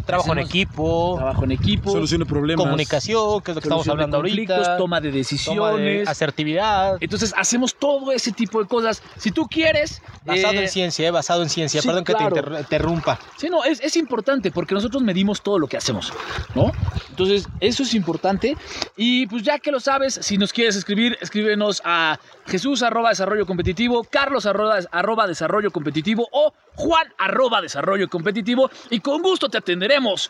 Trabajo 0.05 0.31
en 0.33 0.39
equipo, 0.39 1.13
Trabajo 1.17 1.43
en 1.43 1.51
equipo. 1.51 1.91
Solucione 1.91 2.25
problemas. 2.25 2.65
comunicación, 2.65 3.41
que 3.41 3.51
es 3.51 3.55
lo 3.55 3.61
que 3.61 3.67
estamos 3.67 3.85
solución 3.85 3.97
de 3.97 4.03
hablando 4.03 4.17
ahorita. 4.17 4.55
toma 4.55 4.71
de 4.71 4.77
toma 4.77 5.01
de 5.01 5.11
decisiones. 5.11 6.07
asertividad. 6.07 6.97
Entonces 6.99 7.33
hacemos 7.37 7.75
todo 7.75 8.11
ese 8.11 8.31
tipo 8.31 8.59
de 8.61 8.67
cosas. 8.67 9.01
Si 9.17 9.31
tú 9.31 9.45
quieres... 9.47 10.01
Basado 10.25 10.53
eh, 10.55 10.63
en 10.63 10.67
ciencia, 10.69 11.07
eh, 11.07 11.11
basado 11.11 11.43
en 11.43 11.49
ciencia. 11.49 11.81
sí, 11.81 11.87
Perdón 11.87 12.03
que 12.03 12.13
te 12.13 12.23
interr- 12.23 12.59
interrumpa. 12.59 13.19
Sí, 13.37 13.47
no, 13.49 13.63
es, 13.63 13.79
es 13.81 13.95
importante 13.97 14.51
porque 14.51 14.73
nosotros 14.73 15.01
medimos 15.03 15.41
todo 15.41 15.59
lo 15.59 15.67
que 15.67 15.77
hacemos, 15.77 16.11
¿no? 16.55 16.71
Entonces, 17.09 17.47
eso 17.59 17.83
es 17.83 17.93
importante. 17.93 18.57
Y 18.97 19.27
pues 19.27 19.43
ya 19.43 19.59
que 19.59 19.71
lo 19.71 19.79
sabes, 19.79 20.19
si 20.21 20.37
nos 20.37 20.51
quieres 20.51 20.75
escribir, 20.75 21.17
escríbenos 21.21 21.81
a 21.85 22.19
Jesús 22.49 22.81
arroba 22.83 23.09
desarrollo 23.09 23.45
competitivo, 23.45 24.03
Carlos 24.03 24.45
arroba, 24.45 24.79
arroba 24.91 25.27
desarrollo 25.27 25.71
competitivo 25.71 26.27
o 26.31 26.53
Juan 26.75 27.07
arroba 27.17 27.61
desarrollo 27.61 28.09
competitivo 28.09 28.69
y 28.89 28.99
con 28.99 29.21
gusto 29.21 29.47
te 29.49 29.57
atenderemos. 29.59 30.29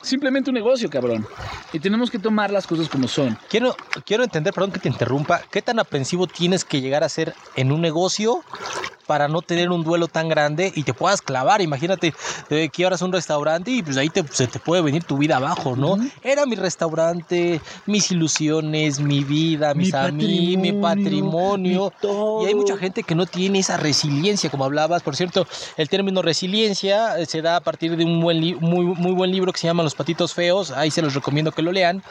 simplemente 0.02 0.50
un 0.50 0.54
negocio, 0.54 0.88
cabrón. 0.90 1.26
Y 1.72 1.80
tenemos 1.80 2.10
que 2.10 2.20
tomar 2.20 2.52
las 2.52 2.66
cosas 2.66 2.88
como 2.88 3.08
son. 3.08 3.36
Quiero, 3.48 3.74
quiero 4.04 4.24
entender, 4.24 4.52
perdón 4.54 4.72
que 4.72 4.80
te 4.80 4.88
interrumpa, 4.88 5.42
¿qué 5.50 5.62
tan 5.62 5.78
aprensivo 5.80 6.28
tienes 6.28 6.64
que 6.64 6.80
llegar 6.80 7.02
a 7.04 7.08
ser 7.08 7.34
en 7.54 7.72
un 7.72 7.80
negocio 7.80 8.44
para 9.06 9.28
no 9.28 9.42
tener 9.42 9.70
un 9.70 9.82
duelo 9.84 10.08
tan 10.08 10.28
grande 10.28 10.72
y 10.74 10.84
te 10.84 10.94
puedas 10.94 11.20
clavar? 11.22 11.60
Imagínate 11.62 12.14
eh, 12.48 12.70
que 12.70 12.84
ahora 12.84 12.96
es 12.96 13.02
un 13.02 13.12
restaurante 13.12 13.70
y 13.70 13.82
pues 13.82 13.96
ahí 13.96 14.10
te, 14.10 14.22
se 14.30 14.48
te 14.48 14.60
puede 14.60 14.82
venir 14.82 15.04
tu 15.04 15.18
vida 15.18 15.36
abajo, 15.36 15.76
¿no? 15.76 15.96
Era 16.22 16.46
mi 16.46 16.56
restaurante, 16.56 17.60
mis 17.86 18.10
ilusiones, 18.10 19.00
mi 19.00 19.24
vida, 19.24 19.74
mis 19.74 19.92
amigos, 19.94 20.62
mi 20.62 20.72
patrimonio. 20.80 21.92
Y 22.42 22.46
hay 22.46 22.54
mucha 22.54 22.76
gente 22.76 23.02
que 23.02 23.14
no 23.14 23.26
tiene 23.26 23.58
esa 23.60 23.76
resiliencia, 23.76 24.50
como 24.50 24.64
hablabas. 24.64 25.02
Por 25.02 25.16
cierto, 25.16 25.46
el 25.76 25.88
término 25.88 26.22
resiliencia 26.22 27.18
eh, 27.18 27.26
se 27.26 27.42
da 27.42 27.56
a 27.56 27.60
partir 27.60 27.96
de 27.96 28.04
un 28.04 28.20
buen 28.20 28.40
li- 28.40 28.54
muy, 28.54 28.84
muy 28.84 29.12
buen 29.12 29.30
libro 29.30 29.52
que 29.52 29.58
se 29.58 29.66
llama 29.66 29.82
Los 29.82 29.94
Patitos 29.94 30.34
Feos. 30.34 30.70
Ahí 30.70 30.90
se 30.90 31.02
los 31.02 31.14
recomiendo 31.14 31.52
que 31.52 31.62
lo 31.62 31.72
lean. 31.72 32.02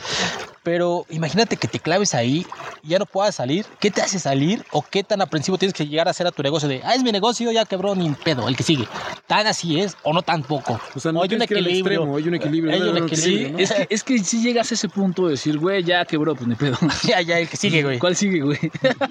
Pero 0.64 1.06
imagínate 1.10 1.58
que 1.58 1.68
te 1.68 1.80
claves 1.80 2.16
ahí 2.16 2.46
y 2.82 2.90
ya 2.90 3.00
no 3.00 3.06
puedas 3.06 3.36
salir. 3.36 3.66
¿Qué 3.80 3.92
te 3.92 4.02
hace 4.02 4.18
salir? 4.18 4.64
¿O 4.72 4.82
qué 4.82 5.04
tan 5.04 5.22
aprensivo 5.22 5.58
tienes 5.58 5.74
que 5.74 5.86
llegar 5.86 6.08
a 6.08 6.12
hacer 6.12 6.26
a 6.26 6.32
tu 6.32 6.42
negocio? 6.42 6.70
De, 6.70 6.82
ah, 6.84 6.96
es 6.96 7.04
mi 7.04 7.12
negocio, 7.12 7.52
ya 7.52 7.66
quebró, 7.66 7.96
ni 7.96 8.10
pedo, 8.12 8.48
el 8.48 8.56
que 8.56 8.64
sigue. 8.64 8.88
¿Tan 9.28 9.46
así 9.48 9.80
es 9.80 9.98
o 10.04 10.14
no 10.14 10.22
tan 10.22 10.44
poco? 10.44 10.80
O 10.96 11.00
sea, 11.00 11.12
no 11.12 11.22
hay 11.22 11.26
un 11.26 11.30
tienes 11.30 11.48
que 11.48 11.54
ir 11.56 11.60
al 11.60 11.66
equilibrio. 11.66 12.00
extremo, 12.00 12.18
hay 12.18 12.28
un 12.28 12.36
equilibrio. 12.36 12.74
Hay 12.74 12.82
un 12.82 12.98
equilibrio, 12.98 13.48
sí, 13.48 13.52
¿no? 13.52 13.60
Es 13.60 13.72
que, 13.72 13.88
es 13.90 14.04
que 14.04 14.20
si 14.20 14.42
llegas 14.42 14.72
a 14.72 14.76
ese 14.76 14.88
punto 14.90 15.26
de 15.26 15.32
decir, 15.32 15.58
güey, 15.58 15.84
ya 15.84 16.06
quebró, 16.06 16.36
pues 16.36 16.48
ni 16.48 16.56
pedo. 16.56 16.78
ya, 17.04 17.22
ya, 17.22 17.40
el 17.40 17.50
que 17.50 17.58
sigue, 17.58 17.84
güey. 17.84 18.00
¿Cuál 18.00 18.16
sigue, 18.16 18.42
güey? 18.42 18.60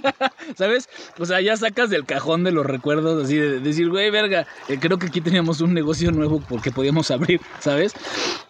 ¿Sabes? 0.56 0.88
O 1.18 1.26
sea, 1.26 1.40
ya 1.40 1.56
sacas 1.56 1.90
del 1.90 2.04
cajón 2.06 2.44
de 2.44 2.52
los 2.52 2.64
recuerdos 2.64 3.24
así 3.24 3.36
de 3.36 3.60
decir, 3.60 3.90
güey, 3.90 4.10
verga, 4.10 4.46
eh, 4.68 4.78
creo 4.80 4.98
que 4.98 5.06
aquí 5.06 5.20
teníamos 5.20 5.60
un 5.60 5.74
negocio 5.74 6.10
nuevo 6.12 6.42
porque 6.48 6.70
podíamos 6.70 7.10
abrir, 7.10 7.40
¿sabes? 7.60 7.92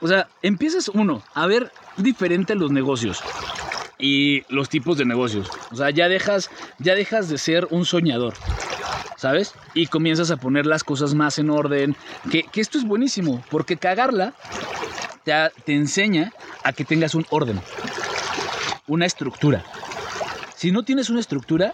O 0.01 0.09
sea, 0.09 0.29
empiezas 0.43 0.88
uno 0.88 1.23
a 1.35 1.47
ver 1.47 1.73
diferente 1.97 2.55
los 2.55 2.71
y 3.99 4.43
los 4.49 4.69
tipos 4.69 4.99
de 4.99 5.05
negocios. 5.05 5.49
O 5.71 5.77
sea, 5.77 5.91
ya 5.91 6.09
dejas, 6.09 6.51
ya 6.79 6.95
dejas 6.95 7.29
de 7.29 7.39
ser 7.39 7.69
un 7.71 7.85
soñador. 7.85 8.35
¿Sabes? 9.17 9.55
Y 9.75 9.87
comienzas 9.87 10.33
a 10.33 10.37
poner 10.37 10.67
las 10.67 10.83
cosas 10.83 11.15
más 11.15 11.39
en 11.39 11.51
orden. 11.51 11.95
Que, 12.31 12.43
que 12.43 12.61
esto 12.61 12.77
es 12.79 12.85
buenísimo, 12.85 13.43
porque 13.51 13.77
cagarla 13.77 14.35
te 15.25 15.75
enseña 15.75 16.33
a 16.65 16.73
que 16.73 16.85
tengas 16.85 17.15
un 17.15 17.25
orden, 17.31 17.61
una 18.89 19.07
estructura. 19.07 19.65
Si 20.57 20.73
no 20.73 20.83
tienes 20.83 21.11
una 21.11 21.21
estructura, 21.21 21.73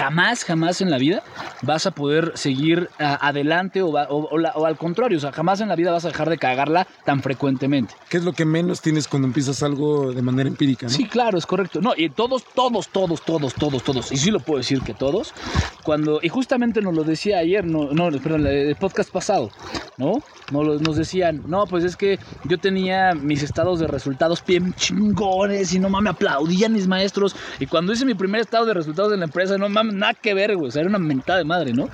jamás, 0.00 0.44
jamás 0.44 0.80
en 0.80 0.90
la 0.90 0.96
vida 0.98 1.22
vas 1.62 1.84
a 1.86 1.90
poder 1.90 2.32
seguir 2.34 2.88
a- 2.98 3.28
adelante 3.28 3.82
o, 3.82 3.92
va- 3.92 4.06
o- 4.08 4.28
o 4.30 4.38
la- 4.38 4.52
o 4.54 4.64
al 4.64 4.76
contrario, 4.78 5.18
o 5.18 5.20
sea, 5.20 5.30
jamás 5.32 5.60
en 5.60 5.68
la 5.68 5.76
vida 5.76 5.92
vas 5.92 6.04
a 6.06 6.08
dejar 6.08 6.30
de 6.30 6.38
cagarla 6.38 6.86
tan 7.04 7.22
frecuentemente. 7.22 7.94
¿Qué 8.08 8.16
es 8.16 8.24
lo 8.24 8.32
que 8.32 8.46
menos 8.46 8.80
tienes 8.80 9.06
cuando 9.06 9.28
empiezas 9.28 9.62
algo 9.62 10.12
de 10.12 10.22
manera 10.22 10.48
empírica? 10.48 10.86
¿no? 10.86 10.90
Sí, 10.90 11.04
claro, 11.06 11.36
es 11.36 11.44
correcto. 11.44 11.80
No, 11.82 11.92
y 11.96 12.08
todos, 12.08 12.44
todos, 12.54 12.88
todos, 12.88 13.20
todos, 13.22 13.54
todos, 13.54 13.82
todos, 13.84 14.12
y 14.12 14.16
sí 14.16 14.30
lo 14.30 14.40
puedo 14.40 14.58
decir 14.58 14.80
que 14.80 14.94
todos, 14.94 15.34
cuando, 15.82 16.20
y 16.22 16.28
justamente 16.30 16.80
nos 16.80 16.94
lo 16.94 17.04
decía 17.04 17.38
ayer, 17.38 17.64
no, 17.66 17.92
no, 17.92 18.10
perdón, 18.20 18.46
el 18.46 18.76
podcast 18.76 19.10
pasado, 19.12 19.50
¿no? 19.98 20.22
Nos, 20.50 20.80
nos 20.80 20.96
decían, 20.96 21.42
no, 21.46 21.66
pues 21.66 21.84
es 21.84 21.94
que 21.96 22.18
yo 22.44 22.58
tenía 22.58 23.14
mis 23.14 23.42
estados 23.42 23.78
de 23.78 23.86
resultados 23.86 24.42
bien 24.44 24.72
chingones 24.74 25.72
y 25.74 25.78
no 25.78 25.88
mames, 25.90 26.14
aplaudían 26.14 26.72
mis 26.72 26.88
maestros. 26.88 27.36
Y 27.60 27.66
cuando 27.66 27.92
hice 27.92 28.04
mi 28.04 28.14
primer 28.14 28.40
estado 28.40 28.64
de 28.66 28.74
resultados 28.74 29.12
en 29.12 29.20
la 29.20 29.26
empresa, 29.26 29.58
no 29.58 29.68
mames, 29.68 29.89
nada 29.90 30.14
que 30.14 30.34
ver, 30.34 30.56
güey, 30.56 30.68
o 30.68 30.70
sea, 30.70 30.80
era 30.80 30.88
una 30.88 30.98
mentada 30.98 31.38
de 31.38 31.44
madre, 31.44 31.72
¿no? 31.72 31.88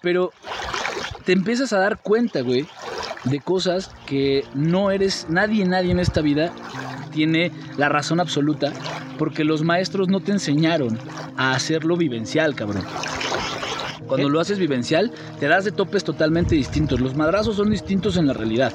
Pero 0.00 0.32
te 1.24 1.32
empiezas 1.32 1.72
a 1.72 1.78
dar 1.78 1.98
cuenta, 1.98 2.40
güey, 2.40 2.66
de 3.24 3.40
cosas 3.40 3.90
que 4.06 4.44
no 4.54 4.90
eres, 4.90 5.26
nadie, 5.28 5.64
nadie 5.64 5.90
en 5.90 5.98
esta 5.98 6.20
vida 6.20 6.52
tiene 7.12 7.50
la 7.76 7.88
razón 7.88 8.20
absoluta, 8.20 8.72
porque 9.18 9.44
los 9.44 9.62
maestros 9.62 10.08
no 10.08 10.20
te 10.20 10.32
enseñaron 10.32 10.98
a 11.36 11.52
hacerlo 11.54 11.96
vivencial, 11.96 12.54
cabrón. 12.54 12.84
Cuando 14.06 14.28
lo 14.28 14.40
haces 14.40 14.58
vivencial, 14.58 15.10
te 15.40 15.48
das 15.48 15.64
de 15.64 15.72
topes 15.72 16.04
totalmente 16.04 16.54
distintos. 16.54 17.00
Los 17.00 17.16
madrazos 17.16 17.56
son 17.56 17.70
distintos 17.70 18.16
en 18.16 18.26
la 18.26 18.32
realidad, 18.32 18.72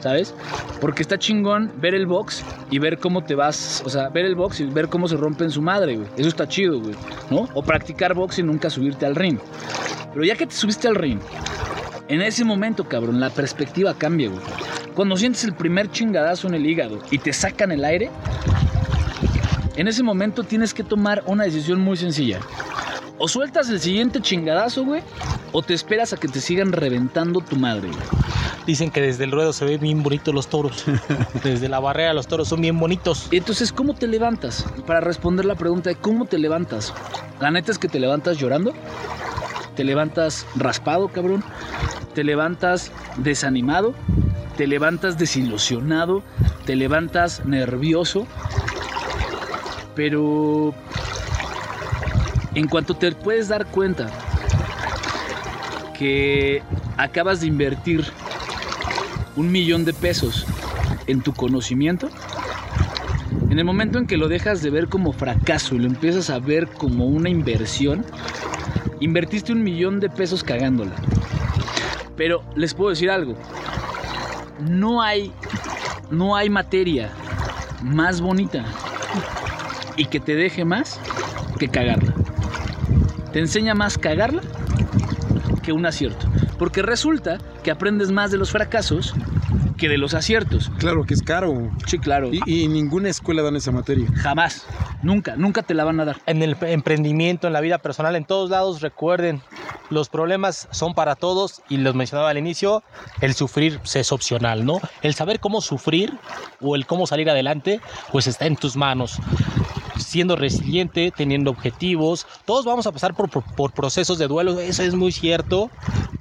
¿sabes? 0.00 0.34
Porque 0.80 1.02
está 1.02 1.18
chingón 1.18 1.72
ver 1.76 1.94
el 1.94 2.06
box 2.06 2.42
y 2.70 2.78
ver 2.78 2.98
cómo 2.98 3.22
te 3.22 3.34
vas, 3.34 3.82
o 3.84 3.90
sea, 3.90 4.08
ver 4.08 4.24
el 4.24 4.34
box 4.34 4.60
y 4.60 4.64
ver 4.64 4.88
cómo 4.88 5.08
se 5.08 5.16
rompe 5.16 5.44
en 5.44 5.50
su 5.50 5.62
madre, 5.62 5.96
güey. 5.96 6.08
Eso 6.16 6.28
está 6.28 6.48
chido, 6.48 6.80
güey, 6.80 6.94
¿no? 7.30 7.48
O 7.54 7.62
practicar 7.62 8.14
box 8.14 8.38
y 8.38 8.42
nunca 8.42 8.70
subirte 8.70 9.06
al 9.06 9.14
ring. 9.14 9.38
Pero 10.12 10.24
ya 10.24 10.36
que 10.36 10.46
te 10.46 10.54
subiste 10.54 10.88
al 10.88 10.94
ring, 10.94 11.20
en 12.08 12.20
ese 12.20 12.44
momento, 12.44 12.84
cabrón, 12.84 13.20
la 13.20 13.30
perspectiva 13.30 13.94
cambia, 13.94 14.28
güey. 14.28 14.40
Cuando 14.94 15.16
sientes 15.16 15.44
el 15.44 15.54
primer 15.54 15.90
chingadazo 15.90 16.48
en 16.48 16.54
el 16.54 16.66
hígado 16.66 16.98
y 17.10 17.18
te 17.18 17.32
sacan 17.32 17.72
el 17.72 17.84
aire, 17.84 18.10
en 19.76 19.88
ese 19.88 20.02
momento 20.02 20.42
tienes 20.42 20.74
que 20.74 20.84
tomar 20.84 21.22
una 21.26 21.44
decisión 21.44 21.80
muy 21.80 21.96
sencilla. 21.96 22.40
O 23.24 23.28
sueltas 23.28 23.70
el 23.70 23.78
siguiente 23.78 24.20
chingadazo, 24.20 24.84
güey, 24.84 25.00
o 25.52 25.62
te 25.62 25.74
esperas 25.74 26.12
a 26.12 26.16
que 26.16 26.26
te 26.26 26.40
sigan 26.40 26.72
reventando 26.72 27.40
tu 27.40 27.54
madre, 27.54 27.86
güey. 27.86 28.02
Dicen 28.66 28.90
que 28.90 29.00
desde 29.00 29.22
el 29.22 29.30
ruedo 29.30 29.52
se 29.52 29.64
ven 29.64 29.80
bien 29.80 30.02
bonitos 30.02 30.34
los 30.34 30.48
toros. 30.48 30.84
Desde 31.44 31.68
la 31.68 31.78
barrera 31.78 32.14
los 32.14 32.26
toros 32.26 32.48
son 32.48 32.60
bien 32.60 32.80
bonitos. 32.80 33.28
Entonces, 33.30 33.72
¿cómo 33.72 33.94
te 33.94 34.08
levantas? 34.08 34.66
Para 34.88 35.00
responder 35.00 35.44
la 35.44 35.54
pregunta 35.54 35.90
de 35.90 35.94
cómo 35.94 36.26
te 36.26 36.36
levantas. 36.36 36.92
La 37.38 37.52
neta 37.52 37.70
es 37.70 37.78
que 37.78 37.86
te 37.86 38.00
levantas 38.00 38.38
llorando. 38.38 38.72
Te 39.76 39.84
levantas 39.84 40.44
raspado, 40.56 41.06
cabrón. 41.06 41.44
Te 42.16 42.24
levantas 42.24 42.90
desanimado. 43.18 43.94
Te 44.56 44.66
levantas 44.66 45.16
desilusionado. 45.16 46.24
Te 46.66 46.74
levantas 46.74 47.44
nervioso. 47.44 48.26
Pero 49.94 50.74
en 52.54 52.68
cuanto 52.68 52.94
te 52.94 53.12
puedes 53.12 53.48
dar 53.48 53.66
cuenta 53.66 54.10
que 55.98 56.62
acabas 56.96 57.40
de 57.40 57.46
invertir 57.46 58.04
un 59.36 59.50
millón 59.50 59.84
de 59.84 59.94
pesos 59.94 60.46
en 61.06 61.22
tu 61.22 61.32
conocimiento, 61.32 62.10
en 63.48 63.58
el 63.58 63.64
momento 63.64 63.98
en 63.98 64.06
que 64.06 64.16
lo 64.16 64.28
dejas 64.28 64.62
de 64.62 64.70
ver 64.70 64.88
como 64.88 65.12
fracaso 65.12 65.74
y 65.74 65.78
lo 65.78 65.86
empiezas 65.86 66.30
a 66.30 66.38
ver 66.38 66.68
como 66.68 67.06
una 67.06 67.28
inversión, 67.28 68.04
invertiste 69.00 69.52
un 69.52 69.62
millón 69.62 70.00
de 70.00 70.10
pesos 70.10 70.44
cagándola. 70.44 70.96
Pero 72.16 72.44
les 72.56 72.74
puedo 72.74 72.90
decir 72.90 73.10
algo, 73.10 73.36
no 74.60 75.02
hay, 75.02 75.32
no 76.10 76.36
hay 76.36 76.50
materia 76.50 77.12
más 77.80 78.20
bonita 78.20 78.64
y 79.96 80.06
que 80.06 80.20
te 80.20 80.34
deje 80.34 80.64
más 80.64 81.00
que 81.58 81.68
cagarla. 81.68 82.11
Te 83.32 83.38
enseña 83.38 83.74
más 83.74 83.98
cagarla 83.98 84.42
que 85.62 85.72
un 85.72 85.86
acierto. 85.86 86.26
Porque 86.58 86.82
resulta 86.82 87.38
que 87.62 87.70
aprendes 87.70 88.10
más 88.10 88.30
de 88.30 88.38
los 88.38 88.50
fracasos 88.50 89.14
que 89.78 89.88
de 89.88 89.98
los 89.98 90.14
aciertos. 90.14 90.70
Claro 90.78 91.04
que 91.04 91.14
es 91.14 91.22
caro. 91.22 91.70
Sí, 91.86 91.98
claro. 91.98 92.30
Y, 92.32 92.42
y 92.46 92.68
ninguna 92.68 93.08
escuela 93.08 93.42
dan 93.42 93.56
esa 93.56 93.72
materia. 93.72 94.06
Jamás. 94.16 94.66
Nunca, 95.02 95.34
nunca 95.36 95.62
te 95.62 95.74
la 95.74 95.84
van 95.84 95.98
a 95.98 96.04
dar. 96.04 96.20
En 96.26 96.42
el 96.42 96.56
emprendimiento, 96.60 97.46
en 97.46 97.52
la 97.52 97.60
vida 97.60 97.78
personal, 97.78 98.14
en 98.14 98.24
todos 98.24 98.50
lados, 98.50 98.80
recuerden, 98.80 99.42
los 99.90 100.08
problemas 100.08 100.68
son 100.70 100.94
para 100.94 101.16
todos 101.16 101.62
y 101.68 101.78
los 101.78 101.94
mencionaba 101.94 102.30
al 102.30 102.38
inicio, 102.38 102.84
el 103.20 103.34
sufrir 103.34 103.80
es 103.92 104.12
opcional, 104.12 104.64
¿no? 104.64 104.80
El 105.02 105.14
saber 105.14 105.40
cómo 105.40 105.60
sufrir 105.60 106.12
o 106.60 106.76
el 106.76 106.86
cómo 106.86 107.06
salir 107.06 107.28
adelante, 107.28 107.80
pues 108.12 108.26
está 108.26 108.46
en 108.46 108.56
tus 108.56 108.76
manos. 108.76 109.18
Siendo 110.12 110.36
resiliente, 110.36 111.10
teniendo 111.10 111.50
objetivos, 111.50 112.26
todos 112.44 112.66
vamos 112.66 112.86
a 112.86 112.92
pasar 112.92 113.14
por, 113.14 113.30
por- 113.30 113.72
procesos 113.72 114.18
de 114.18 114.26
duelo, 114.28 114.60
eso 114.60 114.82
es 114.82 114.94
muy 114.94 115.10
cierto, 115.10 115.72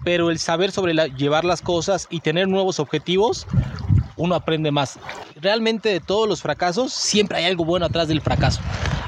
pero 0.02 0.32
el 0.32 0.40
saber 0.40 0.72
sobre 0.72 0.94
la- 0.94 1.08
llevar 1.10 1.44
las 1.44 1.62
cosas 1.62 2.08
y 2.10 2.22
tener 2.22 2.48
nuevos 2.48 2.80
objetivos, 2.80 3.50
uno 4.22 4.36
aprende 4.36 4.72
más. 4.72 5.00
Realmente 5.36 5.90
de 5.90 6.00
todos 6.00 6.28
los 6.28 6.42
fracasos, 6.42 6.94
siempre 6.94 7.40
hay 7.40 7.46
algo 7.46 7.66
bueno 7.66 7.86
atrás 7.86 8.08
del 8.08 8.22
fracaso. 8.22 8.62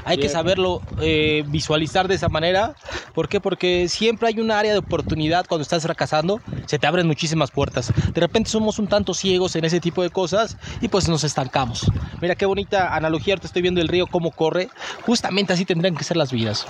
Hay 0.04 0.18
que 0.18 0.28
saberlo 0.28 0.82
eh, 1.00 1.44
visualizar 1.46 2.08
de 2.08 2.16
esa 2.16 2.28
manera 2.28 2.74
¿Por 3.14 3.28
qué? 3.28 3.40
Porque 3.40 3.88
siempre 3.88 4.28
hay 4.28 4.40
un 4.40 4.50
área 4.50 4.72
de 4.72 4.78
oportunidad 4.78 5.46
cuando 5.46 5.62
estás 5.62 5.84
fracasando, 5.84 6.40
se 6.66 6.80
te 6.80 6.86
abren 6.86 7.06
muchísimas 7.06 7.52
puertas. 7.52 7.92
De 8.12 8.20
repente 8.20 8.50
somos 8.50 8.80
un 8.80 8.88
tanto 8.88 9.14
ciegos 9.14 9.54
en 9.54 9.64
ese 9.64 9.78
tipo 9.78 10.02
de 10.02 10.10
cosas 10.10 10.56
y 10.80 10.88
pues 10.88 11.08
nos 11.08 11.22
estancamos. 11.22 11.86
Mira 12.20 12.34
qué 12.34 12.44
bonita 12.44 12.94
analogía, 12.94 13.36
te 13.36 13.46
estoy 13.46 13.62
viendo 13.62 13.80
el 13.80 13.86
río 13.86 14.08
cómo 14.08 14.32
corre. 14.32 14.68
Justamente 15.06 15.52
así 15.52 15.64
tendrían 15.64 15.94
que 15.94 16.02
ser 16.02 16.16
las 16.16 16.32
vidas. 16.32 16.66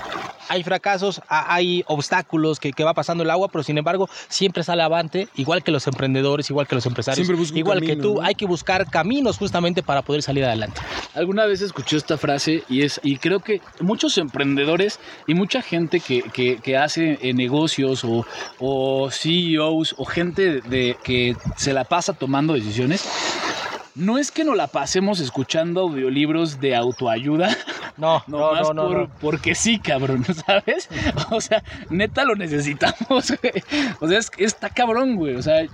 Hay 0.50 0.62
fracasos, 0.62 1.22
hay 1.28 1.82
obstáculos 1.86 2.60
que, 2.60 2.72
que 2.72 2.84
va 2.84 2.92
pasando 2.92 3.24
el 3.24 3.30
agua, 3.30 3.48
pero 3.48 3.62
sin 3.62 3.78
embargo 3.78 4.10
siempre 4.28 4.62
sale 4.62 4.82
avante, 4.82 5.28
igual 5.36 5.62
que 5.62 5.70
los 5.70 5.86
emprendedores, 5.86 6.50
igual 6.50 6.66
que 6.66 6.74
los 6.74 6.84
empresarios, 6.84 7.26
igual 7.54 7.80
que 7.80 7.86
camino, 7.86 8.02
tú. 8.02 8.14
¿no? 8.16 8.22
Hay 8.22 8.33
que 8.34 8.46
buscar 8.46 8.88
caminos 8.90 9.38
justamente 9.38 9.82
para 9.82 10.02
poder 10.02 10.22
salir 10.22 10.44
adelante. 10.44 10.80
Alguna 11.14 11.46
vez 11.46 11.60
escuché 11.60 11.96
esta 11.96 12.18
frase 12.18 12.64
y 12.68 12.82
es 12.82 13.00
y 13.02 13.16
creo 13.18 13.40
que 13.40 13.60
muchos 13.80 14.18
emprendedores 14.18 14.98
y 15.26 15.34
mucha 15.34 15.62
gente 15.62 16.00
que, 16.00 16.22
que- 16.32 16.58
que 16.62 16.76
hace 16.76 17.18
eh, 17.22 17.34
negocios 17.34 18.04
o, 18.04 18.24
o 18.58 19.10
CEOs 19.10 19.94
o 19.98 20.04
gente 20.04 20.60
de, 20.62 20.96
que 21.02 21.36
se 21.56 21.72
la 21.72 21.84
pasa 21.84 22.12
tomando 22.14 22.54
decisiones, 22.54 23.04
no 23.94 24.18
es 24.18 24.30
que 24.32 24.44
nos 24.44 24.56
la 24.56 24.66
pasemos 24.66 25.20
escuchando 25.20 25.82
audiolibros 25.82 26.58
de 26.60 26.74
autoayuda, 26.74 27.56
No, 27.96 28.22
no, 28.26 28.54
no, 28.54 28.74
no, 28.74 28.88
por- 28.88 28.96
no. 28.98 29.10
porque 29.20 29.54
sí, 29.54 29.78
cabrón, 29.80 30.24
¿sabes? 30.46 30.88
O 31.30 31.40
sea, 31.40 31.62
neta 31.90 32.24
lo 32.24 32.34
necesitamos, 32.34 32.98
güey. 33.42 33.52
O 34.00 34.08
sea, 34.08 34.18
es, 34.18 34.30
está 34.36 34.70
cabrón, 34.70 35.16
güey. 35.16 35.34
O 35.36 35.42
sea, 35.42 35.66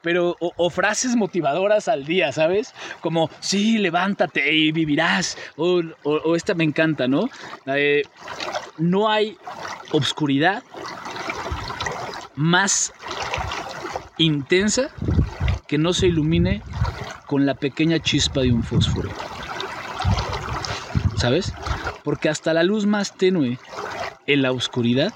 pero, 0.00 0.36
o, 0.40 0.52
o 0.56 0.70
frases 0.70 1.16
motivadoras 1.16 1.88
al 1.88 2.04
día, 2.04 2.30
¿sabes? 2.32 2.72
Como, 3.00 3.30
sí, 3.40 3.78
levántate 3.78 4.52
y 4.54 4.72
vivirás. 4.72 5.36
O, 5.56 5.80
o- 6.02 6.10
o 6.24 6.36
esta 6.36 6.54
me 6.54 6.64
encanta, 6.64 7.08
¿no? 7.08 7.28
La 7.64 7.74
de, 7.74 8.06
no 8.78 9.08
hay 9.10 9.36
obscuridad 9.92 10.62
más 12.36 12.92
intensa 14.16 14.88
que 15.66 15.78
no 15.78 15.92
se 15.92 16.06
ilumine 16.08 16.62
con 17.26 17.46
la 17.46 17.54
pequeña 17.54 17.98
chispa 18.00 18.42
de 18.42 18.52
un 18.52 18.62
fósforo. 18.62 19.10
¿Sabes? 21.24 21.54
Porque 22.02 22.28
hasta 22.28 22.52
la 22.52 22.62
luz 22.64 22.84
más 22.84 23.16
tenue 23.16 23.58
en 24.26 24.42
la 24.42 24.52
oscuridad 24.52 25.10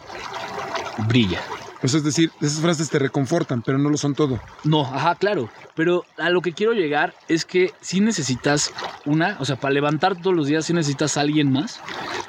brilla. 1.06 1.42
Pues 1.82 1.92
es 1.92 2.02
decir, 2.02 2.32
esas 2.40 2.62
frases 2.62 2.88
te 2.88 2.98
reconfortan, 2.98 3.60
pero 3.60 3.76
no 3.76 3.90
lo 3.90 3.98
son 3.98 4.14
todo. 4.14 4.40
No, 4.64 4.86
ajá, 4.86 5.16
claro. 5.16 5.50
Pero 5.74 6.06
a 6.16 6.30
lo 6.30 6.40
que 6.40 6.54
quiero 6.54 6.72
llegar 6.72 7.12
es 7.28 7.44
que 7.44 7.72
si 7.82 8.00
necesitas 8.00 8.72
una, 9.04 9.36
o 9.38 9.44
sea, 9.44 9.56
para 9.56 9.74
levantar 9.74 10.16
todos 10.16 10.34
los 10.34 10.46
días, 10.46 10.64
sí 10.64 10.72
necesitas 10.72 11.18
a 11.18 11.20
alguien 11.20 11.52
más 11.52 11.82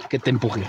que 0.10 0.20
te 0.20 0.30
empuje. 0.30 0.66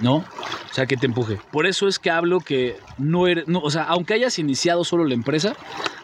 ¿No? 0.00 0.16
O 0.16 0.74
sea, 0.74 0.86
que 0.86 0.96
te 0.96 1.06
empuje. 1.06 1.38
Por 1.52 1.64
eso 1.64 1.86
es 1.86 2.00
que 2.00 2.10
hablo 2.10 2.40
que 2.40 2.76
no 2.98 3.28
eres, 3.28 3.46
no, 3.46 3.60
o 3.60 3.70
sea, 3.70 3.84
aunque 3.84 4.14
hayas 4.14 4.40
iniciado 4.40 4.82
solo 4.82 5.04
la 5.04 5.14
empresa, 5.14 5.54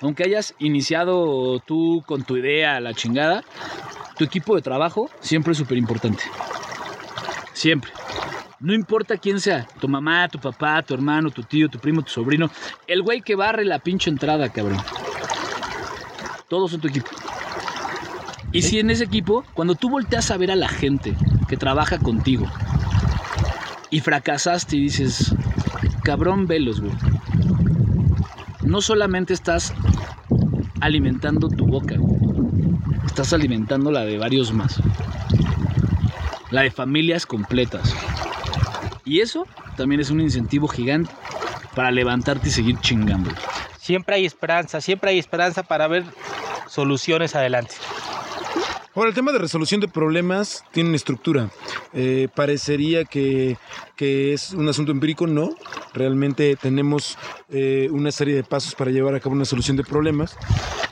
aunque 0.03 0.23
hayas 0.23 0.55
iniciado 0.61 1.59
tú 1.59 2.05
con 2.07 2.23
tu 2.23 2.37
idea, 2.37 2.79
la 2.79 2.95
chingada, 2.95 3.43
tu 4.21 4.27
equipo 4.27 4.55
de 4.55 4.61
trabajo 4.61 5.09
siempre 5.21 5.53
es 5.53 5.59
súper 5.59 5.79
importante. 5.79 6.23
Siempre. 7.55 7.91
No 8.59 8.75
importa 8.75 9.17
quién 9.17 9.41
sea, 9.41 9.67
tu 9.81 9.89
mamá, 9.89 10.29
tu 10.29 10.39
papá, 10.39 10.83
tu 10.83 10.93
hermano, 10.93 11.31
tu 11.31 11.43
tío, 11.43 11.71
tu 11.71 11.79
primo, 11.79 12.03
tu 12.03 12.11
sobrino, 12.11 12.51
el 12.87 13.01
güey 13.01 13.23
que 13.23 13.35
barre 13.35 13.65
la 13.65 13.79
pinche 13.79 14.11
entrada, 14.11 14.51
cabrón. 14.51 14.77
Todos 16.49 16.71
son 16.71 16.83
tu 16.83 16.89
equipo. 16.89 17.09
Y 18.53 18.61
si 18.61 18.79
en 18.79 18.91
ese 18.91 19.05
equipo, 19.05 19.43
cuando 19.55 19.75
tú 19.75 19.89
volteas 19.89 20.31
a 20.31 20.37
ver 20.37 20.51
a 20.51 20.57
la 20.57 20.69
gente 20.69 21.15
que 21.49 21.57
trabaja 21.57 21.97
contigo 21.97 22.47
y 23.89 24.01
fracasaste 24.01 24.77
y 24.77 24.83
dices, 24.83 25.35
cabrón, 26.05 26.47
velos, 26.47 26.83
güey. 26.83 26.93
No 28.65 28.83
solamente 28.83 29.33
estás 29.33 29.73
alimentando 30.83 31.49
tu 31.49 31.65
boca, 31.67 31.97
güey. 31.97 32.30
Estás 33.11 33.33
alimentando 33.33 33.91
la 33.91 34.05
de 34.05 34.19
varios 34.19 34.53
más. 34.53 34.81
La 36.51 36.63
de 36.63 36.71
familias 36.71 37.27
completas. 37.27 37.93
Y 39.05 39.21
eso 39.21 39.47
también 39.77 40.01
es 40.01 40.11
un 40.11 40.21
incentivo 40.21 40.69
gigante 40.69 41.11
para 41.75 41.91
levantarte 41.91 42.49
y 42.49 42.53
seguir 42.53 42.79
chingando. 42.81 43.31
Siempre 43.79 44.15
hay 44.15 44.27
esperanza, 44.27 44.81
siempre 44.81 45.11
hay 45.11 45.19
esperanza 45.19 45.65
para 45.65 45.89
ver 45.89 46.05
soluciones 46.69 47.35
adelante. 47.35 47.75
Ahora, 48.95 49.09
el 49.09 49.15
tema 49.15 49.33
de 49.33 49.39
resolución 49.39 49.81
de 49.81 49.89
problemas 49.89 50.65
tiene 50.71 50.91
una 50.91 50.97
estructura. 50.97 51.51
Eh, 51.93 52.29
parecería 52.35 53.05
que, 53.05 53.57
que 53.97 54.33
es 54.33 54.53
un 54.53 54.69
asunto 54.69 54.93
empírico, 54.93 55.27
no. 55.27 55.51
Realmente 55.95 56.57
tenemos 56.57 57.19
eh, 57.49 57.89
una 57.91 58.13
serie 58.13 58.35
de 58.35 58.45
pasos 58.45 58.75
para 58.75 58.91
llevar 58.91 59.15
a 59.15 59.21
cabo 59.21 59.35
una 59.35 59.45
solución 59.45 59.77
de 59.77 59.85
problemas. 59.85 60.37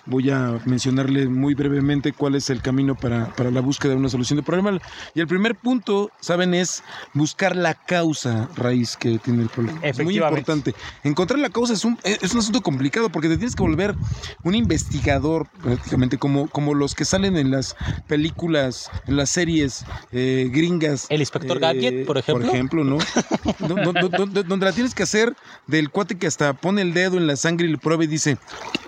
Voy 0.07 0.31
a 0.31 0.59
mencionarle 0.65 1.29
muy 1.29 1.55
brevemente 1.55 2.13
cuál 2.13 2.35
es 2.35 2.49
el 2.51 2.63
camino 2.63 2.95
para, 2.95 3.27
para 3.35 3.51
la 3.51 3.61
búsqueda 3.61 3.93
de 3.93 3.99
una 3.99 4.09
solución 4.09 4.39
de 4.39 4.43
problema. 4.43 4.79
Y 5.15 5.21
el 5.21 5.27
primer 5.27 5.55
punto, 5.55 6.11
¿saben? 6.21 6.55
Es 6.55 6.83
buscar 7.15 7.57
la 7.57 7.75
causa 7.75 8.49
raíz 8.57 8.97
que 8.97 9.19
tiene 9.19 9.43
el 9.43 9.49
problema. 9.49 9.81
Es 9.83 10.03
muy 10.03 10.17
importante. 10.17 10.75
Encontrar 11.05 11.39
la 11.39 11.51
causa 11.51 11.75
es 11.75 11.85
un, 11.85 11.99
es 12.05 12.33
un 12.33 12.41
asunto 12.41 12.63
complicado 12.63 13.11
porque 13.11 13.29
te 13.29 13.37
tienes 13.37 13.55
que 13.55 13.63
volver 13.63 13.95
un 14.43 14.55
investigador, 14.55 15.47
prácticamente, 15.63 16.19
como, 16.19 16.49
como 16.49 16.75
los 16.75 16.95
que 16.95 17.05
salen 17.05 17.37
en 17.37 17.51
las 17.51 17.77
películas, 18.07 18.91
en 19.07 19.17
las 19.17 19.31
series 19.31 19.85
eh, 20.13 20.49
gringas. 20.53 21.07
El 21.11 21.21
Inspector 21.21 21.59
Gadget, 21.59 22.07
por 22.07 22.19
ejemplo. 22.19 22.47
Por 22.47 22.55
ejemplo, 22.55 22.78
¿no? 22.85 22.99
Do- 23.59 24.27
do- 24.27 24.43
donde 24.43 24.67
la 24.67 24.73
tienes 24.73 24.95
que 24.95 25.03
hacer 25.03 25.35
del 25.67 25.91
cuate 25.91 26.17
que 26.19 26.27
hasta 26.27 26.53
pone 26.53 26.83
el 26.83 26.95
dedo 26.95 27.17
en 27.17 27.27
la 27.27 27.37
sangre 27.37 27.67
y 27.67 27.71
lo 27.73 27.79
prueba 27.79 28.05
y 28.05 28.07
dice, 28.07 28.39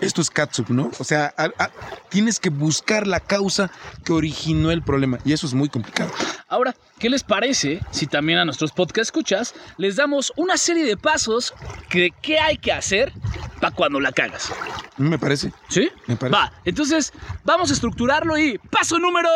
esto 0.01 0.21
es 0.21 0.29
catsup, 0.29 0.69
¿no? 0.69 0.91
O 0.99 1.03
sea, 1.03 1.33
a- 1.37 1.51
a- 1.63 1.69
tienes 2.09 2.39
que 2.39 2.49
buscar 2.49 3.07
la 3.07 3.19
causa 3.19 3.71
que 4.03 4.13
originó 4.13 4.71
el 4.71 4.81
problema 4.81 5.19
y 5.25 5.33
eso 5.33 5.47
es 5.47 5.53
muy 5.53 5.69
complicado. 5.69 6.11
Ahora, 6.47 6.75
¿qué 6.99 7.09
les 7.09 7.23
parece 7.23 7.79
si 7.91 8.07
también 8.07 8.39
a 8.39 8.45
nuestros 8.45 8.71
podcast 8.71 9.07
escuchas 9.07 9.53
les 9.77 9.95
damos 9.95 10.33
una 10.35 10.57
serie 10.57 10.85
de 10.85 10.97
pasos 10.97 11.53
que 11.89 12.09
qué 12.21 12.39
hay 12.39 12.57
que 12.57 12.71
hacer 12.73 13.13
para 13.61 13.73
cuando 13.73 13.99
la 13.99 14.11
cagas? 14.11 14.51
Me 14.97 15.17
parece. 15.17 15.53
¿Sí? 15.69 15.89
Me 16.07 16.15
parece. 16.17 16.37
Va, 16.37 16.51
entonces 16.65 17.13
vamos 17.45 17.69
a 17.69 17.73
estructurarlo 17.73 18.37
y 18.37 18.57
paso 18.57 18.99
número 18.99 19.29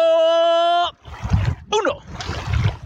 uno. 1.72 2.00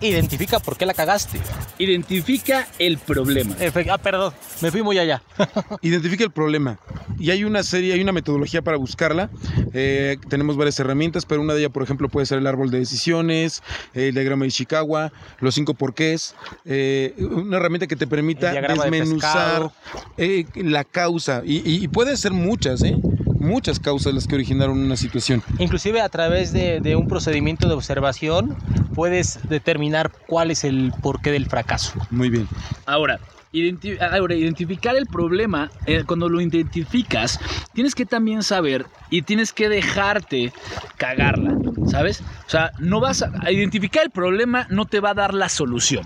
Identifica 0.01 0.59
por 0.59 0.77
qué 0.77 0.85
la 0.85 0.93
cagaste. 0.93 1.39
Identifica 1.77 2.67
el 2.79 2.97
problema. 2.97 3.55
Efe- 3.57 3.87
Ah, 3.89 3.97
perdón, 3.97 4.33
me 4.61 4.71
fui 4.71 4.81
muy 4.83 4.97
allá. 4.99 5.21
Identifica 5.81 6.23
el 6.23 6.31
problema. 6.31 6.79
Y 7.17 7.31
hay 7.31 7.43
una 7.43 7.63
serie, 7.63 7.93
hay 7.93 8.01
una 8.01 8.11
metodología 8.11 8.61
para 8.61 8.77
buscarla. 8.77 9.29
Eh, 9.73 10.17
tenemos 10.29 10.55
varias 10.57 10.79
herramientas, 10.79 11.25
pero 11.25 11.41
una 11.41 11.53
de 11.53 11.59
ellas, 11.61 11.71
por 11.71 11.83
ejemplo, 11.83 12.07
puede 12.07 12.25
ser 12.25 12.37
el 12.37 12.47
árbol 12.47 12.69
de 12.71 12.79
decisiones, 12.79 13.61
el 13.93 14.13
diagrama 14.13 14.45
de 14.45 14.51
Chicago, 14.51 15.09
los 15.39 15.55
cinco 15.55 15.73
porqués. 15.73 16.35
eh, 16.65 17.13
una 17.19 17.57
herramienta 17.57 17.87
que 17.87 17.95
te 17.95 18.07
permita 18.07 18.51
de 18.51 18.67
desmenuzar 18.99 19.71
eh, 20.17 20.45
la 20.55 20.83
causa. 20.83 21.41
Y, 21.45 21.57
y- 21.69 21.83
y 21.83 21.87
puede 21.87 22.15
ser 22.17 22.31
muchas, 22.31 22.83
¿eh? 22.83 22.95
Muchas 23.39 23.79
causas 23.79 24.13
las 24.13 24.27
que 24.27 24.35
originaron 24.35 24.77
una 24.77 24.97
situación. 24.97 25.41
Inclusive 25.57 26.01
a 26.01 26.09
través 26.09 26.51
de, 26.53 26.81
de 26.81 26.95
un 26.95 27.07
procedimiento 27.07 27.67
de 27.67 27.73
observación 27.73 28.55
puedes 28.93 29.39
determinar 29.49 30.11
cuál 30.27 30.51
es 30.51 30.63
el 30.63 30.91
porqué 31.01 31.31
del 31.31 31.45
fracaso. 31.45 31.93
Muy 32.09 32.29
bien. 32.29 32.47
Ahora, 32.85 33.19
identi- 33.53 33.97
ahora, 34.01 34.35
identificar 34.35 34.95
el 34.95 35.05
problema, 35.07 35.71
eh, 35.85 36.03
cuando 36.05 36.27
lo 36.27 36.41
identificas, 36.41 37.39
tienes 37.73 37.95
que 37.95 38.05
también 38.05 38.43
saber 38.43 38.85
y 39.09 39.21
tienes 39.21 39.53
que 39.53 39.69
dejarte 39.69 40.51
cagarla, 40.97 41.57
¿sabes? 41.87 42.21
O 42.45 42.49
sea, 42.49 42.71
no 42.79 42.99
vas 42.99 43.21
a, 43.21 43.29
a 43.41 43.51
identificar 43.51 44.03
el 44.03 44.11
problema, 44.11 44.67
no 44.69 44.85
te 44.85 44.99
va 44.99 45.11
a 45.11 45.13
dar 45.13 45.33
la 45.33 45.47
solución. 45.49 46.05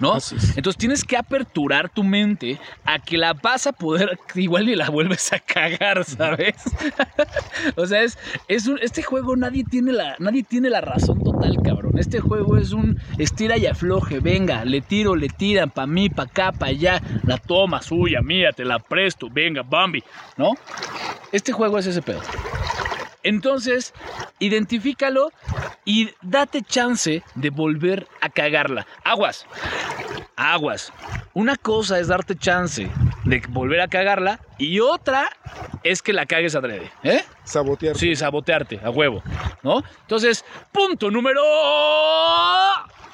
Es. 0.00 0.32
Entonces 0.56 0.78
tienes 0.78 1.04
que 1.04 1.16
aperturar 1.16 1.88
tu 1.88 2.04
mente 2.04 2.58
a 2.84 2.98
que 2.98 3.18
la 3.18 3.32
vas 3.32 3.66
a 3.66 3.72
poder, 3.72 4.18
igual 4.34 4.68
y 4.68 4.76
la 4.76 4.90
vuelves 4.90 5.32
a 5.32 5.40
cagar, 5.40 6.04
¿sabes? 6.04 6.54
o 7.76 7.86
sea, 7.86 8.02
es, 8.02 8.16
es 8.46 8.66
un, 8.66 8.78
este 8.80 9.02
juego 9.02 9.36
nadie 9.36 9.64
tiene, 9.64 9.92
la, 9.92 10.16
nadie 10.18 10.44
tiene 10.44 10.70
la 10.70 10.80
razón 10.80 11.22
total, 11.22 11.58
cabrón. 11.62 11.98
Este 11.98 12.20
juego 12.20 12.56
es 12.56 12.72
un 12.72 13.00
estira 13.18 13.58
y 13.58 13.66
afloje, 13.66 14.20
venga, 14.20 14.64
le 14.64 14.80
tiro, 14.80 15.16
le 15.16 15.28
tiran, 15.28 15.70
pa' 15.70 15.86
mí, 15.86 16.08
pa' 16.08 16.24
acá, 16.24 16.52
pa' 16.52 16.66
allá, 16.66 17.02
la 17.24 17.38
toma 17.38 17.82
suya, 17.82 18.20
mía, 18.22 18.52
te 18.52 18.64
la 18.64 18.78
presto, 18.78 19.28
venga, 19.30 19.62
Bambi, 19.62 20.02
¿no? 20.36 20.54
Este 21.32 21.52
juego 21.52 21.78
es 21.78 21.86
ese 21.86 22.02
pedo. 22.02 22.20
Entonces, 23.28 23.92
identifícalo 24.38 25.32
y 25.84 26.10
date 26.22 26.62
chance 26.62 27.22
de 27.34 27.50
volver 27.50 28.08
a 28.22 28.30
cagarla. 28.30 28.86
Aguas, 29.04 29.44
aguas. 30.34 30.94
Una 31.34 31.56
cosa 31.56 31.98
es 31.98 32.08
darte 32.08 32.36
chance 32.36 32.88
de 33.24 33.42
volver 33.50 33.82
a 33.82 33.88
cagarla 33.88 34.40
y 34.56 34.80
otra 34.80 35.30
es 35.82 36.00
que 36.00 36.14
la 36.14 36.24
cagues 36.24 36.54
adrede, 36.54 36.90
¿eh? 37.02 37.22
Sabotear. 37.44 37.98
Sí, 37.98 38.16
sabotearte, 38.16 38.80
a 38.82 38.88
huevo, 38.88 39.22
¿no? 39.62 39.84
Entonces, 40.00 40.42
punto 40.72 41.10
número 41.10 41.42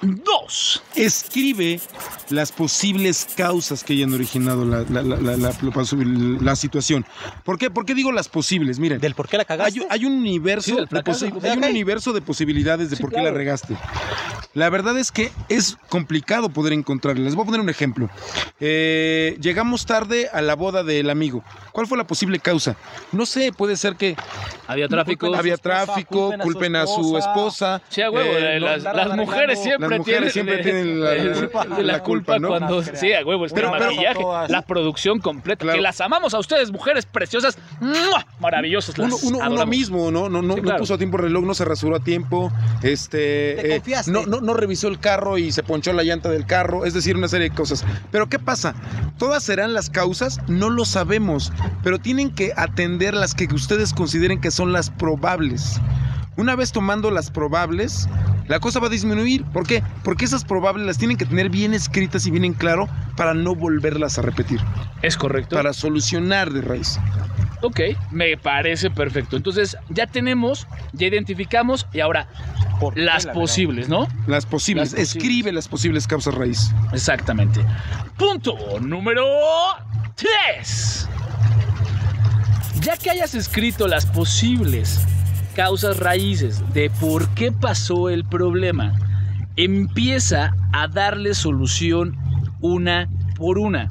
2. 0.04 0.82
Escribe 0.96 1.80
las 2.30 2.52
posibles 2.52 3.26
causas 3.36 3.82
que 3.84 3.94
hayan 3.94 4.12
originado 4.12 4.64
la, 4.64 4.80
la- 4.88 5.02
la- 5.02 5.16
la- 5.16 5.36
la- 5.36 5.52
la- 5.52 6.38
la 6.42 6.56
situación. 6.56 7.04
¿Por 7.44 7.58
qué? 7.58 7.70
¿Por 7.70 7.84
qué 7.86 7.94
digo 7.94 8.12
las 8.12 8.28
posibles? 8.28 8.78
Miren, 8.78 9.00
¿Del 9.00 9.14
por 9.14 9.28
qué 9.28 9.38
la 9.38 9.44
cagaste? 9.44 9.80
hay, 9.80 9.86
hay 9.90 10.04
un 10.04 10.12
universo, 10.18 10.70
Sí, 10.70 10.76
de 10.76 11.48
hay 11.48 11.56
un 11.56 11.64
Ok. 11.64 11.70
universo 11.70 12.12
de 12.12 12.20
posibilidades 12.22 12.90
de 12.90 12.96
Sí, 12.96 13.02
por 13.02 13.10
qué 13.10 13.16
claro. 13.16 13.30
la 13.30 13.36
regaste. 13.36 13.76
La 14.54 14.70
verdad 14.70 14.96
es 14.98 15.10
que 15.10 15.32
es 15.48 15.76
complicado 15.88 16.48
poder 16.48 16.72
encontrarla. 16.74 17.24
Les 17.24 17.34
voy 17.34 17.42
a 17.42 17.46
poner 17.46 17.60
un 17.60 17.68
ejemplo. 17.70 18.08
Eh, 18.60 19.36
llegamos 19.40 19.84
tarde 19.84 20.28
a 20.32 20.40
la 20.42 20.54
boda 20.54 20.84
del 20.84 21.10
amigo. 21.10 21.42
¿Cuál 21.72 21.86
fue 21.88 21.98
la 21.98 22.06
posible 22.06 22.38
causa? 22.38 22.76
No 23.10 23.26
sé, 23.26 23.52
puede 23.52 23.76
ser 23.76 23.96
que 23.96 24.16
Había 24.68 24.86
tráfico. 24.86 25.26
culpen 25.26 25.34
a 25.34 25.36
su 25.36 25.40
había 25.40 25.54
esposa, 25.54 25.84
tráfico, 25.86 26.32
culpen 26.40 26.40
a 26.40 26.44
su 26.44 26.52
culpen 26.52 26.76
a 26.76 26.86
su 26.86 27.18
esposa. 27.18 27.82
Sí, 27.88 28.00
a 28.02 28.10
huevo, 28.10 28.30
eh, 28.36 28.60
las, 28.60 29.16
mujeres 29.16 29.60
siempre 29.62 29.93
las 29.98 30.06
mujeres 30.06 30.32
tienen, 30.32 30.54
siempre 30.54 30.62
tienen 30.62 31.00
la- 31.02 31.14
eh, 31.16 31.24
la- 31.24 31.64
la 31.76 31.82
la 31.82 32.02
culpa, 32.02 32.34
culpa, 32.34 32.38
¿no? 32.38 32.48
cuando 32.48 32.82
No, 32.82 32.96
sí, 32.96 33.12
a 33.12 33.24
huevo, 33.24 33.46
es 33.46 33.52
que 33.52 33.56
Pero- 33.56 33.72
el 33.72 33.78
pero- 33.78 33.90
maquillaje, 33.90 34.20
todas. 34.20 34.50
la 34.50 34.62
producción 34.62 35.18
completa, 35.20 35.62
Claro. 35.64 35.76
que 35.76 35.82
las 35.82 36.00
amamos 36.00 36.34
a 36.34 36.38
ustedes, 36.38 36.70
mujeres 36.70 37.06
preciosas, 37.06 37.58
¡mua! 37.80 38.26
maravillosas, 38.40 38.96
las 38.98 39.22
Uno, 39.22 39.38
uno- 39.38 39.66
mismo, 39.66 40.10
¿no? 40.10 40.28
No, 40.28 40.42
no, 40.42 40.54
Sí, 40.54 40.60
no 40.60 40.76
puso 40.76 40.94
a 40.94 40.98
tiempo 40.98 41.16
el 41.16 41.24
reloj, 41.24 41.44
no 41.44 41.54
se 41.54 41.64
rasuró 41.64 41.96
a 41.96 42.00
tiempo, 42.00 42.52
este, 42.82 43.56
Te 43.60 43.68
confiaste. 43.70 44.10
no, 44.12 44.26
no, 44.26 44.40
no 44.40 44.54
revisó 44.54 44.88
el 44.88 44.98
carro 45.00 45.38
y 45.38 45.52
se 45.52 45.62
ponchó 45.62 45.92
la 45.92 46.02
llanta 46.02 46.28
del 46.30 46.46
carro, 46.46 46.84
es 46.84 46.94
decir, 46.94 47.16
una 47.16 47.28
serie 47.28 47.48
de 47.50 47.54
cosas. 47.54 47.84
Pero 48.10 48.28
¿qué 48.28 48.38
pasa? 48.38 48.74
¿Todas 49.18 49.42
serán 49.42 49.72
las 49.74 49.90
causas? 49.90 50.38
No 50.48 50.70
lo 50.70 50.84
sabemos, 50.84 51.52
pero 51.82 51.98
tienen 51.98 52.30
que 52.34 52.52
atender 52.56 53.14
las 53.14 53.34
que 53.34 53.46
ustedes 53.52 53.92
consideren 53.94 54.40
que 54.40 54.50
son 54.50 54.72
las 54.72 54.90
probables. 54.90 55.80
Una 56.36 56.56
vez 56.56 56.72
tomando 56.72 57.10
las 57.10 57.30
probables, 57.30 58.08
la 58.48 58.58
cosa 58.60 58.80
va 58.80 58.88
a 58.88 58.90
disminuir. 58.90 59.44
¿Por 59.44 59.66
qué? 59.66 59.82
Porque 60.02 60.24
esas 60.24 60.44
probables 60.44 60.86
las 60.86 60.98
tienen 60.98 61.16
que 61.16 61.24
tener 61.26 61.48
bien 61.48 61.74
escritas 61.74 62.26
y 62.26 62.30
bien 62.30 62.44
en 62.44 62.54
claro 62.54 62.88
para 63.16 63.34
no 63.34 63.54
volverlas 63.54 64.18
a 64.18 64.22
repetir, 64.22 64.60
Es 65.02 65.16
correcto. 65.16 65.54
para 65.56 65.72
solucionar 65.72 66.52
de 66.52 66.60
raíz. 66.62 66.98
Ok, 67.62 67.80
me 68.10 68.36
parece 68.36 68.90
perfecto. 68.90 69.36
Entonces, 69.36 69.76
ya 69.88 70.06
tenemos, 70.06 70.66
ya 70.92 71.06
identificamos 71.06 71.86
y 71.92 72.00
ahora 72.00 72.28
¿Por 72.80 72.94
qué 72.94 73.02
las 73.02 73.24
la 73.24 73.32
posibles, 73.32 73.88
¿no? 73.88 74.08
Las 74.26 74.44
posibles, 74.44 74.90
Las 74.92 75.00
posibles. 75.00 75.14
escribe 75.16 75.52
las 75.52 75.68
posibles 75.68 76.06
causas 76.08 76.34
raíz. 76.34 76.72
Exactamente. 76.92 77.64
Punto 78.18 78.56
número 78.80 79.24
3. 80.16 81.08
Ya 82.80 82.96
que 82.96 83.10
hayas 83.10 83.34
escrito 83.34 83.86
las 83.86 84.04
posibles 84.04 85.00
causas 85.54 85.98
raíces 85.98 86.62
de 86.74 86.90
por 86.90 87.28
qué 87.30 87.52
pasó 87.52 88.08
el 88.08 88.24
problema, 88.24 88.92
empieza 89.56 90.54
a 90.72 90.88
darle 90.88 91.34
solución 91.34 92.16
una 92.60 93.08
por 93.36 93.58
una. 93.58 93.88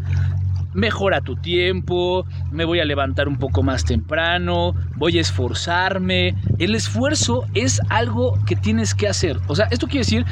Mejora 0.74 1.22
tu 1.22 1.36
tiempo, 1.36 2.26
me 2.52 2.66
voy 2.66 2.80
a 2.80 2.86
levantar 2.86 3.28
un 3.28 3.38
poco 3.38 3.62
más 3.62 3.86
temprano, 3.86 4.74
voy 4.96 5.20
a 5.20 5.22
esforzarme. 5.22 6.36
El 6.58 6.74
esfuerzo 6.74 7.46
es 7.54 7.80
algo 7.90 8.40
que 8.46 8.56
tienes 8.56 8.96
que 8.96 9.08
hacer. 9.08 9.40
O 9.48 9.56
sea, 9.56 9.68
esto 9.70 9.86
quiere 9.86 10.00
decir, 10.00 10.26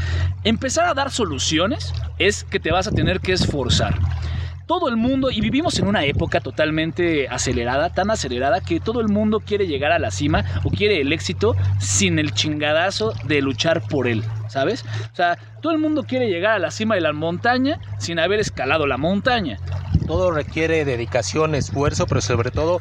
empezar 0.43 0.87
a 0.87 0.95
dar 0.95 1.11
soluciones 1.11 1.93
es 2.17 2.43
que 2.43 2.59
te 2.59 2.71
vas 2.71 2.87
a 2.87 2.91
tener 2.91 3.19
que 3.19 3.33
esforzar 3.33 3.99
todo 4.71 4.87
el 4.87 4.95
mundo, 4.95 5.31
y 5.31 5.41
vivimos 5.41 5.77
en 5.79 5.87
una 5.87 6.05
época 6.05 6.39
totalmente 6.39 7.27
acelerada, 7.27 7.89
tan 7.89 8.09
acelerada 8.09 8.61
que 8.61 8.79
todo 8.79 9.01
el 9.01 9.09
mundo 9.09 9.41
quiere 9.41 9.67
llegar 9.67 9.91
a 9.91 9.99
la 9.99 10.11
cima 10.11 10.45
o 10.63 10.69
quiere 10.69 11.01
el 11.01 11.11
éxito 11.11 11.57
sin 11.77 12.19
el 12.19 12.31
chingadazo 12.31 13.13
de 13.27 13.41
luchar 13.41 13.81
por 13.81 14.07
él, 14.07 14.23
¿sabes? 14.47 14.85
O 15.11 15.15
sea, 15.15 15.37
todo 15.61 15.71
el 15.73 15.79
mundo 15.79 16.03
quiere 16.03 16.27
llegar 16.29 16.53
a 16.53 16.59
la 16.59 16.71
cima 16.71 16.95
de 16.95 17.01
la 17.01 17.13
montaña 17.13 17.79
sin 17.99 18.19
haber 18.19 18.39
escalado 18.39 18.87
la 18.87 18.97
montaña. 18.97 19.57
Todo 20.07 20.31
requiere 20.31 20.83
dedicación, 20.83 21.55
esfuerzo, 21.55 22.05
pero 22.07 22.21
sobre 22.21 22.51
todo 22.51 22.79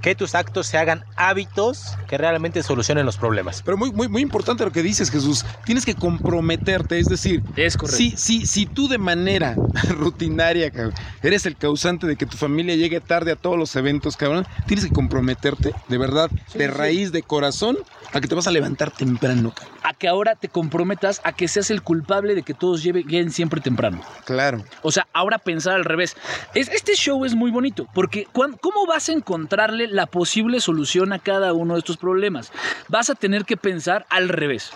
que 0.00 0.14
tus 0.14 0.34
actos 0.34 0.66
se 0.66 0.78
hagan 0.78 1.04
hábitos 1.16 1.94
que 2.08 2.16
realmente 2.16 2.62
solucionen 2.62 3.04
los 3.04 3.18
problemas. 3.18 3.60
Pero 3.62 3.76
muy, 3.76 3.92
muy, 3.92 4.08
muy 4.08 4.22
importante 4.22 4.64
lo 4.64 4.72
que 4.72 4.82
dices, 4.82 5.10
Jesús. 5.10 5.44
Tienes 5.66 5.84
que 5.84 5.94
comprometerte, 5.94 6.98
es 6.98 7.06
decir, 7.06 7.42
Es 7.56 7.76
correcto. 7.76 7.98
si, 7.98 8.12
si, 8.16 8.46
si 8.46 8.64
tú 8.64 8.88
de 8.88 8.96
manera 8.96 9.56
rutinaria, 9.90 10.70
cabrón, 10.70 10.94
eres 11.22 11.44
el 11.44 11.56
causante 11.56 12.06
de 12.06 12.16
que 12.16 12.24
tu 12.24 12.38
familia 12.38 12.76
llegue 12.76 13.00
tarde 13.00 13.32
a 13.32 13.36
todos 13.36 13.58
los 13.58 13.76
eventos, 13.76 14.16
cabrón, 14.16 14.46
tienes 14.66 14.86
que 14.86 14.92
comprometerte, 14.92 15.74
de 15.88 15.98
verdad, 15.98 16.30
de 16.54 16.68
raíz, 16.68 17.12
de 17.12 17.22
corazón, 17.22 17.76
a 18.12 18.20
que 18.20 18.28
te 18.28 18.34
vas 18.34 18.46
a 18.46 18.50
levantar 18.52 18.90
temprano, 18.90 19.52
cabrón. 19.54 19.78
A 19.82 19.92
que 19.92 20.08
ahora 20.08 20.34
te 20.34 20.48
comprometas 20.48 21.20
a 21.24 21.32
que 21.32 21.46
seas 21.48 21.70
el 21.70 21.82
culpable 21.82 22.19
de 22.22 22.42
que 22.42 22.54
todos 22.54 22.82
lleguen 22.82 23.30
siempre 23.30 23.60
temprano. 23.60 24.00
Claro. 24.24 24.64
O 24.82 24.92
sea, 24.92 25.06
ahora 25.12 25.38
pensar 25.38 25.74
al 25.74 25.84
revés. 25.84 26.16
Es, 26.54 26.68
este 26.68 26.94
show 26.94 27.24
es 27.24 27.34
muy 27.34 27.50
bonito 27.50 27.86
porque 27.94 28.26
¿cómo 28.32 28.86
vas 28.86 29.08
a 29.08 29.12
encontrarle 29.12 29.86
la 29.86 30.06
posible 30.06 30.60
solución 30.60 31.12
a 31.12 31.18
cada 31.18 31.52
uno 31.52 31.74
de 31.74 31.80
estos 31.80 31.96
problemas? 31.96 32.52
Vas 32.88 33.10
a 33.10 33.14
tener 33.14 33.44
que 33.44 33.56
pensar 33.56 34.06
al 34.10 34.28
revés. 34.28 34.70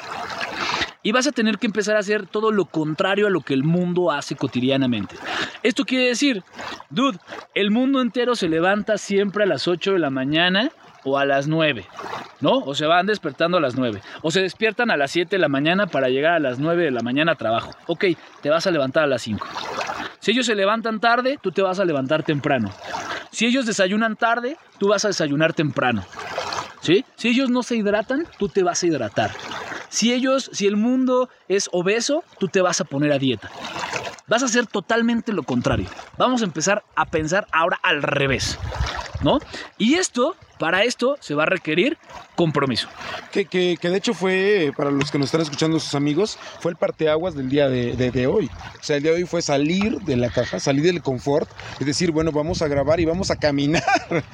Y 1.02 1.12
vas 1.12 1.26
a 1.26 1.32
tener 1.32 1.58
que 1.58 1.66
empezar 1.66 1.96
a 1.96 2.00
hacer 2.00 2.26
todo 2.26 2.50
lo 2.50 2.64
contrario 2.64 3.26
a 3.26 3.30
lo 3.30 3.42
que 3.42 3.52
el 3.52 3.62
mundo 3.62 4.10
hace 4.10 4.36
cotidianamente. 4.36 5.16
Esto 5.62 5.84
quiere 5.84 6.06
decir, 6.06 6.42
dude, 6.88 7.18
el 7.54 7.70
mundo 7.70 8.00
entero 8.00 8.34
se 8.34 8.48
levanta 8.48 8.96
siempre 8.96 9.44
a 9.44 9.46
las 9.46 9.68
8 9.68 9.92
de 9.92 9.98
la 9.98 10.08
mañana 10.08 10.72
o 11.04 11.18
a 11.18 11.24
las 11.24 11.46
9, 11.46 11.86
¿no? 12.40 12.58
O 12.58 12.74
se 12.74 12.86
van 12.86 13.06
despertando 13.06 13.58
a 13.58 13.60
las 13.60 13.76
9. 13.76 14.00
O 14.22 14.30
se 14.30 14.40
despiertan 14.42 14.90
a 14.90 14.96
las 14.96 15.10
7 15.12 15.36
de 15.36 15.40
la 15.40 15.48
mañana 15.48 15.86
para 15.86 16.08
llegar 16.08 16.32
a 16.32 16.40
las 16.40 16.58
9 16.58 16.84
de 16.84 16.90
la 16.90 17.02
mañana 17.02 17.32
a 17.32 17.36
trabajo. 17.36 17.70
Ok, 17.86 18.04
te 18.42 18.50
vas 18.50 18.66
a 18.66 18.70
levantar 18.70 19.04
a 19.04 19.06
las 19.06 19.22
5. 19.22 19.46
Si 20.20 20.30
ellos 20.30 20.46
se 20.46 20.54
levantan 20.54 21.00
tarde, 21.00 21.38
tú 21.42 21.52
te 21.52 21.62
vas 21.62 21.78
a 21.78 21.84
levantar 21.84 22.22
temprano. 22.22 22.70
Si 23.30 23.46
ellos 23.46 23.66
desayunan 23.66 24.16
tarde, 24.16 24.56
tú 24.78 24.88
vas 24.88 25.04
a 25.04 25.08
desayunar 25.08 25.52
temprano. 25.52 26.04
¿Sí? 26.80 27.04
Si 27.16 27.28
ellos 27.28 27.50
no 27.50 27.62
se 27.62 27.76
hidratan, 27.76 28.26
tú 28.38 28.48
te 28.48 28.62
vas 28.62 28.82
a 28.82 28.86
hidratar. 28.86 29.30
Si 29.88 30.12
ellos, 30.12 30.50
si 30.52 30.66
el 30.66 30.76
mundo 30.76 31.28
es 31.48 31.68
obeso, 31.72 32.24
tú 32.38 32.48
te 32.48 32.60
vas 32.60 32.80
a 32.80 32.84
poner 32.84 33.12
a 33.12 33.18
dieta. 33.18 33.50
Vas 34.26 34.42
a 34.42 34.46
hacer 34.46 34.66
totalmente 34.66 35.32
lo 35.32 35.42
contrario. 35.42 35.88
Vamos 36.16 36.42
a 36.42 36.46
empezar 36.46 36.82
a 36.96 37.06
pensar 37.06 37.46
ahora 37.52 37.78
al 37.82 38.02
revés. 38.02 38.58
¿No? 39.22 39.38
Y 39.78 39.94
esto, 39.94 40.36
para 40.58 40.84
esto, 40.84 41.16
se 41.20 41.34
va 41.34 41.44
a 41.44 41.46
requerir 41.46 41.98
compromiso. 42.36 42.88
Que, 43.32 43.44
que, 43.46 43.76
que 43.80 43.90
de 43.90 43.96
hecho 43.98 44.14
fue, 44.14 44.72
para 44.76 44.90
los 44.90 45.10
que 45.10 45.18
nos 45.18 45.26
están 45.26 45.40
escuchando, 45.40 45.78
sus 45.80 45.94
amigos, 45.94 46.38
fue 46.60 46.70
el 46.72 46.76
parteaguas 46.76 47.34
del 47.34 47.48
día 47.48 47.68
de, 47.68 47.94
de- 47.96 48.10
de 48.10 48.26
hoy. 48.26 48.46
O 48.46 48.82
sea, 48.82 48.96
el 48.96 49.02
día 49.02 49.12
de 49.12 49.18
hoy 49.18 49.24
fue 49.24 49.42
salir 49.42 49.98
de 50.00 50.16
la 50.16 50.30
caja, 50.30 50.60
salir 50.60 50.82
del 50.84 51.02
confort, 51.02 51.48
es 51.80 51.86
decir, 51.86 52.10
bueno, 52.12 52.32
vamos 52.32 52.62
a 52.62 52.68
grabar 52.68 53.00
y 53.00 53.04
vamos 53.04 53.30
a 53.30 53.36
caminar. 53.36 53.82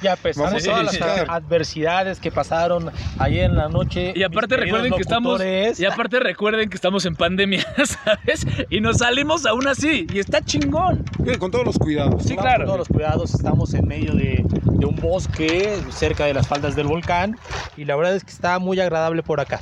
Ya 0.01 0.15
pesar 0.15 0.45
Vamos 0.45 0.63
de 0.63 0.69
a 0.71 0.73
todas 0.83 0.99
las 0.99 1.29
adversidades 1.29 2.19
que 2.19 2.31
pasaron 2.31 2.91
ayer 3.19 3.45
en 3.45 3.55
la 3.55 3.67
noche. 3.69 4.13
Y 4.15 4.23
aparte 4.23 4.57
recuerden 4.57 4.93
que 4.93 5.01
estamos 5.01 5.41
y 5.77 5.85
aparte 5.85 6.19
recuerden 6.19 6.69
que 6.69 6.75
estamos 6.75 7.05
en 7.05 7.15
pandemia, 7.15 7.65
¿sabes? 7.85 8.45
Y 8.69 8.79
nos 8.81 8.97
salimos 8.99 9.45
aún 9.45 9.67
así 9.67 10.07
y 10.13 10.19
está 10.19 10.41
chingón. 10.41 11.03
Eh, 11.25 11.37
Con 11.37 11.51
todos 11.51 11.65
los 11.65 11.77
cuidados. 11.77 12.23
Sí, 12.23 12.35
claro. 12.35 12.59
con 12.59 12.65
todos 12.67 12.79
los 12.79 12.87
cuidados, 12.87 13.33
estamos 13.33 13.73
en 13.73 13.87
medio 13.87 14.13
de, 14.13 14.43
de 14.45 14.85
un 14.85 14.95
bosque 14.95 15.77
cerca 15.91 16.10
de 16.15 16.33
las 16.33 16.47
faldas 16.47 16.75
del 16.75 16.87
volcán 16.87 17.37
y 17.75 17.85
la 17.85 17.95
verdad 17.95 18.15
es 18.15 18.23
que 18.23 18.31
está 18.31 18.59
muy 18.59 18.79
agradable 18.79 19.23
por 19.23 19.39
acá. 19.39 19.59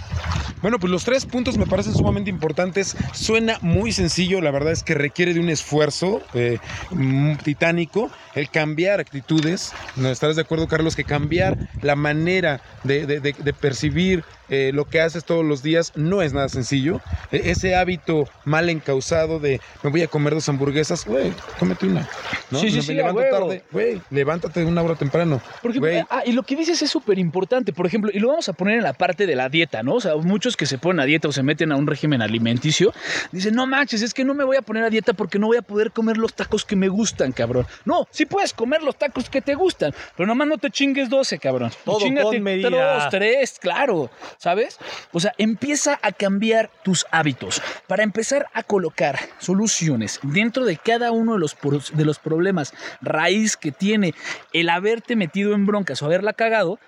Bueno, 0.62 0.80
pues 0.80 0.91
los 0.91 1.04
tres 1.06 1.26
puntos 1.26 1.58
me 1.58 1.65
parecen 1.65 1.93
sumamente 1.93 2.30
importantes. 2.30 2.95
Suena 3.13 3.58
muy 3.62 3.91
sencillo, 3.91 4.41
la 4.41 4.52
verdad 4.52 4.74
es 4.74 4.84
que 4.84 4.93
requiere 4.93 5.34
de 5.34 5.39
un 5.39 5.50
esfuerzo 5.50 6.22
eh, 6.34 6.58
mm, 6.91 7.36
titánico 7.38 8.10
el 8.36 8.50
cambiar 8.50 9.00
actitudes. 9.00 9.74
¿No 9.95 10.10
estarás 10.10 10.36
de 10.36 10.41
acuerdo, 10.43 10.67
Carlos? 10.67 10.95
Que 10.95 11.04
cambiar 11.04 11.58
la 11.82 11.95
manera 11.95 12.62
de, 12.84 13.06
de- 13.06 13.19
de- 13.19 13.34
de 13.38 13.54
percibir 13.54 14.24
eh, 14.52 14.72
lo 14.74 14.86
que 14.86 15.00
haces 15.00 15.26
todos 15.26 15.45
los 15.45 15.62
días 15.62 15.91
no 15.95 16.22
es 16.24 16.34
nada 16.34 16.50
sencillo. 16.50 17.02
E- 17.32 17.51
ese 17.51 17.76
hábito 17.76 18.28
mal 18.45 18.70
encausado 18.70 19.39
de 19.39 19.62
me 19.84 19.89
voy 19.91 20.01
a 20.01 20.07
comer 20.07 20.34
dos 20.34 20.49
hamburguesas, 20.49 21.05
güey, 21.05 21.32
cómete 21.60 21.86
una. 21.86 22.10
¿no? 22.49 22.60
Sí, 22.60 22.70
sí, 22.72 22.78
me 22.78 22.82
sí, 22.82 22.93
levanto 22.95 23.22
tarde, 23.32 23.64
güey, 23.72 24.01
levántate 24.10 24.66
una 24.66 24.82
hora 24.82 24.95
temprano. 24.95 25.39
Por 25.62 25.72
ejemplo, 25.72 25.91
Güey. 25.91 26.03
ah, 26.10 26.24
y 26.26 26.32
lo 26.32 26.41
que 26.43 26.55
dices 26.55 26.82
es 26.82 26.89
súper 26.89 27.20
importante, 27.20 27.74
por 27.74 27.86
ejemplo, 27.86 28.10
y 28.14 28.18
lo 28.20 28.30
vamos 28.30 28.49
a 28.49 28.53
poner 28.53 28.78
en 28.78 28.84
la 28.84 28.93
parte 28.93 29.28
de 29.28 29.36
la 29.36 29.49
dieta, 29.49 29.84
¿no? 29.84 29.95
O 29.95 30.01
sea, 30.01 30.16
muchos 30.16 30.49
que 30.58 30.66
se 30.66 30.78
ponen 30.78 31.00
a 31.00 31.06
dieta 31.06 31.28
o 31.28 31.32
se 31.32 31.43
meten 31.43 31.72
a 31.72 31.76
un 31.76 31.88
régimen 31.88 32.22
alimenticio, 32.22 32.93
dicen, 33.32 33.56
no 33.56 33.68
manches, 33.68 34.02
es 34.02 34.14
que 34.14 34.24
no 34.24 34.34
me 34.34 34.43
voy 34.43 34.58
a 34.58 34.62
poner 34.62 34.84
a 34.84 34.89
dieta 34.89 35.14
porque 35.14 35.39
no 35.39 35.47
voy 35.47 35.58
a 35.58 35.62
poder 35.62 35.91
comer 35.91 36.18
los 36.18 36.34
tacos 36.34 36.66
que 36.66 36.76
me 36.76 36.88
gustan, 36.88 37.32
cabrón. 37.32 37.66
No, 37.86 38.08
sí 38.12 38.26
puedes 38.26 38.54
comer 38.54 38.82
los 38.82 38.97
tacos 38.97 39.30
que 39.30 39.41
te 39.41 39.56
gustan, 39.56 39.93
pero 40.16 40.28
nomás 40.28 40.47
no 40.47 40.58
te 40.58 40.70
chingues 40.70 41.10
12, 41.10 41.39
cabrón. 41.39 41.72
Todo 41.86 42.00
medida. 42.39 42.70
Dos, 42.70 43.10
tres, 43.10 43.58
claro, 43.60 44.10
¿sabes? 44.38 44.78
O 45.12 45.20
sea, 45.20 45.34
empieza 45.38 46.00
a 46.02 46.12
cambiar 46.12 46.70
tus 46.84 47.06
hábitos 47.12 47.62
para 47.88 48.04
empezar 48.04 48.47
a 48.54 48.64
colocar 48.64 49.20
soluciones 49.39 50.20
dentro 50.24 50.66
de 50.66 50.78
cada 50.78 51.12
uno 51.12 51.34
de 51.34 51.39
los, 51.39 51.56
de 51.93 52.06
los 52.06 52.20
problemas 52.20 52.74
raíz 53.02 53.58
que 53.58 53.72
tiene 53.72 54.14
el 54.54 54.70
haberte 54.70 55.16
metido 55.16 55.54
en 55.54 55.66
broncas 55.66 56.02
o 56.02 56.06
haberla 56.06 56.34
cagado. 56.34 56.80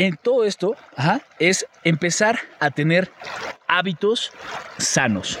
En 0.00 0.16
todo 0.16 0.44
esto 0.44 0.76
es 1.38 1.66
empezar 1.84 2.38
a 2.58 2.70
tener 2.70 3.12
hábitos 3.68 4.32
sanos. 4.78 5.38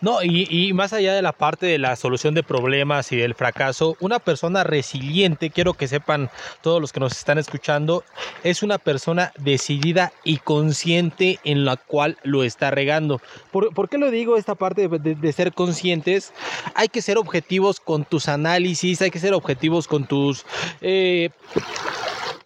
No, 0.00 0.22
y, 0.22 0.72
más 0.72 0.94
allá 0.94 1.12
de 1.12 1.20
la 1.20 1.32
parte 1.32 1.66
de 1.66 1.76
la 1.76 1.94
solución 1.96 2.32
de 2.32 2.42
problemas 2.42 3.12
y 3.12 3.16
del 3.16 3.34
fracaso, 3.34 3.98
una 4.00 4.18
persona 4.18 4.64
resiliente, 4.64 5.50
quiero 5.50 5.74
que 5.74 5.86
sepan 5.86 6.30
todos 6.62 6.80
los 6.80 6.94
que 6.94 7.00
nos 7.00 7.12
están 7.12 7.36
escuchando, 7.36 8.02
es 8.42 8.62
una 8.62 8.78
persona 8.78 9.32
decidida 9.36 10.14
y 10.24 10.38
consciente 10.38 11.38
en 11.44 11.66
la 11.66 11.76
cual 11.76 12.16
lo 12.22 12.42
está 12.42 12.70
regando. 12.70 13.20
¿Por, 13.52 13.90
qué 13.90 13.98
lo 13.98 14.10
digo 14.10 14.38
esta 14.38 14.54
parte 14.54 14.88
de 14.88 15.32
ser 15.34 15.52
conscientes? 15.52 16.32
Hay 16.74 16.88
que 16.88 17.02
ser 17.02 17.18
objetivos 17.18 17.80
con 17.80 18.06
tus 18.06 18.28
análisis, 18.28 19.02
hay 19.02 19.10
que 19.10 19.18
ser 19.18 19.34
objetivos 19.34 19.86
con 19.86 20.06
tus... 20.06 20.46
eh, 20.80 21.28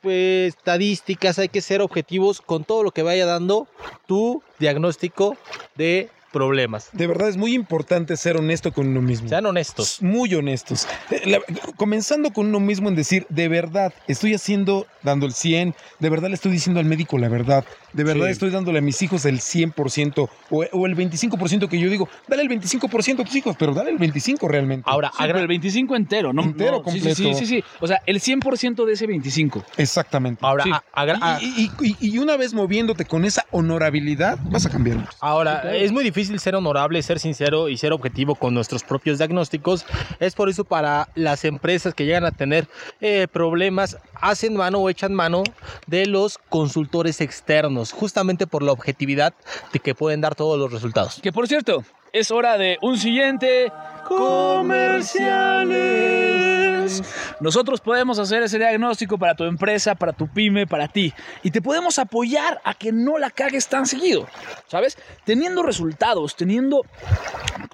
pues, 0.04 0.54
estadísticas, 0.54 1.38
hay 1.38 1.48
que 1.48 1.60
ser 1.62 1.80
objetivos 1.80 2.40
con 2.40 2.62
todo 2.64 2.82
lo 2.84 2.92
que 2.92 3.02
vaya 3.02 3.26
dando 3.26 3.66
tu 4.06 4.42
diagnóstico 4.60 5.36
de 5.76 6.10
problemas. 6.30 6.90
De 6.92 7.06
verdad 7.06 7.28
es 7.28 7.36
muy 7.36 7.54
importante 7.54 8.16
ser 8.16 8.36
honesto 8.36 8.72
con 8.72 8.88
uno 8.88 9.00
mismo. 9.00 9.28
Sean 9.28 9.46
honestos. 9.46 10.02
Muy 10.02 10.34
honestos. 10.34 10.86
Eh, 11.10 11.22
la- 11.26 11.40
comenzando 11.76 12.30
con 12.32 12.46
uno 12.48 12.60
mismo 12.60 12.88
en 12.88 12.96
decir, 12.96 13.24
de 13.30 13.48
verdad, 13.48 13.94
estoy 14.08 14.34
haciendo, 14.34 14.86
dando 15.02 15.26
el 15.26 15.32
100, 15.32 15.74
de 16.00 16.10
verdad 16.10 16.28
le 16.28 16.34
estoy 16.34 16.52
diciendo 16.52 16.80
al 16.80 16.86
médico 16.86 17.18
la 17.18 17.28
verdad, 17.28 17.64
de 17.94 18.04
verdad 18.04 18.26
Sí. 18.26 18.32
estoy 18.32 18.50
dándole 18.50 18.78
a 18.80 18.82
mis 18.82 19.00
hijos 19.02 19.24
el 19.24 19.40
100% 19.40 20.28
o, 20.50 20.64
o 20.72 20.86
el 20.86 20.94
25% 20.96 21.68
que 21.68 21.78
yo 21.78 21.88
digo, 21.88 22.08
dale 22.28 22.42
el 22.42 22.48
25% 22.50 23.20
a 23.22 23.24
tus 23.24 23.34
hijos, 23.36 23.56
pero 23.58 23.72
dale 23.72 23.90
el 23.90 23.98
25% 23.98 24.46
realmente. 24.48 24.84
Ahora, 24.90 25.10
Sí, 25.16 25.24
pero 25.26 25.38
el 25.38 25.46
25 25.46 25.96
entero, 25.96 26.32
¿no? 26.32 26.42
Entero, 26.42 26.82
no, 26.84 26.92
sí, 26.92 27.00
sí, 27.00 27.14
Sí, 27.14 27.22
completo. 27.24 27.38
sí, 27.38 27.46
sí. 27.46 27.64
O 27.80 27.86
sea, 27.86 28.02
el 28.06 28.20
100% 28.20 28.84
de 28.84 28.92
ese 28.92 29.06
25. 29.06 29.64
Exactamente. 29.76 30.40
ahora, 30.44 30.64
Sí. 30.64 30.70
a- 30.72 30.84
agra- 30.92 31.18
a- 31.20 31.42
Y, 31.42 31.70
y- 31.80 31.96
y- 32.00 32.14
y 32.14 32.18
una 32.18 32.36
vez 32.36 32.52
moviéndote 32.54 33.04
con 33.04 33.24
esa 33.24 33.44
honorabilidad, 33.50 34.38
vas 34.50 34.66
a 34.66 34.70
cambiar. 34.70 35.08
ahora, 35.20 35.74
es 35.74 35.92
muy 35.92 36.04
difícil 36.04 36.38
ser 36.40 36.54
honorable, 36.56 37.02
ser 37.02 37.18
sincero 37.20 37.68
y 37.68 37.76
ser 37.76 37.92
objetivo 37.92 38.34
con 38.34 38.54
nuestros 38.54 38.82
propios 38.82 39.18
diagnósticos. 39.18 39.84
Es 40.20 40.34
por 40.34 40.48
eso 40.48 40.64
para 40.64 41.08
las 41.14 41.44
empresas 41.44 41.94
que 41.94 42.04
llegan 42.06 42.24
a 42.24 42.30
tener 42.32 42.66
eh, 43.00 43.26
problemas, 43.30 43.98
hacen 44.20 44.56
mano 44.56 44.78
o 44.78 44.88
echan 44.90 45.12
mano 45.14 45.42
de 45.86 46.06
los 46.06 46.38
consultores 46.48 47.20
externos, 47.20 47.83
justamente 47.92 48.46
por 48.46 48.62
la 48.62 48.72
objetividad 48.72 49.34
de 49.72 49.80
que 49.80 49.94
pueden 49.94 50.20
dar 50.20 50.34
todos 50.34 50.58
los 50.58 50.72
resultados. 50.72 51.20
Que 51.22 51.32
por 51.32 51.48
cierto, 51.48 51.84
es 52.14 52.30
hora 52.30 52.56
de 52.56 52.78
un 52.80 52.96
siguiente 52.96 53.70
comerciales. 54.06 57.02
Nosotros 57.40 57.80
podemos 57.80 58.18
hacer 58.18 58.42
ese 58.42 58.58
diagnóstico 58.58 59.18
para 59.18 59.34
tu 59.34 59.44
empresa, 59.44 59.94
para 59.94 60.12
tu 60.12 60.28
pyme, 60.28 60.66
para 60.66 60.88
ti. 60.88 61.12
Y 61.42 61.50
te 61.50 61.60
podemos 61.60 61.98
apoyar 61.98 62.60
a 62.64 62.74
que 62.74 62.92
no 62.92 63.18
la 63.18 63.30
cagues 63.30 63.68
tan 63.68 63.86
seguido. 63.86 64.26
¿Sabes? 64.68 64.96
Teniendo 65.24 65.62
resultados, 65.62 66.36
teniendo, 66.36 66.82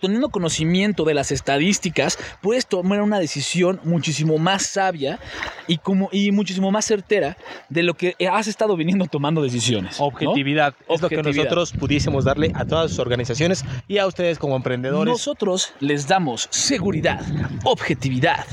teniendo 0.00 0.30
conocimiento 0.30 1.04
de 1.04 1.14
las 1.14 1.32
estadísticas, 1.32 2.18
puedes 2.40 2.66
tomar 2.66 3.02
una 3.02 3.18
decisión 3.18 3.80
muchísimo 3.84 4.38
más 4.38 4.66
sabia 4.66 5.18
y, 5.66 5.78
como, 5.78 6.08
y 6.12 6.32
muchísimo 6.32 6.70
más 6.70 6.86
certera 6.86 7.36
de 7.68 7.82
lo 7.82 7.94
que 7.94 8.14
has 8.30 8.46
estado 8.46 8.76
viniendo 8.76 9.06
tomando 9.06 9.42
decisiones. 9.42 10.00
¿no? 10.00 10.06
Objetividad 10.06 10.74
es 10.88 11.02
lo 11.02 11.08
que 11.08 11.22
nosotros 11.22 11.72
pudiésemos 11.72 12.24
darle 12.24 12.52
a 12.54 12.64
todas 12.64 12.90
sus 12.90 13.00
organizaciones 13.00 13.64
y 13.86 13.98
a 13.98 14.06
ustedes 14.06 14.29
como 14.38 14.56
emprendedores. 14.56 15.10
Nosotros 15.12 15.72
les 15.80 16.06
damos 16.06 16.48
seguridad, 16.50 17.20
objetividad, 17.64 18.44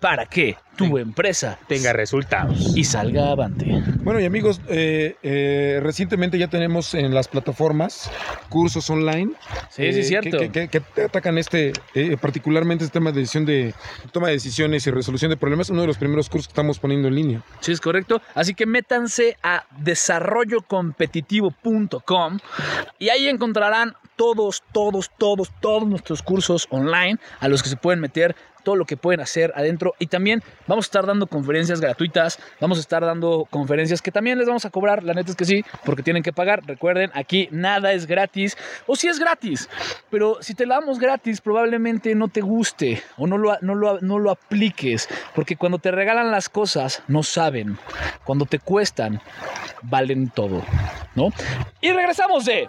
para 0.00 0.26
que 0.26 0.56
tu 0.76 0.98
empresa 0.98 1.56
tenga 1.68 1.92
resultados. 1.92 2.76
y 2.76 2.82
salga 2.84 3.30
avante. 3.30 3.66
Bueno, 4.02 4.18
y 4.20 4.24
amigos, 4.24 4.60
eh, 4.68 5.14
eh, 5.22 5.78
recientemente 5.82 6.36
ya 6.36 6.48
tenemos 6.48 6.94
en 6.94 7.14
las 7.14 7.28
plataformas 7.28 8.10
cursos 8.48 8.90
online. 8.90 9.30
Sí, 9.70 9.76
sí, 9.76 9.82
eh, 9.84 10.00
es 10.00 10.08
cierto. 10.08 10.36
Que, 10.38 10.50
que- 10.50 10.68
que- 10.68 10.82
que 10.94 11.02
atacan 11.02 11.38
este, 11.38 11.72
eh, 11.94 12.16
particularmente 12.20 12.84
este 12.84 12.98
tema 12.98 13.12
de 13.12 13.20
decisión 13.20 13.46
de 13.46 13.72
toma 14.10 14.26
de 14.28 14.32
decisiones 14.34 14.84
y 14.86 14.90
resolución 14.90 15.30
de 15.30 15.36
problemas. 15.36 15.70
Uno 15.70 15.82
de 15.82 15.86
los 15.86 15.96
primeros 15.98 16.28
cursos 16.28 16.48
que 16.48 16.52
estamos 16.52 16.78
poniendo 16.80 17.06
en 17.08 17.14
línea. 17.14 17.42
Sí, 17.60 17.70
es 17.72 17.80
correcto. 17.80 18.20
Así 18.34 18.54
que 18.54 18.66
métanse 18.66 19.36
a 19.44 19.64
desarrollocompetitivo.com 19.78 22.38
y 22.98 23.08
ahí 23.10 23.28
encontrarán 23.28 23.94
todos, 24.16 24.62
todos, 24.72 25.10
todos, 25.18 25.50
todos 25.60 25.86
nuestros 25.86 26.22
cursos 26.22 26.66
online 26.70 27.18
a 27.40 27.48
los 27.48 27.62
que 27.62 27.68
se 27.68 27.76
pueden 27.76 28.00
meter 28.00 28.34
todo 28.64 28.76
lo 28.76 28.84
que 28.84 28.96
pueden 28.96 29.20
hacer 29.20 29.52
adentro 29.54 29.94
y 29.98 30.06
también 30.06 30.42
vamos 30.66 30.86
a 30.86 30.86
estar 30.86 31.06
dando 31.06 31.26
conferencias 31.26 31.80
gratuitas, 31.80 32.38
vamos 32.60 32.78
a 32.78 32.80
estar 32.80 33.04
dando 33.04 33.46
conferencias 33.50 34.02
que 34.02 34.10
también 34.10 34.38
les 34.38 34.46
vamos 34.46 34.64
a 34.64 34.70
cobrar, 34.70 35.04
la 35.04 35.14
neta 35.14 35.30
es 35.30 35.36
que 35.36 35.44
sí, 35.44 35.64
porque 35.84 36.02
tienen 36.02 36.22
que 36.22 36.32
pagar, 36.32 36.62
recuerden, 36.66 37.10
aquí 37.14 37.48
nada 37.50 37.92
es 37.92 38.06
gratis, 38.06 38.56
o 38.86 38.96
si 38.96 39.08
es 39.08 39.18
gratis, 39.18 39.68
pero 40.10 40.38
si 40.40 40.54
te 40.54 40.66
la 40.66 40.76
damos 40.76 40.98
gratis 40.98 41.40
probablemente 41.40 42.14
no 42.14 42.28
te 42.28 42.40
guste 42.40 43.02
o 43.16 43.26
no 43.26 43.38
lo, 43.38 43.56
no 43.60 43.74
lo, 43.74 44.00
no 44.00 44.18
lo 44.18 44.30
apliques, 44.30 45.08
porque 45.34 45.56
cuando 45.56 45.78
te 45.78 45.90
regalan 45.90 46.30
las 46.30 46.48
cosas 46.48 47.02
no 47.06 47.22
saben, 47.22 47.78
cuando 48.24 48.46
te 48.46 48.58
cuestan 48.58 49.20
valen 49.82 50.30
todo, 50.30 50.62
¿no? 51.14 51.28
Y 51.80 51.92
regresamos 51.92 52.46
de 52.46 52.68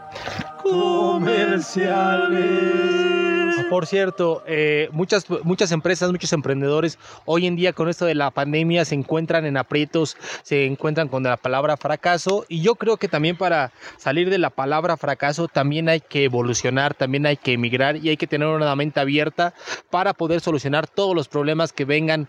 comerciales. 0.63 3.55
Ah, 3.57 3.63
Por 3.69 3.85
cierto, 3.85 4.43
eh, 4.47 4.89
muchas, 4.91 5.25
muchas 5.43 5.71
empresas, 5.71 5.84
muchos 5.85 6.33
emprendedores 6.33 6.97
hoy 7.25 7.45
en 7.45 7.55
día 7.55 7.71
con 7.71 7.89
esto 7.89 8.05
de 8.05 8.15
la 8.15 8.31
pandemia 8.31 8.85
se 8.85 8.95
encuentran 8.95 9.45
en 9.45 9.55
aprietos, 9.55 10.17
se 10.41 10.65
encuentran 10.65 11.07
con 11.09 11.21
la 11.23 11.37
palabra 11.37 11.77
fracaso 11.77 12.43
y 12.49 12.61
yo 12.61 12.73
creo 12.75 12.97
que 12.97 13.07
también 13.07 13.37
para 13.37 13.71
salir 13.97 14.29
de 14.31 14.39
la 14.39 14.49
palabra 14.49 14.97
fracaso 14.97 15.47
también 15.47 15.87
hay 15.87 16.01
que 16.01 16.23
evolucionar, 16.23 16.95
también 16.95 17.27
hay 17.27 17.37
que 17.37 17.53
emigrar 17.53 17.97
y 17.97 18.09
hay 18.09 18.17
que 18.17 18.25
tener 18.27 18.47
una 18.47 18.75
mente 18.75 18.99
abierta 18.99 19.53
para 19.91 20.13
poder 20.13 20.41
solucionar 20.41 20.87
todos 20.87 21.15
los 21.15 21.27
problemas 21.27 21.71
que 21.71 21.85
vengan 21.85 22.27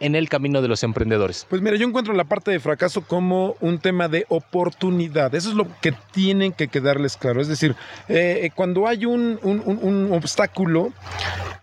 en 0.00 0.16
el 0.16 0.28
camino 0.28 0.60
de 0.62 0.66
los 0.66 0.82
emprendedores. 0.82 1.46
Pues 1.48 1.62
mira, 1.62 1.76
yo 1.76 1.86
encuentro 1.86 2.12
la 2.12 2.24
parte 2.24 2.50
de 2.50 2.58
fracaso 2.58 3.02
como 3.02 3.54
un 3.60 3.78
tema 3.78 4.08
de 4.08 4.26
oportunidad. 4.30 5.32
Eso 5.32 5.50
es 5.50 5.54
lo 5.54 5.68
que 5.80 5.92
tienen 6.10 6.52
que 6.52 6.66
quedarles 6.66 7.16
claro. 7.16 7.40
Es 7.40 7.46
decir, 7.46 7.76
eh, 8.08 8.40
eh, 8.42 8.50
cuando 8.52 8.88
hay 8.88 9.04
un, 9.06 9.38
un- 9.44 9.62
un- 9.64 9.78
un 9.80 10.12
obstáculo 10.12 10.92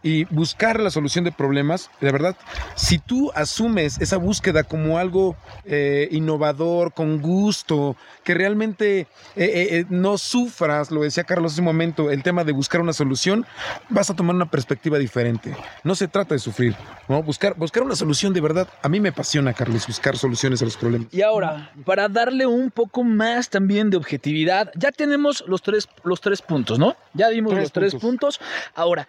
y 0.01 0.23
buscar 0.25 0.79
la 0.79 0.89
solución 0.99 1.23
de 1.23 1.31
problemas, 1.31 1.89
de 2.01 2.11
verdad, 2.11 2.35
si 2.75 2.99
tú 2.99 3.31
asumes 3.33 3.99
esa 4.01 4.17
búsqueda 4.17 4.63
como 4.63 4.97
algo 4.97 5.37
eh, 5.63 6.09
innovador, 6.11 6.93
con 6.93 7.21
gusto, 7.21 7.95
que 8.23 8.33
realmente 8.33 8.99
eh, 8.99 9.07
eh, 9.35 9.85
no 9.89 10.17
sufras, 10.17 10.91
lo 10.91 11.01
decía 11.01 11.23
Carlos 11.23 11.53
hace 11.53 11.61
un 11.61 11.65
momento, 11.65 12.11
el 12.11 12.21
tema 12.21 12.43
de 12.43 12.51
buscar 12.51 12.81
una 12.81 12.91
solución, 12.91 13.45
vas 13.89 14.09
a 14.09 14.15
tomar 14.15 14.35
una 14.35 14.51
perspectiva 14.51 14.97
diferente. 14.97 15.55
No 15.85 15.95
se 15.95 16.07
trata 16.09 16.35
de 16.35 16.39
sufrir, 16.39 16.75
¿no? 17.07 17.23
Buscar, 17.23 17.55
buscar 17.55 17.83
una 17.83 17.95
solución 17.95 18.33
de 18.33 18.41
verdad. 18.41 18.67
A 18.81 18.89
mí 18.89 18.99
me 18.99 19.09
apasiona, 19.09 19.53
Carlos, 19.53 19.87
buscar 19.87 20.17
soluciones 20.17 20.61
a 20.61 20.65
los 20.65 20.75
problemas. 20.75 21.07
Y 21.13 21.21
ahora, 21.21 21.71
para 21.85 22.09
darle 22.09 22.45
un 22.45 22.71
poco 22.71 23.03
más 23.03 23.49
también 23.49 23.89
de 23.89 23.95
objetividad, 23.95 24.69
ya 24.75 24.91
tenemos 24.91 25.45
los 25.47 25.61
tres, 25.61 25.87
los 26.03 26.19
tres 26.19 26.41
puntos, 26.41 26.77
¿no? 26.77 26.97
Ya 27.13 27.29
dimos 27.29 27.53
Tres 27.53 27.63
los 27.63 27.71
tres 27.71 27.95
puntos. 27.95 28.39
Ahora, 28.75 29.07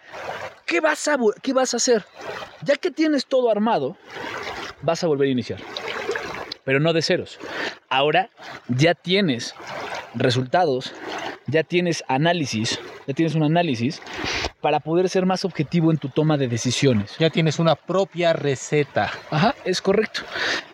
¿qué 0.65 0.79
vas, 0.79 1.07
a, 1.07 1.17
¿qué 1.41 1.53
vas 1.53 1.73
a 1.73 1.79
hacer? 1.81 2.05
Ya 2.63 2.75
que 2.75 2.91
tienes 2.91 3.25
todo 3.25 3.49
armado, 3.49 3.97
vas 4.81 5.03
a 5.03 5.07
volver 5.07 5.27
a 5.27 5.31
iniciar. 5.31 5.59
Pero 6.63 6.79
no 6.79 6.93
de 6.93 7.01
ceros. 7.01 7.39
Ahora 7.89 8.29
ya 8.67 8.93
tienes 8.93 9.55
resultados, 10.13 10.93
ya 11.47 11.63
tienes 11.63 12.03
análisis, 12.07 12.79
ya 13.07 13.13
tienes 13.13 13.35
un 13.35 13.43
análisis 13.43 14.01
para 14.61 14.79
poder 14.79 15.09
ser 15.09 15.25
más 15.25 15.43
objetivo 15.43 15.91
en 15.91 15.97
tu 15.97 16.09
toma 16.09 16.37
de 16.37 16.47
decisiones. 16.47 17.15
Ya 17.17 17.31
tienes 17.31 17.57
una 17.57 17.75
propia 17.75 18.31
receta. 18.33 19.11
Ajá, 19.31 19.55
es 19.65 19.81
correcto. 19.81 20.21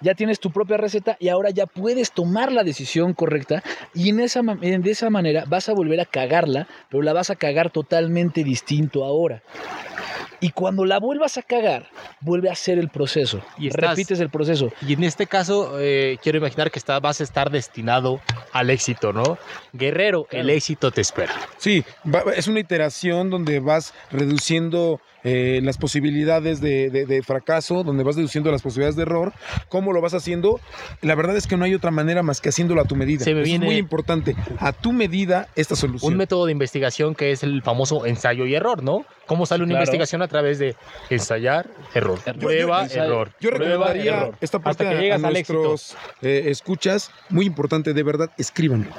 Ya 0.01 0.14
tienes 0.14 0.39
tu 0.39 0.51
propia 0.51 0.78
receta 0.78 1.16
y 1.20 1.30
ahora 1.30 1.51
ya 1.51 1.66
puedes 1.66 2.12
tomar 2.12 2.51
la 2.51 2.64
decisión 2.64 3.14
correcta 3.14 3.64
y 3.93 4.10
en 4.10 4.20
esa, 4.20 4.41
de 4.41 4.91
esa 4.91 5.10
manera 5.10 5.45
vas 5.47 5.70
a 5.70 5.74
volver 5.74 6.01
a 6.01 6.05
cagarla, 6.05 6.68
pero 6.89 7.01
la 7.01 7.14
vas 7.14 7.30
a 7.30 7.36
cagar 7.36 7.72
totalmente 7.72 8.43
distinto 8.43 9.05
ahora. 9.05 9.41
Y 10.39 10.51
cuando 10.51 10.85
la 10.85 10.99
vuelvas 10.99 11.38
a 11.38 11.41
cagar, 11.41 11.88
vuelve 12.21 12.49
a 12.49 12.53
hacer 12.53 12.77
el 12.77 12.89
proceso. 12.89 13.41
Y 13.57 13.67
estás- 13.67 13.91
Repites 13.91 14.19
el 14.19 14.29
proceso. 14.29 14.71
Y 14.88 14.93
en 14.93 15.03
este 15.03 15.25
caso, 15.25 15.79
eh, 15.79 16.17
quiero 16.21 16.38
imaginar 16.38 16.69
que 16.71 16.79
está- 16.79 16.99
vas 16.99 17.21
a 17.21 17.23
estar 17.23 17.49
destinado 17.49 18.21
al 18.53 18.69
éxito, 18.69 19.13
¿no? 19.13 19.38
Guerrero, 19.73 20.27
el 20.31 20.49
éxito 20.49 20.91
te 20.91 21.01
espera. 21.01 21.33
Sí, 21.57 21.83
va- 22.05 22.23
es 22.35 22.47
una 22.47 22.59
iteración 22.59 23.29
donde 23.29 23.59
vas 23.59 23.93
reduciendo 24.11 24.99
eh, 25.24 25.59
las 25.63 25.78
posibilidades 25.78 26.61
de, 26.61 26.89
de- 26.89 27.05
de 27.05 27.22
fracaso, 27.24 27.84
donde 27.84 28.03
vas 28.03 28.15
deduciendo 28.15 28.51
las 28.51 28.61
posibilidades 28.61 28.95
de 28.95 29.01
error, 29.03 29.34
cómo 29.70 29.91
lo 29.93 30.01
vas 30.01 30.13
haciendo. 30.13 30.59
La 31.01 31.15
verdad 31.15 31.36
es 31.38 31.47
que 31.47 31.57
no 31.57 31.65
hay 31.65 31.74
otra 31.74 31.91
manera 31.91 32.24
más 32.24 32.39
que 32.41 32.49
haciéndolo 32.49 32.82
a 32.82 32.86
tu 32.86 32.95
medida. 32.95 33.24
Se 33.24 33.34
me 33.34 33.41
viene- 33.43 33.65
es 33.65 33.72
muy 33.72 33.78
importante. 33.78 34.36
A 34.59 34.72
tu 34.74 34.93
medida 34.93 35.47
esta 35.55 35.76
solución. 35.76 36.11
Un 36.13 36.18
método 36.18 36.45
de 36.45 36.51
investigación 36.51 37.15
que 37.15 37.32
es 37.32 37.43
el 37.43 37.61
famoso 37.63 38.05
ensayo 38.05 38.45
y 38.45 38.55
error, 38.55 38.84
¿no? 38.84 39.05
¿Cómo 39.26 39.45
sale 39.45 39.63
una 39.63 39.72
Claro. 39.72 39.82
investigación 39.84 40.22
a 40.22 40.28
través 40.30 40.57
de 40.59 40.76
ensayar, 41.09 41.68
error, 41.93 42.20
Yo- 42.26 42.34
yo- 42.34 42.39
prueba, 42.39 42.84
ensayo. 42.84 43.03
error? 43.03 43.32
Yo 43.41 43.49
prueba, 43.49 43.68
recomendaría 43.88 44.18
error. 44.18 44.36
esta 44.39 44.59
parte 44.59 44.84
Hasta 44.84 44.93
que 44.93 44.97
a- 44.97 45.01
llegas 45.01 45.24
a 45.24 45.30
nuestros 45.30 45.97
eh, 46.22 46.43
escuchas, 46.47 47.11
muy 47.30 47.45
importante, 47.45 47.93
de 47.93 48.03
verdad, 48.03 48.30
escríbanlo. 48.38 48.89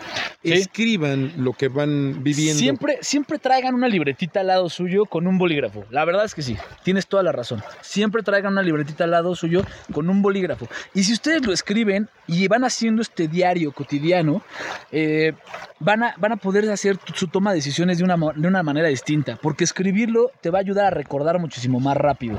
Sí. 0.42 0.52
Escriban 0.52 1.32
lo 1.38 1.52
que 1.52 1.68
van 1.68 2.22
viviendo. 2.22 2.58
Siempre, 2.58 2.98
siempre 3.00 3.38
traigan 3.38 3.74
una 3.74 3.88
libretita 3.88 4.40
al 4.40 4.48
lado 4.48 4.68
suyo 4.68 5.04
con 5.06 5.26
un 5.26 5.38
bolígrafo. 5.38 5.84
La 5.90 6.04
verdad 6.08 6.24
es 6.24 6.34
que 6.34 6.42
sí, 6.42 6.56
tienes 6.82 7.06
toda 7.06 7.22
la 7.22 7.32
razón. 7.32 7.62
Siempre 7.82 8.22
traigan 8.22 8.52
una 8.52 8.62
libretita 8.62 9.04
al 9.04 9.10
lado 9.10 9.36
suyo 9.36 9.62
con 9.92 10.08
un 10.08 10.22
bolígrafo. 10.22 10.66
Y 10.94 11.04
si 11.04 11.12
ustedes 11.12 11.46
lo 11.46 11.52
escriben 11.52 12.08
y 12.26 12.48
van 12.48 12.64
haciendo 12.64 13.02
este 13.02 13.28
diario 13.28 13.72
cotidiano, 13.72 14.42
eh, 14.90 15.34
van, 15.78 16.02
a, 16.02 16.14
van 16.16 16.32
a 16.32 16.36
poder 16.36 16.68
hacer 16.70 16.98
su 17.14 17.28
toma 17.28 17.50
de 17.50 17.56
decisiones 17.56 17.98
de 17.98 18.04
una, 18.04 18.16
de 18.34 18.48
una 18.48 18.62
manera 18.62 18.88
distinta. 18.88 19.36
Porque 19.36 19.64
escribirlo 19.64 20.30
te 20.40 20.50
va 20.50 20.58
a 20.58 20.62
ayudar 20.62 20.86
a 20.86 20.90
recordar 20.90 21.38
muchísimo 21.38 21.78
más 21.78 21.96
rápido. 21.96 22.38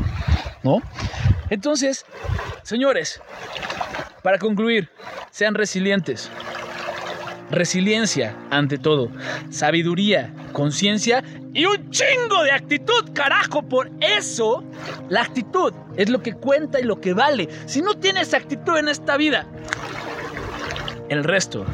¿No? 0.63 0.81
Entonces, 1.49 2.05
señores, 2.63 3.21
para 4.23 4.39
concluir, 4.39 4.89
sean 5.31 5.55
resilientes. 5.55 6.29
Resiliencia, 7.49 8.35
ante 8.49 8.77
todo. 8.77 9.09
Sabiduría, 9.49 10.33
conciencia 10.53 11.23
y 11.53 11.65
un 11.65 11.89
chingo 11.89 12.43
de 12.43 12.51
actitud, 12.51 13.11
carajo. 13.13 13.63
Por 13.63 13.89
eso, 13.99 14.63
la 15.09 15.21
actitud 15.21 15.73
es 15.97 16.09
lo 16.09 16.21
que 16.21 16.33
cuenta 16.33 16.79
y 16.79 16.83
lo 16.83 17.01
que 17.01 17.13
vale. 17.13 17.49
Si 17.65 17.81
no 17.81 17.95
tienes 17.95 18.33
actitud 18.33 18.77
en 18.77 18.87
esta 18.87 19.17
vida, 19.17 19.47
el 21.09 21.23
resto 21.23 21.65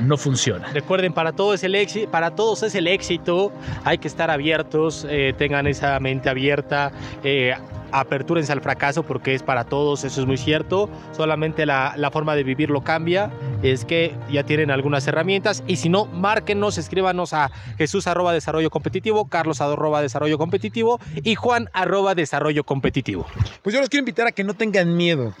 no 0.00 0.16
funciona. 0.16 0.68
Recuerden, 0.72 1.12
para, 1.12 1.32
todo 1.32 1.54
es 1.54 1.62
el 1.62 1.74
éxito, 1.74 2.10
para 2.10 2.34
todos 2.34 2.62
es 2.62 2.74
el 2.74 2.86
éxito. 2.86 3.52
Hay 3.84 3.98
que 3.98 4.08
estar 4.08 4.30
abiertos, 4.30 5.06
eh, 5.08 5.34
tengan 5.36 5.66
esa 5.66 5.98
mente 6.00 6.28
abierta. 6.28 6.90
eh, 7.22 7.54
apertúrense 7.92 8.52
al 8.52 8.60
fracaso 8.60 9.02
porque 9.02 9.34
es 9.34 9.42
para 9.42 9.64
todos, 9.64 10.04
eso 10.04 10.20
es 10.20 10.26
muy 10.26 10.36
cierto. 10.36 10.90
Solamente 11.12 11.66
la, 11.66 11.94
la 11.96 12.10
forma 12.10 12.34
de 12.34 12.44
vivirlo 12.44 12.82
cambia. 12.82 13.30
Es 13.62 13.84
que 13.84 14.14
ya 14.30 14.44
tienen 14.44 14.70
algunas 14.70 15.06
herramientas. 15.06 15.62
Y 15.66 15.76
si 15.76 15.88
no, 15.88 16.06
márquenos, 16.06 16.78
escríbanos 16.78 17.32
a 17.32 17.50
Jesús 17.76 18.06
arroba 18.06 18.32
desarrollo 18.32 18.70
competitivo, 18.70 19.28
Carlos 19.28 19.60
arroba 19.60 20.02
desarrollo 20.02 20.38
competitivo 20.38 21.00
y 21.22 21.34
Juan 21.34 21.68
arroba 21.72 22.14
desarrollo 22.14 22.64
competitivo. 22.64 23.26
Pues 23.62 23.74
yo 23.74 23.80
los 23.80 23.88
quiero 23.88 24.02
invitar 24.02 24.26
a 24.26 24.32
que 24.32 24.44
no 24.44 24.54
tengan 24.54 24.96
miedo. 24.96 25.34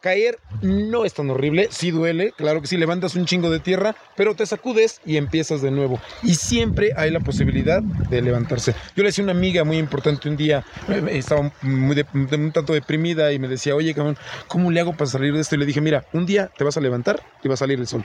Caer 0.00 0.38
no 0.62 1.04
es 1.04 1.14
tan 1.14 1.30
horrible, 1.30 1.68
sí 1.70 1.90
duele, 1.90 2.32
claro 2.36 2.60
que 2.60 2.68
sí, 2.68 2.76
levantas 2.76 3.16
un 3.16 3.26
chingo 3.26 3.50
de 3.50 3.60
tierra, 3.60 3.96
pero 4.16 4.34
te 4.34 4.46
sacudes 4.46 5.00
y 5.04 5.16
empiezas 5.16 5.62
de 5.62 5.70
nuevo. 5.70 6.00
Y 6.22 6.34
siempre 6.34 6.92
hay 6.96 7.10
la 7.10 7.20
posibilidad 7.20 7.82
de 7.82 8.22
levantarse. 8.22 8.72
Yo 8.94 9.02
le 9.02 9.08
decía 9.08 9.22
a 9.22 9.26
una 9.26 9.32
amiga 9.32 9.64
muy 9.64 9.78
importante 9.78 10.28
un 10.28 10.36
día, 10.36 10.64
eh, 10.88 11.02
estaba 11.10 11.50
muy 11.86 11.96
de- 11.96 12.06
un 12.12 12.52
tanto 12.52 12.72
deprimida 12.72 13.32
y 13.32 13.38
me 13.38 13.48
decía, 13.48 13.74
oye, 13.74 13.94
cabrón, 13.94 14.16
¿cómo 14.48 14.70
le 14.70 14.80
hago 14.80 14.92
para 14.92 15.10
salir 15.10 15.32
de 15.32 15.40
esto? 15.40 15.54
Y 15.54 15.58
le 15.58 15.66
dije, 15.66 15.80
mira, 15.80 16.04
un 16.12 16.26
día 16.26 16.50
te 16.56 16.64
vas 16.64 16.76
a 16.76 16.80
levantar 16.80 17.20
y 17.42 17.48
va 17.48 17.54
a 17.54 17.56
salir 17.56 17.78
el 17.78 17.86
sol. 17.86 18.04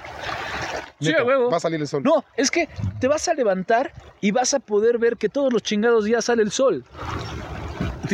Sí, 0.99 1.07
Neta, 1.09 1.23
a 1.23 1.25
huevo. 1.25 1.49
Va 1.49 1.57
a 1.57 1.59
salir 1.59 1.81
el 1.81 1.87
sol. 1.87 2.03
No, 2.03 2.23
es 2.37 2.51
que 2.51 2.69
te 2.99 3.07
vas 3.07 3.27
a 3.27 3.33
levantar 3.33 3.91
y 4.21 4.31
vas 4.31 4.53
a 4.53 4.59
poder 4.59 4.99
ver 4.99 5.17
que 5.17 5.29
todos 5.29 5.51
los 5.51 5.63
chingados 5.63 6.05
días 6.05 6.25
sale 6.25 6.43
el 6.43 6.51
sol. 6.51 6.85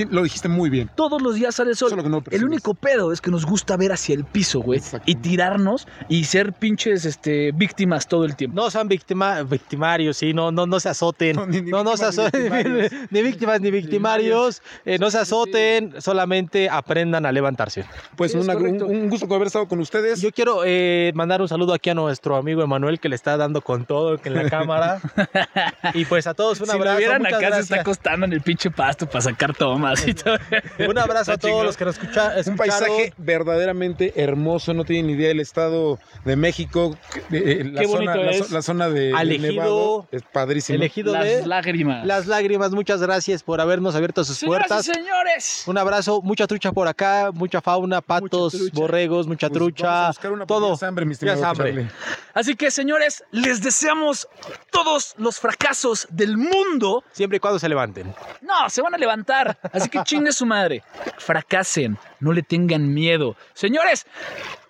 Lo 0.09 0.23
dijiste 0.23 0.47
muy 0.49 0.69
bien. 0.69 0.89
Todos 0.95 1.21
los 1.21 1.35
días 1.35 1.55
sale 1.55 1.71
el 1.71 1.75
sol. 1.77 1.89
Solo 1.89 2.03
que 2.03 2.09
no 2.09 2.17
lo 2.25 2.31
el 2.31 2.43
único 2.45 2.73
pedo 2.73 3.11
es 3.11 3.21
que 3.21 3.31
nos 3.31 3.45
gusta 3.45 3.77
ver 3.77 3.91
hacia 3.91 4.15
el 4.15 4.25
piso, 4.25 4.59
güey. 4.59 4.81
Y 5.05 5.15
tirarnos 5.15 5.87
y 6.09 6.25
ser 6.25 6.53
pinches 6.53 7.05
este, 7.05 7.51
víctimas 7.53 8.07
todo 8.07 8.25
el 8.25 8.35
tiempo. 8.35 8.55
No 8.55 8.69
sean 8.69 8.87
victima, 8.87 9.43
victimarios, 9.43 10.17
sí, 10.17 10.33
no, 10.33 10.51
no, 10.51 10.65
no 10.67 10.79
se 10.79 10.89
azoten. 10.89 11.35
No, 11.37 11.45
ni- 11.45 11.61
ni 11.61 11.71
no, 11.71 11.83
no 11.83 11.95
se 11.97 12.03
ni 12.03 12.09
azoten, 12.09 13.07
ni, 13.11 13.21
víctimas 13.21 13.61
ni 13.61 13.71
victimarios. 13.71 14.61
eh, 14.85 14.97
no 14.99 15.09
se 15.09 15.19
azoten, 15.19 15.93
solamente 16.01 16.69
aprendan 16.69 17.25
a 17.25 17.31
levantarse. 17.31 17.85
Pues 18.15 18.33
Sí, 18.33 18.37
una- 18.37 18.55
un, 18.57 19.09
gusto 19.09 19.33
haber 19.33 19.47
estado 19.47 19.67
con 19.67 19.79
ustedes. 19.79 20.21
Yo 20.21 20.31
quiero 20.31 20.63
eh, 20.65 21.11
mandar 21.15 21.41
un 21.41 21.47
saludo 21.47 21.73
aquí 21.73 21.89
a 21.89 21.93
nuestro 21.93 22.35
amigo 22.35 22.61
Emanuel 22.61 22.99
que 22.99 23.09
le 23.09 23.15
está 23.15 23.37
dando 23.37 23.61
con 23.61 23.85
todo 23.85 24.19
en 24.23 24.33
la 24.33 24.49
cámara. 24.49 24.99
y 25.93 26.05
pues 26.05 26.27
a 26.27 26.33
todos 26.33 26.59
un 26.59 26.65
si 26.67 26.71
lo 26.73 26.77
abrazo. 26.79 26.97
vieran 26.97 27.25
acá 27.25 27.53
se 27.55 27.59
está 27.61 27.81
acostando 27.81 28.25
en 28.25 28.33
el 28.33 28.41
pinche 28.41 28.69
pasto 28.69 29.05
para 29.07 29.21
sacar 29.21 29.55
tomas 29.55 29.76
y 30.05 30.13
todo. 30.13 30.37
Un 30.89 30.97
abrazo 30.97 31.31
a 31.33 31.37
todos 31.37 31.51
chingón. 31.51 31.65
los 31.65 31.77
que 31.77 31.85
nos 31.85 31.97
escucha, 31.97 32.33
Un 32.45 32.55
paisaje 32.57 33.13
verdaderamente 33.17 34.13
hermoso, 34.21 34.73
no 34.73 34.83
tienen 34.83 35.07
ni 35.07 35.13
idea 35.13 35.29
del 35.29 35.39
estado 35.39 35.99
de 36.25 36.35
México, 36.35 36.97
eh, 37.31 37.63
la, 37.71 37.81
Qué 37.81 37.87
zona, 37.87 38.15
bonito 38.15 38.43
la, 38.47 38.47
la 38.55 38.61
zona 38.61 38.89
de, 38.89 39.11
ejido, 39.11 39.51
Nevado 39.53 40.07
es 40.11 40.21
padrísimo. 40.23 40.75
Elegido 40.77 41.13
Las 41.13 41.23
de 41.25 41.45
lágrimas. 41.47 42.05
las 42.05 42.27
lágrimas. 42.27 42.71
Muchas 42.71 43.01
gracias 43.01 43.43
por 43.43 43.61
habernos 43.61 43.95
abierto 43.95 44.23
sus 44.23 44.37
Señoras 44.37 44.67
puertas. 44.67 44.87
y 44.87 44.93
señores. 44.93 45.63
Un 45.67 45.77
abrazo, 45.77 46.21
mucha 46.21 46.47
trucha 46.47 46.71
por 46.71 46.87
acá, 46.87 47.31
mucha 47.33 47.61
fauna, 47.61 48.01
patos, 48.01 48.71
borregos, 48.73 49.27
mucha 49.27 49.47
Pues 49.49 49.57
trucha, 49.59 49.87
vamos 49.87 50.03
a 50.03 50.07
buscar 50.09 50.31
una 50.31 50.45
todo. 50.45 50.77
hambre, 50.85 51.05
mi 51.05 51.13
estimado 51.13 51.37
es 51.39 51.43
hambre. 51.43 51.87
Así 52.33 52.55
que, 52.55 52.71
señores, 52.71 53.23
les 53.31 53.61
deseamos 53.61 54.27
todos 54.71 55.13
los 55.17 55.39
fracasos 55.39 56.07
del 56.09 56.37
mundo. 56.37 57.03
Siempre 57.11 57.37
y 57.37 57.39
cuando 57.39 57.59
se 57.59 57.67
levanten. 57.69 58.13
No, 58.41 58.69
se 58.69 58.81
van 58.81 58.93
a 58.93 58.97
levantar. 58.97 59.57
Así 59.73 59.89
que 59.89 60.03
chingue 60.03 60.31
su 60.31 60.45
madre. 60.45 60.83
Fracasen. 61.17 61.97
No 62.19 62.33
le 62.33 62.43
tengan 62.43 62.93
miedo. 62.93 63.35
Señores, 63.53 64.05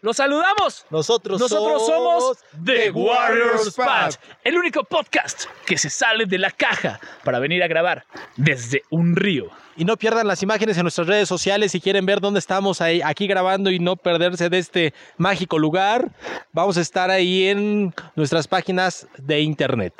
los 0.02 0.18
saludamos. 0.18 0.86
Nosotros, 0.90 1.40
Nosotros 1.40 1.86
somos 1.86 2.38
The 2.64 2.92
Warriors 2.92 3.74
Pad. 3.76 3.86
Pad, 3.86 4.14
el 4.44 4.58
único 4.58 4.84
podcast 4.84 5.46
que 5.66 5.78
se 5.78 5.90
sale 5.90 6.26
de 6.26 6.38
la 6.38 6.52
caja 6.52 7.00
para 7.24 7.40
venir 7.40 7.64
a 7.64 7.68
grabar 7.68 8.06
desde 8.36 8.84
un 8.90 9.16
río. 9.16 9.50
Y 9.76 9.86
no 9.86 9.96
pierdan 9.96 10.26
las 10.28 10.42
imágenes 10.42 10.76
en 10.78 10.84
nuestras 10.84 11.06
redes 11.06 11.30
sociales 11.30 11.72
si 11.72 11.80
quieren 11.80 12.06
ver 12.06 12.20
dónde 12.20 12.40
estamos 12.40 12.82
ahí, 12.82 13.00
aquí 13.04 13.28
grabando 13.28 13.70
y 13.70 13.78
no 13.78 13.96
perderse 13.96 14.50
de 14.50 14.58
este 14.58 14.94
mágico 15.18 15.60
lugar. 15.60 16.10
Vamos 16.52 16.78
a 16.78 16.82
estar 16.82 17.12
ahí 17.12 17.48
en 17.48 17.94
nuestras 18.16 18.48
páginas 18.48 19.08
de 19.18 19.42
internet. 19.42 19.94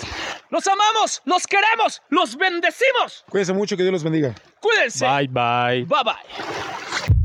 Los 0.50 0.66
amamos, 0.66 1.22
los 1.26 1.46
queremos, 1.46 2.02
los 2.10 2.36
bendecimos. 2.38 3.24
Cuídense 3.30 3.54
mucho, 3.54 3.78
que 3.78 3.84
Dios 3.84 3.94
los 3.94 4.04
bendiga. 4.04 4.34
Cuídense. 4.60 5.06
Bye 5.06 5.28
bye. 5.28 5.86
Bye 5.86 6.04
bye. 6.04 7.17